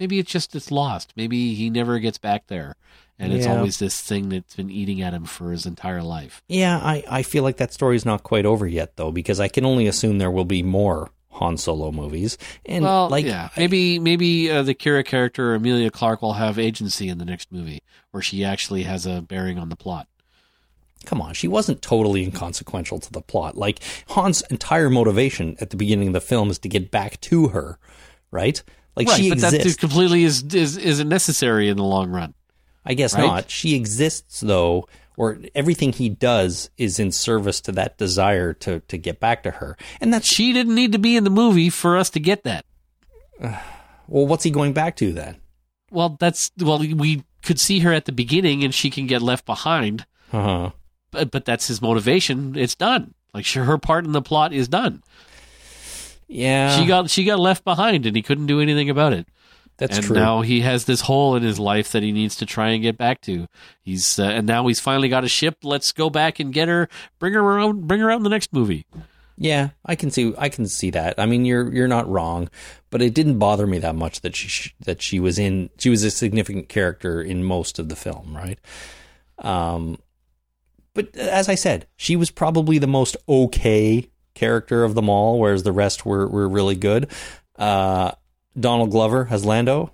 [0.00, 1.12] Maybe it's just it's lost.
[1.16, 2.76] Maybe he never gets back there,
[3.18, 3.56] and it's Yeah.
[3.56, 6.42] always this thing that's been eating at him for his entire life.
[6.48, 9.64] yeah, I, I feel like that story's not quite over yet though, because I can
[9.64, 12.36] only assume there will be more Han Solo movies.
[12.66, 17.08] And well, like, yeah, maybe maybe uh, the Kira character Emilia Clarke will have agency
[17.08, 20.08] in the next movie, where she actually has a bearing on the plot.
[21.04, 23.56] come on, she wasn't totally inconsequential to the plot.
[23.56, 23.78] Like
[24.08, 27.78] Han's entire motivation at the beginning of the film is to get back to her,
[28.32, 28.60] right?
[28.96, 29.74] Like right, she but exists.
[29.76, 32.34] that completely is, is isn't necessary in the long run.
[32.88, 33.26] I guess right?
[33.26, 33.50] not.
[33.50, 38.96] She exists though, or everything he does is in service to that desire to to
[38.96, 39.76] get back to her.
[40.00, 42.64] And that She didn't need to be in the movie for us to get that.
[43.40, 45.36] well, what's he going back to then?
[45.90, 49.44] Well, that's well, we could see her at the beginning, and she can get left
[49.46, 50.06] behind.
[50.32, 50.70] Uh huh.
[51.10, 52.56] But, but that's his motivation.
[52.56, 53.14] It's done.
[53.34, 55.02] Like sure, her part in the plot is done.
[56.26, 59.26] Yeah, she got she got left behind, and he couldn't do anything about it.
[59.78, 60.16] That's and true.
[60.16, 62.98] now he has this hole in his life that he needs to try and get
[62.98, 63.46] back to.
[63.80, 65.58] He's uh, and now he's finally got a ship.
[65.62, 66.88] Let's go back and get her.
[67.18, 67.86] Bring her around.
[67.86, 68.86] Bring her out in the next movie.
[69.40, 71.14] Yeah, I can see I can see that.
[71.16, 72.50] I mean, you're you're not wrong,
[72.90, 76.02] but it didn't bother me that much that she that she was in she was
[76.02, 78.58] a significant character in most of the film, right?
[79.38, 79.98] Um
[80.92, 85.62] but as I said, she was probably the most okay character of them all, whereas
[85.62, 87.08] the rest were were really good.
[87.56, 88.12] Uh
[88.58, 89.90] Donald Glover as Lando.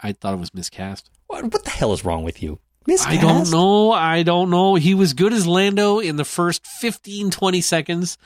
[0.00, 1.10] I thought it was miscast.
[1.26, 2.58] What, what the hell is wrong with you?
[2.86, 3.18] Miscast?
[3.18, 3.92] I don't know.
[3.92, 4.76] I don't know.
[4.76, 8.18] He was good as Lando in the first 15, 20 seconds.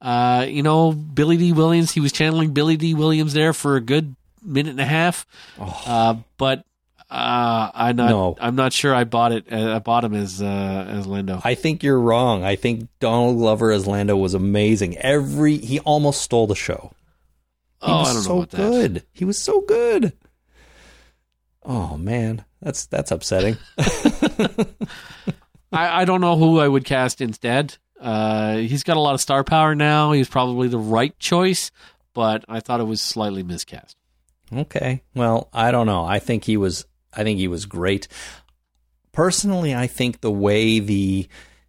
[0.00, 3.80] Uh, you know, Billy Dee Williams, he was channeling Billy Dee Williams there for a
[3.80, 5.26] good minute and a half.
[5.58, 6.64] Uh, but
[7.08, 8.10] uh, I'm not.
[8.10, 8.36] No.
[8.40, 8.94] I'm not sure.
[8.94, 9.52] I bought it.
[9.52, 11.40] Uh, I bought him as uh, as Lando.
[11.44, 12.42] I think you're wrong.
[12.42, 14.96] I think Donald Glover as Lando was amazing.
[14.98, 16.92] Every he almost stole the show.
[17.84, 18.58] He oh, was I don't so know about that.
[18.58, 19.02] good.
[19.12, 20.12] He was so good.
[21.64, 23.56] Oh man, that's that's upsetting.
[25.72, 27.76] I, I don't know who I would cast instead.
[28.00, 30.12] Uh, he's got a lot of star power now.
[30.12, 31.70] He's probably the right choice,
[32.14, 33.96] but I thought it was slightly miscast.
[34.52, 35.02] okay.
[35.14, 36.04] Well, I don't know.
[36.04, 36.84] I think he was
[37.14, 38.08] I think he was great.
[39.12, 41.28] Personally, I think the way the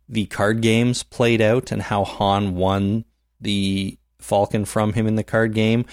[0.10, 3.06] the card games played out and how Han won
[3.40, 5.86] the Falcon from him in the card game,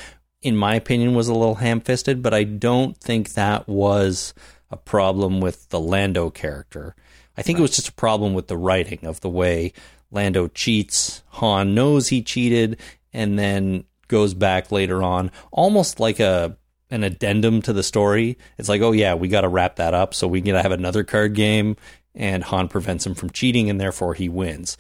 [0.43, 4.32] in my opinion, was a little ham fisted, but I don't think that was
[4.70, 6.94] a problem with the Lando character.
[7.36, 9.73] I think it was just a problem with the writing of the way
[10.11, 11.23] Lando cheats.
[11.28, 12.78] Han knows he cheated
[13.12, 16.57] and then goes back later on, almost like a
[16.90, 18.36] an addendum to the story.
[18.59, 20.73] It's like, oh yeah, we got to wrap that up, so we got to have
[20.73, 21.77] another card game,
[22.15, 24.77] and Han prevents him from cheating, and therefore he wins.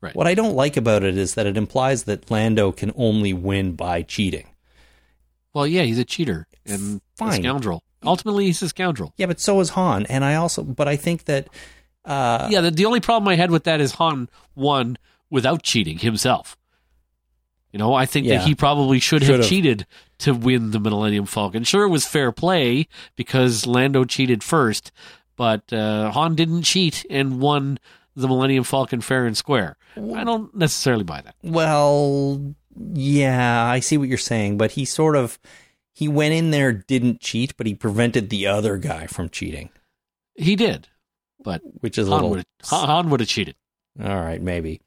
[0.00, 0.14] Right.
[0.14, 3.72] What I don't like about it is that it implies that Lando can only win
[3.72, 4.46] by cheating.
[5.54, 7.40] Well, yeah, he's a cheater and a Fine.
[7.42, 7.82] scoundrel.
[8.04, 9.14] Ultimately, he's a scoundrel.
[9.16, 11.48] Yeah, but so is Han, and I also, but I think that
[12.04, 14.96] uh, yeah, the, the only problem I had with that is Han won
[15.30, 16.56] without cheating himself.
[17.72, 18.38] You know, I think Yeah.
[18.38, 19.48] that he probably should have Should've.
[19.48, 19.86] cheated
[20.18, 21.64] to win the Millennium Falcon.
[21.64, 22.86] Sure, it was fair play
[23.16, 24.92] because Lando cheated first,
[25.36, 27.78] but uh, Han didn't cheat and won
[28.16, 29.76] the Millennium Falcon fair and square.
[29.96, 31.36] I don't necessarily buy that.
[31.42, 32.54] Well,
[32.92, 35.38] yeah, I see what you're saying, but he sort of
[35.94, 39.70] he went in there, didn't cheat, but he prevented the other guy from cheating,
[40.34, 40.88] He did,
[41.42, 42.30] but which is a Han little.
[42.36, 43.54] would Han, Han would have cheated.
[44.02, 44.80] All right, maybe.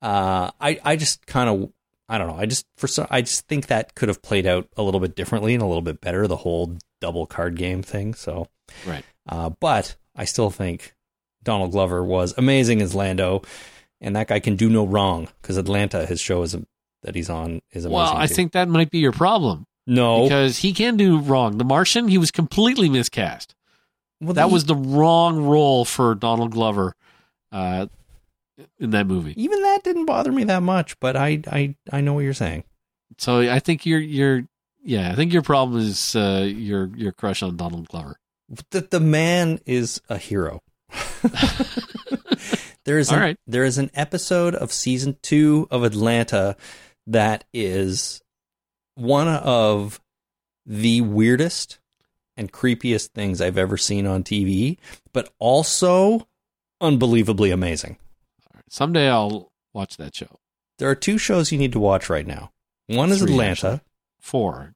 [0.00, 1.72] Uh, I I just kind of
[2.08, 2.36] I don't know.
[2.36, 5.16] I just for some I just think that could have played out a little bit
[5.16, 6.26] differently and a little bit better.
[6.28, 8.14] The whole double card game thing.
[8.14, 8.46] So,
[8.86, 9.04] Right.
[9.28, 10.94] uh, but I still think
[11.42, 13.42] Donald Glover was amazing as Lando,
[14.00, 16.56] and that guy can do no wrong because Atlanta, his show is
[17.02, 17.92] that he's on, is amazing.
[17.92, 18.34] Well, I too.
[18.34, 20.22] think that might be your problem no.
[20.24, 21.58] because he can do wrong.
[21.58, 23.54] The Martian, he was completely miscast.
[24.20, 26.94] well, That the- was the wrong role for Donald Glover
[27.50, 27.86] uh,
[28.78, 29.34] in that movie.
[29.42, 30.98] even that didn't bother me that much.
[31.00, 32.64] But I I I know what you're saying.
[33.18, 34.44] So I think your your
[34.84, 38.16] yeah, I think your problem is uh, your your crush on Donald Glover.
[38.70, 40.60] the, the man is a hero.
[42.84, 43.36] there is an, right.
[43.46, 46.56] there is an episode of season two of Atlanta
[47.06, 48.22] that is
[48.94, 50.00] one of
[50.66, 51.78] the weirdest
[52.36, 54.78] and creepiest things I've ever seen on TV,
[55.12, 56.26] but also
[56.80, 57.98] unbelievably amazing.
[58.68, 60.38] Someday I'll watch that show.
[60.78, 62.50] There are two shows you need to watch right now.
[62.86, 63.50] One is Atlanta.
[63.50, 63.80] actually.
[64.20, 64.72] Four.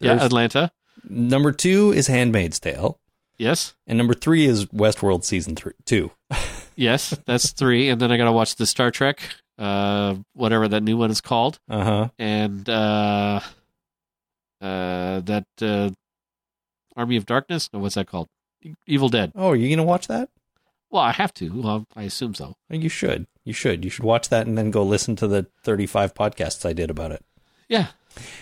[0.00, 0.72] There's- yeah, Atlanta.
[1.08, 2.98] Number two is Handmaid's Tale,
[3.38, 6.12] Yes, and number three is Westworld season three, two.
[6.76, 7.88] yes, that's three.
[7.88, 9.20] And then I got to watch the Star Trek,
[9.58, 12.08] uh, whatever that new one is called, Uh huh.
[12.18, 13.40] and uh,
[14.60, 15.90] uh, that uh,
[16.96, 17.70] Army of Darkness.
[17.72, 18.28] No, what's that called?
[18.86, 19.32] Evil Dead.
[19.34, 20.28] Oh, are you gonna watch that?
[20.90, 21.60] Well, I have to.
[21.60, 22.54] Well, I assume so.
[22.70, 23.26] You should.
[23.44, 23.84] You should.
[23.84, 27.10] You should watch that and then go listen to the 35 podcasts I did about
[27.10, 27.24] it.
[27.68, 27.88] Yeah.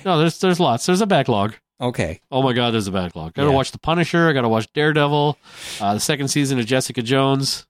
[0.05, 0.85] No, there's there's lots.
[0.85, 1.55] There's a backlog.
[1.83, 2.21] Okay.
[2.31, 3.31] Oh my God, there's a backlog.
[3.31, 3.57] I Got to Yeah.
[3.57, 4.29] watch The Punisher.
[4.29, 5.37] I got to watch Daredevil.
[5.81, 7.67] Uh, the second season of Jessica Jones.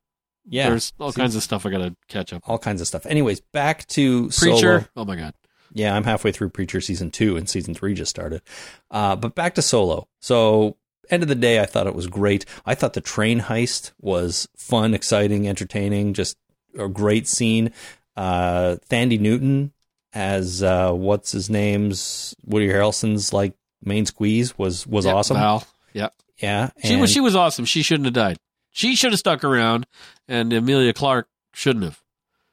[0.47, 0.69] Yeah.
[0.69, 2.43] There's all See- kinds of stuff I got to catch up.
[2.47, 3.07] All kinds of stuff.
[3.07, 4.81] Anyways, back to Preacher.
[4.81, 4.85] Solo.
[4.97, 5.35] Oh my God.
[5.73, 8.43] Yeah, I'm halfway through Preacher season two and season three just started.
[8.91, 10.07] Uh, but back to Solo.
[10.21, 10.77] So,
[11.09, 12.45] end of the day, I thought it was great.
[12.67, 16.37] I thought the train heist was fun, exciting, entertaining, just
[16.79, 17.73] a great scene.
[18.15, 19.73] Uh, Thandie Newton
[20.13, 25.37] as uh, what's his name's Woody Harrelson's like main squeeze was was Yeah, awesome.
[25.37, 25.65] Val.
[25.93, 26.09] Yeah.
[26.39, 27.65] Yeah, She was she was awesome.
[27.65, 28.37] She shouldn't have died.
[28.71, 29.87] She should have stuck around,
[30.27, 32.01] and Emilia Clarke shouldn't have.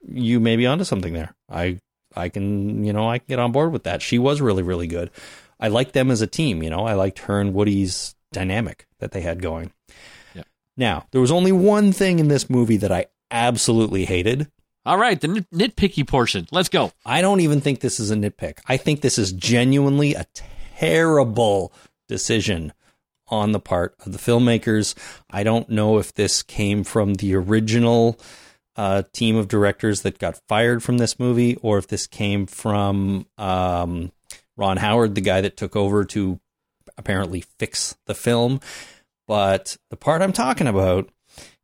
[0.07, 1.33] you may be onto something there.
[1.49, 1.79] I
[2.15, 4.01] I can you know I can get on board with that.
[4.01, 5.09] She was really really good.
[5.59, 6.61] I liked them as a team.
[6.61, 9.71] You know I liked her and Woody's dynamic that they had going.
[10.35, 10.43] Yeah.
[10.77, 14.51] Now there was only one thing in this movie that I absolutely hated.
[14.85, 16.47] All right, the nit- nitpicky portion.
[16.51, 16.91] Let's go.
[17.05, 18.59] I don't even think this is a nitpick.
[18.67, 20.25] I think this is genuinely a
[20.79, 21.73] terrible
[22.07, 22.73] decision
[23.27, 24.95] on the part of the filmmakers.
[25.29, 28.19] I don't know if this came from the original
[28.75, 33.27] uh, team of directors that got fired from this movie or if this came from
[33.37, 34.11] um,
[34.57, 36.39] Ron Howard, the guy that took over to
[36.97, 38.59] apparently fix the film.
[39.27, 41.09] But the part I'm talking about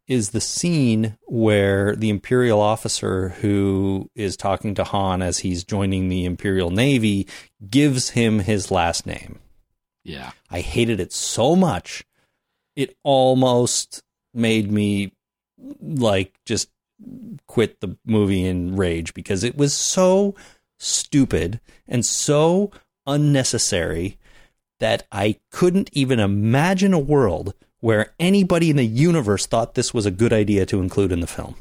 [0.08, 6.10] is the scene where the Imperial officer who is talking to Han as he's joining
[6.10, 7.28] the Imperial Navy
[7.70, 9.40] gives him his last name.
[10.04, 10.32] Yeah.
[10.52, 12.06] I hated it so much.
[12.76, 14.04] It almost
[14.34, 15.14] made me
[15.82, 16.70] like just
[17.48, 20.36] quit the movie in rage because it was so
[20.78, 22.72] stupid and so
[23.08, 24.18] unnecessary
[24.80, 27.54] that I couldn't even imagine a world
[27.86, 31.28] where anybody in the universe thought this was a good idea to include in the
[31.28, 31.54] film.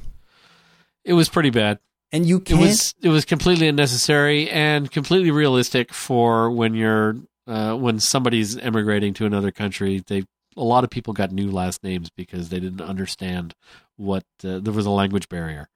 [1.05, 1.81] It was pretty bad.
[2.13, 7.17] And you It can't was it was completely unnecessary and completely realistic for when you're
[7.47, 10.03] uh, when somebody's emigrating to another country.
[10.07, 10.25] They
[10.57, 13.55] a lot of people got new last names because they didn't understand
[13.97, 15.69] what uh, there was a language barrier.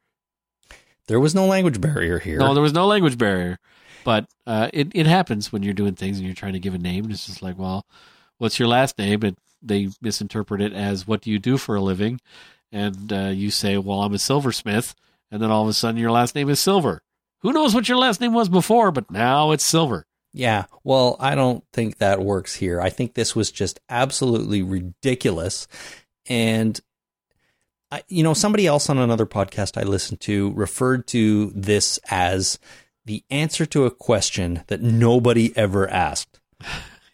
[1.09, 2.39] there was no language barrier here.
[2.39, 3.59] No, there was no language barrier,
[4.03, 6.79] but uh, it it happens when you're doing things and you're trying to give a
[6.79, 7.11] name.
[7.11, 7.85] It's just like, well,
[8.39, 9.23] what's your last name?
[9.25, 12.21] And they misinterpret it as what do you do for a living,
[12.71, 14.95] and uh, you say, well, I'm a silversmith,
[15.31, 17.03] and then all of a sudden your last name is Silver.
[17.41, 20.07] Who knows what your last name was before, but now it's Silver.
[20.33, 22.81] Yeah, well, I don't think that works here.
[22.81, 25.67] I think this was just absolutely ridiculous.
[26.29, 26.79] And,
[27.91, 32.59] I, you know, somebody else on another podcast I listened to referred to this as
[33.07, 36.41] the answer to a question that nobody ever asked.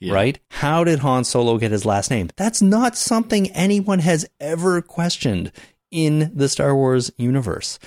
[0.01, 0.15] Yeah.
[0.15, 0.39] Right?
[0.51, 2.31] How did Han Solo get his last name?
[2.37, 5.53] That's not something anyone has ever questioned
[5.91, 7.79] in the Star Wars universe.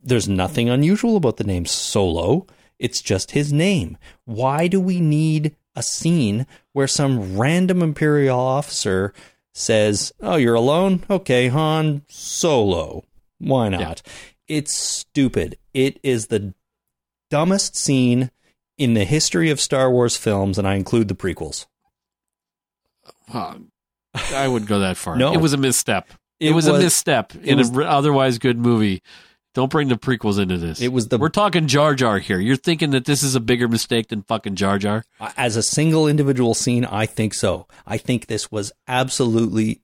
[0.00, 2.46] There's nothing unusual about the name Solo.
[2.78, 3.96] It's just his name.
[4.24, 9.12] Why do we need a scene where some random Imperial officer
[9.52, 11.04] says, Oh, you're alone?
[11.08, 13.04] Okay, Han Solo.
[13.38, 14.02] Why not?
[14.48, 15.58] It's stupid.
[15.72, 16.54] It is the
[17.30, 18.30] dumbest scene
[18.78, 21.66] in the history of Star Wars films, and I include the prequels.
[23.32, 23.54] Uh,
[24.34, 25.16] I wouldn't go that far.
[25.18, 25.32] No.
[25.32, 26.08] It was a misstep.
[26.40, 29.02] It, It was, a misstep in was- an otherwise good movie.
[29.54, 30.80] Don't bring the prequels into this.
[30.80, 32.40] It was the We're talking Jar Jar here.
[32.40, 35.04] You're thinking that this is a bigger mistake than fucking Jar Jar?
[35.36, 37.68] as a single individual scene, I think so.
[37.86, 39.80] I think this was absolutely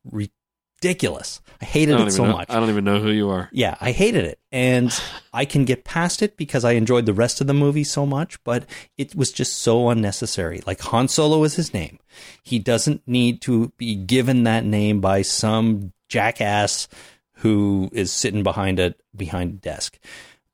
[0.82, 1.40] ridiculous.
[1.60, 2.48] I I hated don't, it so know, much.
[2.48, 3.50] I don't even know who you are.
[3.52, 4.38] Yeah, I hated it.
[4.50, 4.90] And
[5.32, 8.42] I can get past it because I enjoyed the rest of the movie so much,
[8.44, 8.64] but
[8.96, 10.62] it was just so unnecessary.
[10.66, 11.98] Like Han Solo is his name.
[12.42, 16.88] He doesn't need to be given that name by some jackass
[17.34, 19.98] who is sitting behind a behind a desk.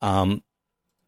[0.00, 0.42] Um,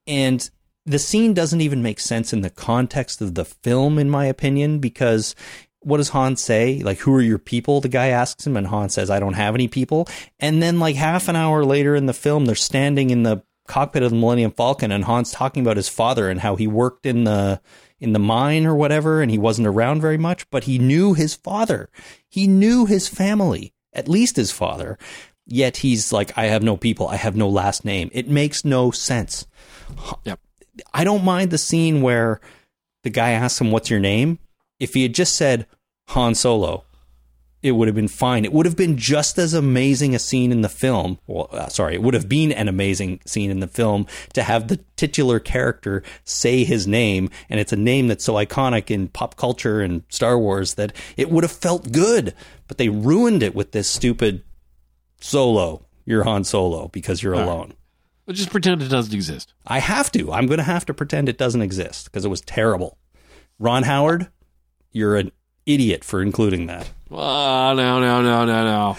[0.07, 0.49] and
[0.87, 4.79] the scene doesn't even make sense in the context of the film, in my opinion,
[4.79, 5.35] because
[5.89, 6.81] what does Han say?
[6.81, 7.81] Like, who are your people?
[7.81, 10.07] The guy asks him, and Han says, I don't have any people.
[10.39, 14.03] And then, like, half an hour later in the film, they're standing in the cockpit
[14.03, 17.25] of the Millennium Falcon, and Han's talking about his father and how he worked in
[17.25, 17.61] the
[18.01, 21.35] in the mine or whatever, and he wasn't around very much, but he knew his
[21.35, 21.89] father.
[22.29, 24.99] He knew his family, at least his father.
[25.47, 27.09] Yet he's like, I have no people.
[27.09, 28.11] I have no last name.
[28.13, 29.47] It makes no sense.
[30.25, 30.39] Yep.
[30.95, 32.41] I don't mind the scene where
[33.03, 34.39] the guy asks him, What's your name?
[34.79, 35.67] If he had just said
[36.09, 36.85] Han Solo,
[37.63, 38.45] it would have been fine.
[38.45, 41.19] It would have been just as amazing a scene in the film.
[41.27, 44.69] Well, uh, sorry, it would have been an amazing scene in the film to have
[44.69, 49.37] the titular character say his name, and it's a name that's so iconic in pop
[49.37, 52.33] culture and Star Wars that it would have felt good.
[52.69, 54.45] But they ruined it with this stupid
[55.21, 55.85] Solo.
[56.05, 57.75] You're Han Solo because you're alone.
[58.25, 59.55] But just pretend it doesn't exist.
[59.67, 60.33] I have to.
[60.33, 62.99] I'm going to have to pretend it doesn't exist because it was terrible.
[63.59, 64.29] Ron Howard,
[64.93, 65.33] you're an
[65.69, 66.91] idiot for including that.
[67.11, 68.97] Oh, no, no, no, no, no.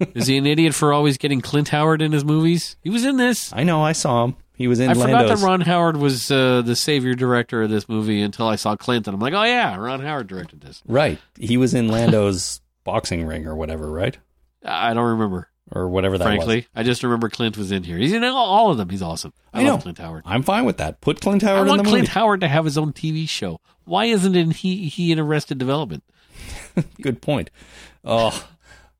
[0.14, 2.76] is he an idiot for always getting Clint Howard in his movies?
[2.82, 3.52] He was in this.
[3.52, 3.82] I know.
[3.82, 4.36] I saw him.
[4.54, 7.88] He was in I forgot that Ron Howard was uh, the savior director of this
[7.88, 10.82] movie until I saw Clint, and I'm like, oh yeah, Ron Howard directed this.
[10.88, 11.18] right.
[11.38, 14.18] He was in Lando's boxing ring or whatever, right?
[14.64, 16.56] I don't remember, Or whatever that frankly.
[16.56, 16.64] was.
[16.74, 17.98] I just remember Clint was in here.
[17.98, 18.88] He's in all- of them.
[18.88, 19.32] He's awesome.
[19.52, 19.82] I, I love know.
[19.82, 20.22] Clint Howard.
[20.26, 21.00] I'm fine with that.
[21.00, 21.96] Put Clint I Howard in want the movie.
[21.98, 23.60] Clint Howard to have his own TV show.
[23.84, 26.02] Why isn't in he he in Arrested Development?
[27.02, 27.50] Good point.
[28.04, 28.46] Oh,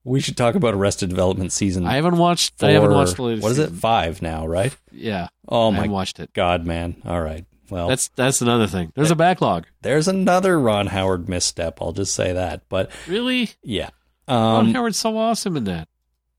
[0.04, 1.86] we should talk about Arrested Development season.
[1.86, 2.62] I haven't watched.
[2.62, 3.42] I haven't watched the latest.
[3.42, 3.70] What is it?
[3.70, 4.76] Five now, right?
[4.92, 5.28] Yeah.
[5.46, 6.32] Oh I my haven't watched it.
[6.32, 6.96] God, man.
[7.04, 7.44] All right.
[7.70, 8.92] Well, That's that's another thing.
[8.94, 9.66] There's a backlog.
[9.82, 11.82] there's another Ron Howard misstep.
[11.82, 12.62] I'll just say that.
[12.70, 13.50] But Really?
[13.62, 13.90] yeah.
[14.26, 15.86] Ron Um, Howard's so awesome in that.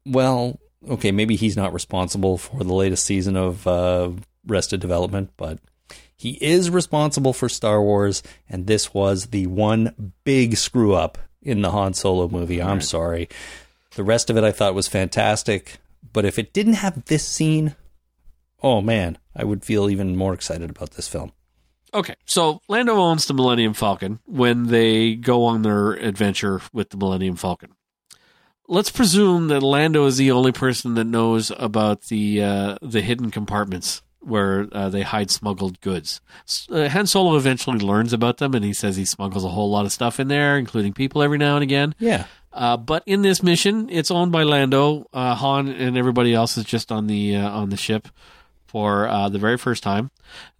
[0.05, 0.59] Well,
[0.89, 4.11] okay, maybe he's not responsible for the latest season of uh,
[4.45, 5.59] Rested Development, but
[6.15, 11.61] he is responsible for Star Wars, and this was the one big screw up in
[11.61, 12.61] the Han Solo movie.
[12.61, 12.83] I'm Right.
[12.83, 13.29] sorry.
[13.95, 15.77] The rest of it I thought was fantastic,
[16.13, 17.75] but if it didn't have this scene,
[18.61, 21.31] oh man, I would feel even more excited about this film.
[21.93, 26.97] Okay, so Lando owns the Millennium Falcon when they go on their adventure with the
[26.97, 27.71] Millennium Falcon.
[28.71, 33.31] Let's presume that Lando is the only person that knows about the uh, the hidden
[33.31, 36.21] compartments where uh, they hide smuggled goods.
[36.69, 39.85] Uh, Han Solo eventually learns about them, and he says he smuggles a whole lot
[39.85, 41.95] of stuff in there, including people every now and again.
[41.97, 42.25] Yeah.
[42.53, 45.07] Uh, but in this mission, it's owned by Lando.
[45.13, 48.07] Uh, Han and everybody else is just on the uh, on the ship
[48.69, 50.11] for uh, the very first time.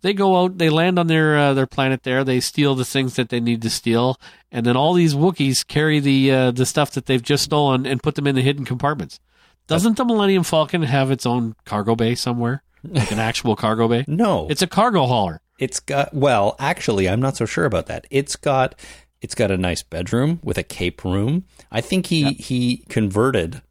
[0.02, 2.24] They go out, they land on their uh, their planet there.
[2.24, 4.20] They steal the things that they need to steal,
[4.52, 8.02] and then all these Wookiees carry the uh, the stuff that they've just stolen and
[8.02, 9.20] put them in the hidden compartments.
[9.68, 14.04] Doesn't the Millennium Falcon have its own cargo bay somewhere, like an actual cargo bay?
[14.08, 14.48] No.
[14.50, 15.42] It's a cargo hauler.
[15.60, 18.08] It's got well, actually, I'm not so sure about that.
[18.10, 18.74] It's got
[19.22, 21.46] it's got a nice bedroom with a cape room.
[21.72, 23.62] I think he he converted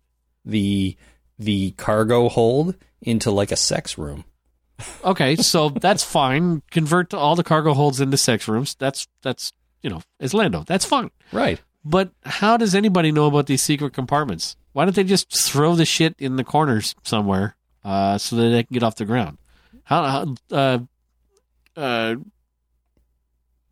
[0.45, 0.97] the
[1.39, 4.25] the cargo hold into like a sex room.
[5.05, 6.63] Okay, so that's fine.
[6.71, 8.77] Convert all the cargo holds into sex rooms.
[8.79, 9.53] That's that's
[9.83, 10.65] you know, it's Lando.
[10.67, 11.11] That's fine.
[11.33, 11.61] Right.
[11.85, 14.57] But how does anybody know about these secret compartments?
[14.73, 18.63] Why don't they just throw the shit in the corners somewhere uh, so that they
[18.65, 19.39] can get off the ground?
[19.85, 20.05] How,
[20.51, 20.79] how uh,
[21.77, 22.17] uh,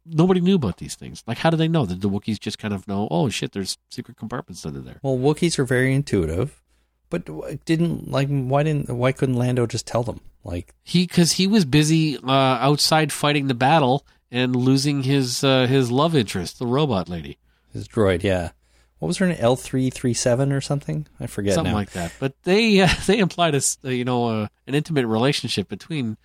[0.07, 1.23] nobody knew about these things.
[1.27, 1.85] Like, how do they know?
[1.85, 3.09] that the Wookiees just kind of know?
[3.11, 4.99] Oh shit, there's secret compartments under there.
[5.03, 6.63] Well, Wookiees are very intuitive,
[7.11, 10.21] but didn't like why didn't why couldn't Lando just tell them?
[10.45, 15.67] Like He because he was busy uh, outside fighting the battle and losing his uh,
[15.67, 17.39] his love interest, the robot lady,
[17.73, 18.51] his droid, yeah.
[18.99, 19.37] What was her name?
[19.39, 21.07] L three three seven or something?
[21.21, 21.79] I forget something now.
[21.79, 22.13] like that.
[22.19, 26.17] But they uh, they implied a uh, you know uh, an intimate relationship between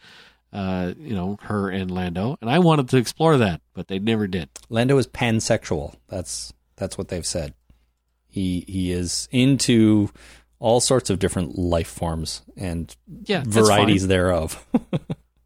[0.54, 4.28] uh, you know her and Lando, and I wanted to explore that, but they never
[4.28, 4.50] did.
[4.70, 5.96] Lando is pansexual.
[6.08, 7.54] That's that's what they've said.
[8.28, 10.10] He he is into
[10.62, 14.66] all sorts of different life forms and Yeah, varieties thereof.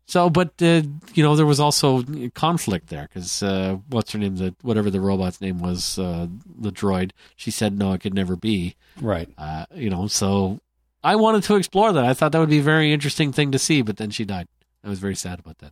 [0.07, 0.83] So, but uh,
[1.15, 2.03] you know, there was also
[2.35, 4.35] conflict there because uh, what's her name?
[4.35, 6.27] The whatever the robot's name was, uh,
[6.59, 7.09] the droid.
[7.35, 8.75] She said no, it could never be.
[9.01, 9.27] right.
[9.35, 10.59] Uh, you know, so
[11.03, 12.05] I wanted to explore that.
[12.05, 14.47] I thought that would be a very interesting thing to see, but then she died.
[14.83, 15.71] I was very sad about that.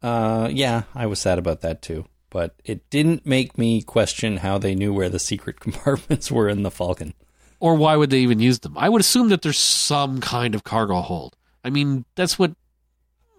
[0.00, 2.04] Uh, yeah, I was sad about that too.
[2.30, 6.62] But it didn't make me question how they knew where the secret compartments were in
[6.62, 7.14] the Falcon.
[7.64, 8.76] Or why would they even use them?
[8.76, 11.34] I would assume that there's some kind of cargo hold.
[11.64, 12.52] I mean, that's what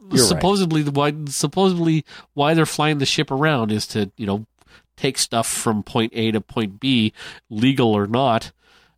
[0.10, 4.47] You're supposedly the why supposedly why they're flying the ship around is to you know
[4.97, 7.14] take stuff from point A to point B,
[7.52, 8.52] legal or not.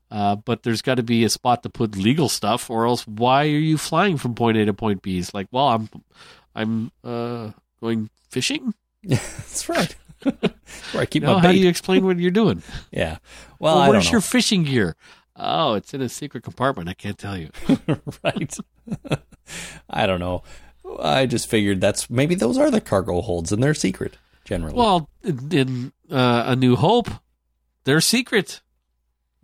[0.09, 3.43] Uh, but there's got to be a spot to put legal stuff, or else why
[3.43, 5.19] are you flying from point A to point B?
[5.19, 5.89] It's like, well, I'm
[6.55, 7.51] I'm uh,
[7.81, 8.73] going fishing.
[9.03, 9.93] That's right.
[10.23, 12.63] Where I keep know, my how do you explain what you're doing?
[12.91, 13.17] yeah.
[13.59, 14.95] Well, Well, I don't where's your fishing gear?
[15.39, 16.89] Oh, it's in a secret compartment.
[16.89, 17.49] I can't tell you.
[18.23, 18.57] right.
[19.89, 20.43] I don't know.
[20.99, 24.75] I just figured that's maybe those are the cargo holds and they're secret generally.
[24.75, 27.09] Well, in, uh, A New Hope,
[27.83, 28.61] they're secret.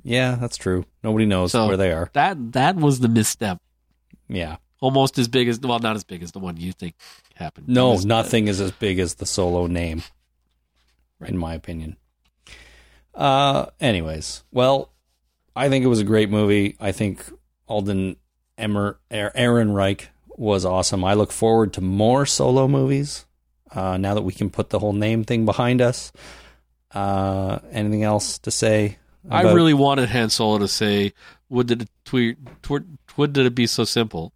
[0.03, 0.85] yeah, that's true.
[1.03, 2.09] Nobody knows So- where they are.
[2.13, 3.59] That that was the misstep.
[4.27, 4.57] Yeah.
[4.79, 6.95] Almost as big as well, not as big as the one you think
[7.35, 7.67] happened.
[7.69, 10.03] No, was- nothing is as big as the solo name,
[11.25, 11.97] in my opinion.
[13.13, 14.89] Uh, anyways, well,
[15.55, 16.75] I think it was a great movie.
[16.79, 17.23] I think
[17.67, 18.15] Alden
[18.57, 21.03] Emmer, Er- Ehrenreich was awesome.
[21.03, 23.25] I look forward to more solo movies
[23.73, 26.11] uh, now that we can put the whole name thing behind us.
[26.91, 28.97] Uh, anything else to say?
[29.29, 31.13] I really wanted Han Solo to say,
[31.49, 32.83] "Would did it twer, twer,
[33.15, 34.33] would did it be so simple?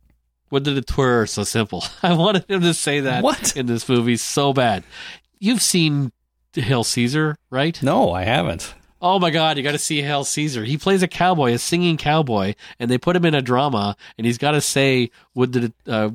[0.49, 3.55] Would did it twir so simple?" I wanted him to say that What?
[3.57, 4.83] in this movie so bad.
[5.39, 6.13] You've seen
[6.53, 7.81] Hail Caesar, right?
[7.83, 8.73] No, I haven't.
[9.01, 10.63] Oh my God, you got to see Hail Caesar.
[10.63, 14.25] He plays a cowboy, a singing cowboy, and they put him in a drama, and
[14.25, 16.09] he's got to say, "Would did it, uh,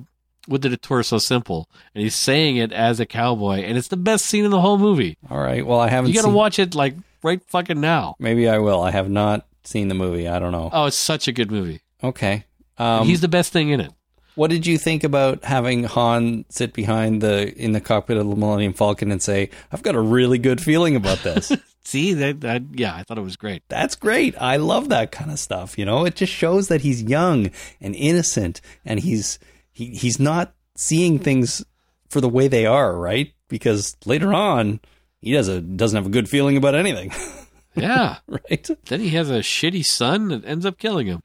[0.48, 3.96] did it tour so simple?" And he's saying it as a cowboy, and it's the
[3.96, 5.16] best scene in the whole movie.
[5.30, 5.64] All right.
[5.64, 6.08] Well, I haven't.
[6.08, 8.16] You got to seen- watch it like right fucking now.
[8.18, 8.82] Maybe I will.
[8.82, 10.26] I have not seen the movie.
[10.28, 10.68] I don't know.
[10.72, 11.80] Oh, it's such a good movie.
[12.02, 12.44] Okay.
[12.78, 13.92] Um, he's the best thing in it.
[14.34, 18.34] What did you think about having Han sit behind the in the cockpit of the
[18.34, 21.52] Millennium Falcon and say, "I've got a really good feeling about this."
[21.84, 22.62] See that, that?
[22.72, 23.62] Yeah, I thought it was great.
[23.68, 24.34] That's great.
[24.40, 25.76] I love that kind of stuff.
[25.78, 27.50] You know, it just shows that he's young
[27.80, 29.38] and innocent, and he's
[29.72, 31.64] he he's not seeing things
[32.08, 33.32] for the way they are, right?
[33.48, 34.80] Because later on,
[35.20, 37.10] he doesn't doesn't have a good feeling about anything,
[37.74, 38.18] Yeah.
[38.28, 38.68] right?
[38.86, 41.22] then he has a shitty son that ends up killing him.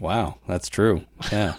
[0.00, 1.04] Wow, that's true.
[1.32, 1.54] Yeah.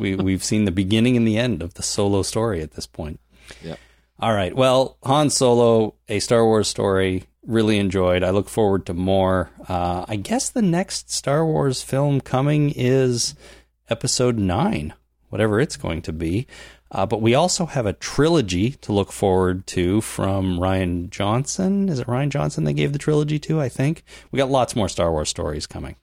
[0.00, 3.20] we we've seen the beginning and the end of the solo story at this point.
[3.62, 3.78] Yep.
[4.20, 4.54] All right.
[4.54, 8.22] Well, Han Solo, a Star Wars story, really enjoyed.
[8.22, 9.50] I look forward to more.
[9.68, 13.34] Uh, I guess the next Star Wars film coming is
[13.90, 14.94] Episode Nine,
[15.30, 16.46] whatever it's going to be.
[16.92, 21.88] Uh, but we also have a trilogy to look forward to from Rian Johnson.
[21.88, 23.60] Is it Rian Johnson they gave the trilogy to?
[23.60, 25.96] I think we got lots more Star Wars stories coming.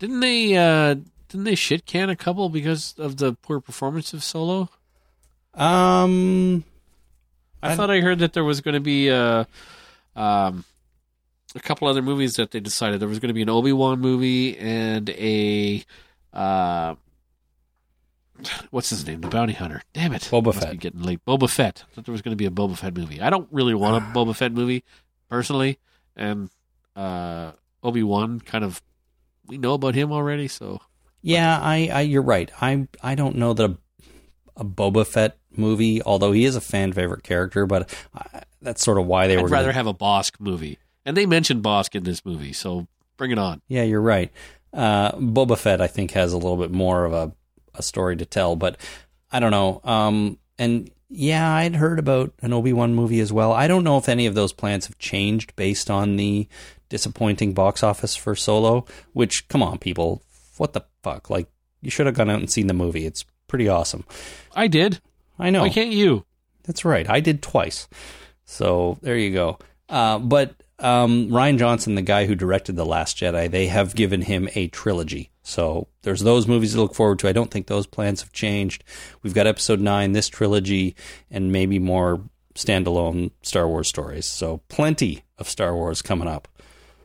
[0.00, 0.56] Didn't they?
[0.56, 0.96] uh
[1.28, 4.70] Didn't they shit can a couple because of the poor performance of Solo?
[5.54, 6.64] Um,
[7.64, 9.44] I, I- thought I heard that there was going to be uh,
[10.16, 10.64] um,
[11.54, 14.00] a couple other movies that they decided there was going to be an Obi Wan
[14.00, 15.84] movie and a
[16.32, 16.94] uh,
[18.70, 19.82] what's his name, the Bounty Hunter.
[19.92, 20.70] Damn it, Boba Must Fett.
[20.72, 21.24] Be getting late.
[21.24, 21.84] Boba Fett.
[21.90, 23.20] I thought there was going to be a Boba Fett movie.
[23.20, 24.84] I don't really want a Boba Fett movie
[25.30, 25.78] personally,
[26.16, 26.50] and
[26.96, 28.82] uh, Obi Wan kind of
[29.46, 30.80] we know about him already, so
[31.22, 32.50] Yeah, I, I you're right.
[32.60, 33.76] I I don't know that a,
[34.56, 38.98] a Boba Fett movie, although he is a fan favorite character, but I, that's sort
[38.98, 39.48] of why they I'd were.
[39.48, 40.78] rather gonna- have a Bossk movie.
[41.06, 42.86] And they mentioned Bossk in this movie, so
[43.16, 43.60] bring it on.
[43.68, 44.32] yeah, you're right.
[44.72, 47.32] Uh, Boba Fett, I think, has a little bit more of a
[47.76, 48.76] a story to tell, but
[49.32, 49.80] I don't know.
[49.84, 53.52] Um, and yeah, I'd heard about an Obi Wan movie as well.
[53.52, 56.46] I don't know if any of those plans have changed based on the
[56.88, 58.86] disappointing box office for Solo.
[59.12, 60.22] Which, come on, people,
[60.56, 61.30] what the fuck?
[61.30, 61.48] Like,
[61.82, 63.06] you should have gone out and seen the movie.
[63.06, 64.04] It's pretty awesome.
[64.54, 65.00] I did.
[65.38, 65.62] I know.
[65.62, 66.24] Why can't you?
[66.64, 67.08] That's right.
[67.08, 67.88] I did twice.
[68.44, 69.58] So there you go.
[69.88, 74.22] Uh, but um, Rian Johnson, the guy who directed The Last Jedi, they have given
[74.22, 75.30] him a trilogy.
[75.42, 77.28] So there's those movies to look forward to.
[77.28, 78.82] I don't think those plans have changed.
[79.22, 80.96] We've got Episode Nine, this trilogy,
[81.30, 82.22] and maybe more
[82.54, 84.26] standalone Star Wars stories.
[84.26, 86.48] So plenty of Star Wars coming up.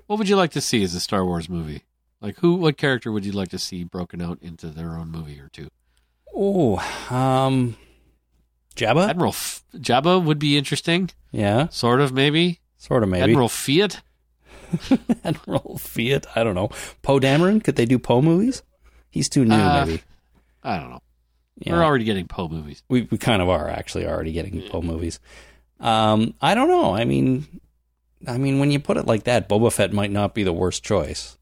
[0.07, 1.83] What would you like to see as a Star Wars movie?
[2.21, 2.55] Like who?
[2.55, 5.69] What character would you like to see broken out into their own movie or two?
[6.33, 6.77] Oh,
[7.09, 7.75] um,
[8.75, 9.09] Jabba.
[9.09, 12.59] Admiral F- Jabba would be interesting, Yeah, sort of maybe.
[12.77, 13.23] sort of maybe.
[13.31, 14.01] Admiral Fiat.
[15.23, 16.27] Admiral Fiat.
[16.35, 16.69] I don't know.
[17.01, 17.63] Poe Dameron.
[17.63, 18.63] Could they do Poe movies?
[19.09, 20.01] He's too new, Uh, maybe.
[20.63, 21.01] I don't know.
[21.57, 21.73] Yeah.
[21.73, 22.83] We're already getting Poe movies.
[22.89, 25.19] we we kind of are actually already getting Poe movies.
[25.79, 26.93] Um, I don't know.
[26.95, 27.47] I mean,
[28.27, 30.83] I mean, when you put it like that, Boba Fett might not be the worst
[30.83, 31.37] choice.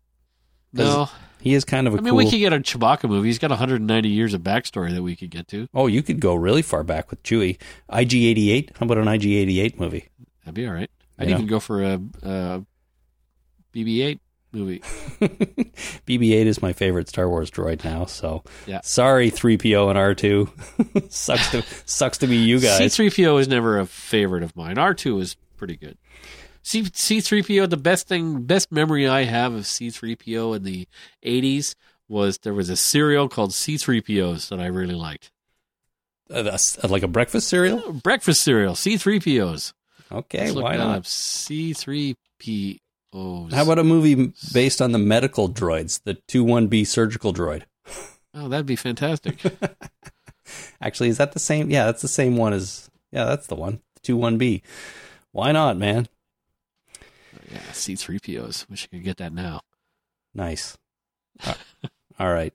[0.73, 1.09] No,
[1.39, 2.17] He is kind of a I mean cool.
[2.17, 3.27] we could get a Chewbacca movie.
[3.27, 5.67] He's got 190 years of backstory that we could get to.
[5.73, 7.57] oh, you could go really far back with Chewie.
[7.91, 8.75] IG88.
[8.77, 10.09] How about an IG88 movie?
[10.43, 10.89] That'd be all right.
[11.19, 12.63] I'd even go for a, a
[13.73, 14.19] BB-8
[14.51, 14.79] movie.
[15.19, 18.05] BB-8 is my favorite Star Wars droid now.
[18.05, 18.81] So Yeah.
[18.83, 21.11] sorry, 3PO and R2.
[21.11, 22.79] sucks to sucks to be you guys.
[22.81, 24.75] C3PO was never a favorite of mine.
[24.75, 25.97] R2 is pretty good.
[26.67, 30.85] C C3PO, the best thing, best memory I have of C3PO in the
[31.23, 31.75] 80s
[32.09, 35.31] was there was a cereal called C3POs that I really liked.
[36.29, 36.57] Uh,
[36.89, 37.93] like a breakfast cereal.
[37.93, 39.71] Breakfast cereal, C3POs.
[40.11, 41.03] Okay, Let's why not?
[41.03, 42.17] C3POs.
[43.53, 47.63] How about a movie based on the medical droids, the two one B surgical droid?
[48.33, 49.41] Oh, that'd be fantastic.
[50.81, 51.71] Actually, is that the same?
[51.71, 52.89] Yeah, that's the same one as.
[53.11, 53.79] Yeah, that's the one.
[54.03, 54.63] 21B.
[55.31, 56.09] Why not, man?
[57.51, 58.69] Yeah, C3POs.
[58.69, 59.61] Wish you could get that now.
[60.33, 60.77] Nice.
[61.43, 61.53] Uh,
[62.19, 62.53] All right.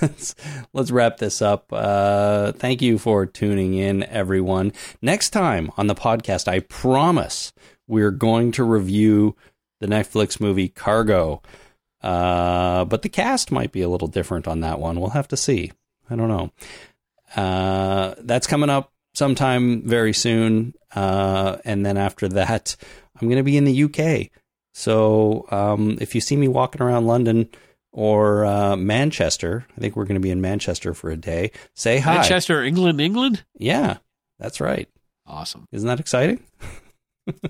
[0.00, 0.34] Let's
[0.72, 1.66] let's wrap this up.
[1.72, 4.72] Uh, thank you for tuning in, everyone.
[5.02, 7.52] Next time on the podcast, I promise
[7.86, 9.36] we're going to review
[9.80, 11.42] the Netflix movie Cargo.
[12.02, 15.00] Uh, but the cast might be a little different on that one.
[15.00, 15.72] We'll have to see.
[16.10, 16.52] I don't know.
[17.34, 20.74] Uh, that's coming up sometime very soon.
[20.94, 22.76] Uh, and then after that,
[23.20, 24.30] I'm going to be in the UK.
[24.72, 27.48] So um, if you see me walking around London
[27.92, 31.52] or uh, Manchester, I think we're going to be in Manchester for a day.
[31.74, 32.16] Say hi.
[32.16, 33.44] Manchester, England, England?
[33.56, 33.98] Yeah,
[34.38, 34.88] that's right.
[35.26, 35.68] Awesome.
[35.70, 36.42] Isn't that exciting?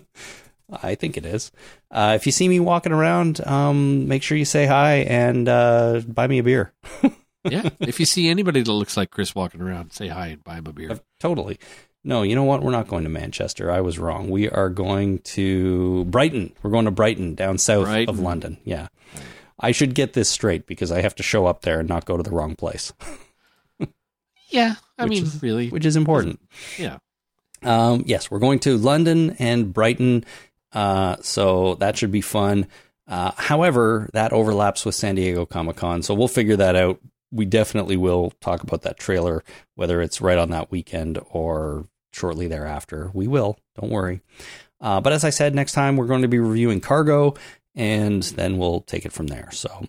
[0.83, 1.51] I think it is.
[1.91, 6.01] Uh, if you see me walking around, um, make sure you say hi and uh,
[6.07, 6.73] buy me a beer.
[7.47, 7.69] Yeah.
[7.81, 10.67] if you see anybody that looks like Chris walking around, say hi and buy him
[10.67, 10.93] a beer.
[10.93, 11.59] Uh, Totally.
[12.05, 12.63] No, you know what?
[12.63, 13.71] We're not going to Manchester.
[13.71, 14.29] I was wrong.
[14.29, 16.53] We are going to Brighton.
[16.63, 18.11] We're going to Brighton down south Brighton.
[18.15, 18.59] of London.
[18.65, 18.89] Yeah.
[19.59, 22.17] I should get this straight because I have to show up there and not go
[22.19, 22.93] to the wrong place,
[24.51, 24.75] Yeah.
[24.99, 25.69] I Which mean, is- really.
[25.71, 26.41] which is important.
[26.79, 26.99] Yeah.
[27.63, 30.25] Um, yes, we're going to London and Brighton,
[30.73, 32.67] uh, so that should be fun.
[33.09, 37.01] Uh, however, that overlaps with San Diego Comic Con, so we'll figure that out.
[37.33, 39.43] We definitely will talk about that trailer,
[39.77, 43.11] whether it's right on that weekend or shortly thereafter.
[43.13, 44.21] We will, don't worry.
[44.81, 47.35] Uh, but as I said, next time we're going to be reviewing Cargo,
[47.75, 49.51] and then we'll take it from there.
[49.51, 49.87] So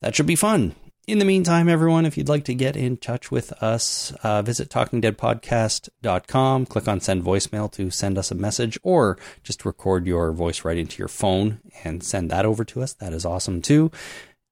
[0.00, 0.74] that should be fun.
[1.06, 4.68] In the meantime, everyone, if you'd like to get in touch with us, uh, visit
[4.68, 6.66] talkingdeadpodcast.com.
[6.66, 10.78] Click on send voicemail to send us a message or just record your voice right
[10.78, 12.92] into your phone and send that over to us.
[12.94, 13.90] That is awesome too.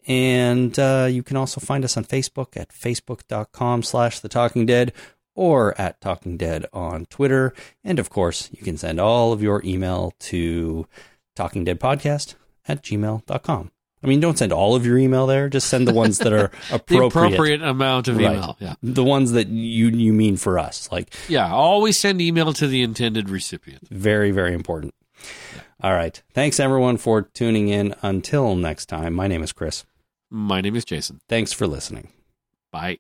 [0.09, 4.93] And uh, you can also find us on Facebook at facebook.com slash the talking dead
[5.39, 7.55] or at talking dead on Twitter.
[7.85, 10.87] And of course, you can send all of your email to
[11.37, 12.35] talkingdeadpodcast
[12.67, 13.71] at gmail.com.
[14.03, 15.49] I mean, don't send all of your email there.
[15.49, 17.07] Just send the ones that are The appropriate.
[17.07, 18.27] appropriate amount of Right.
[18.37, 18.57] email.
[18.61, 18.75] Yeah.
[18.83, 21.53] The ones that you you mean for us, like Yeah.
[21.53, 23.89] Always send email to the intended recipient.
[23.89, 24.95] very very important.
[25.81, 27.95] All right, thanks everyone for tuning in.
[28.03, 29.85] Until next time, my name is Chris.
[30.31, 31.21] My name is Jason.
[31.29, 32.09] Thanks for listening.
[32.73, 32.99] Bye.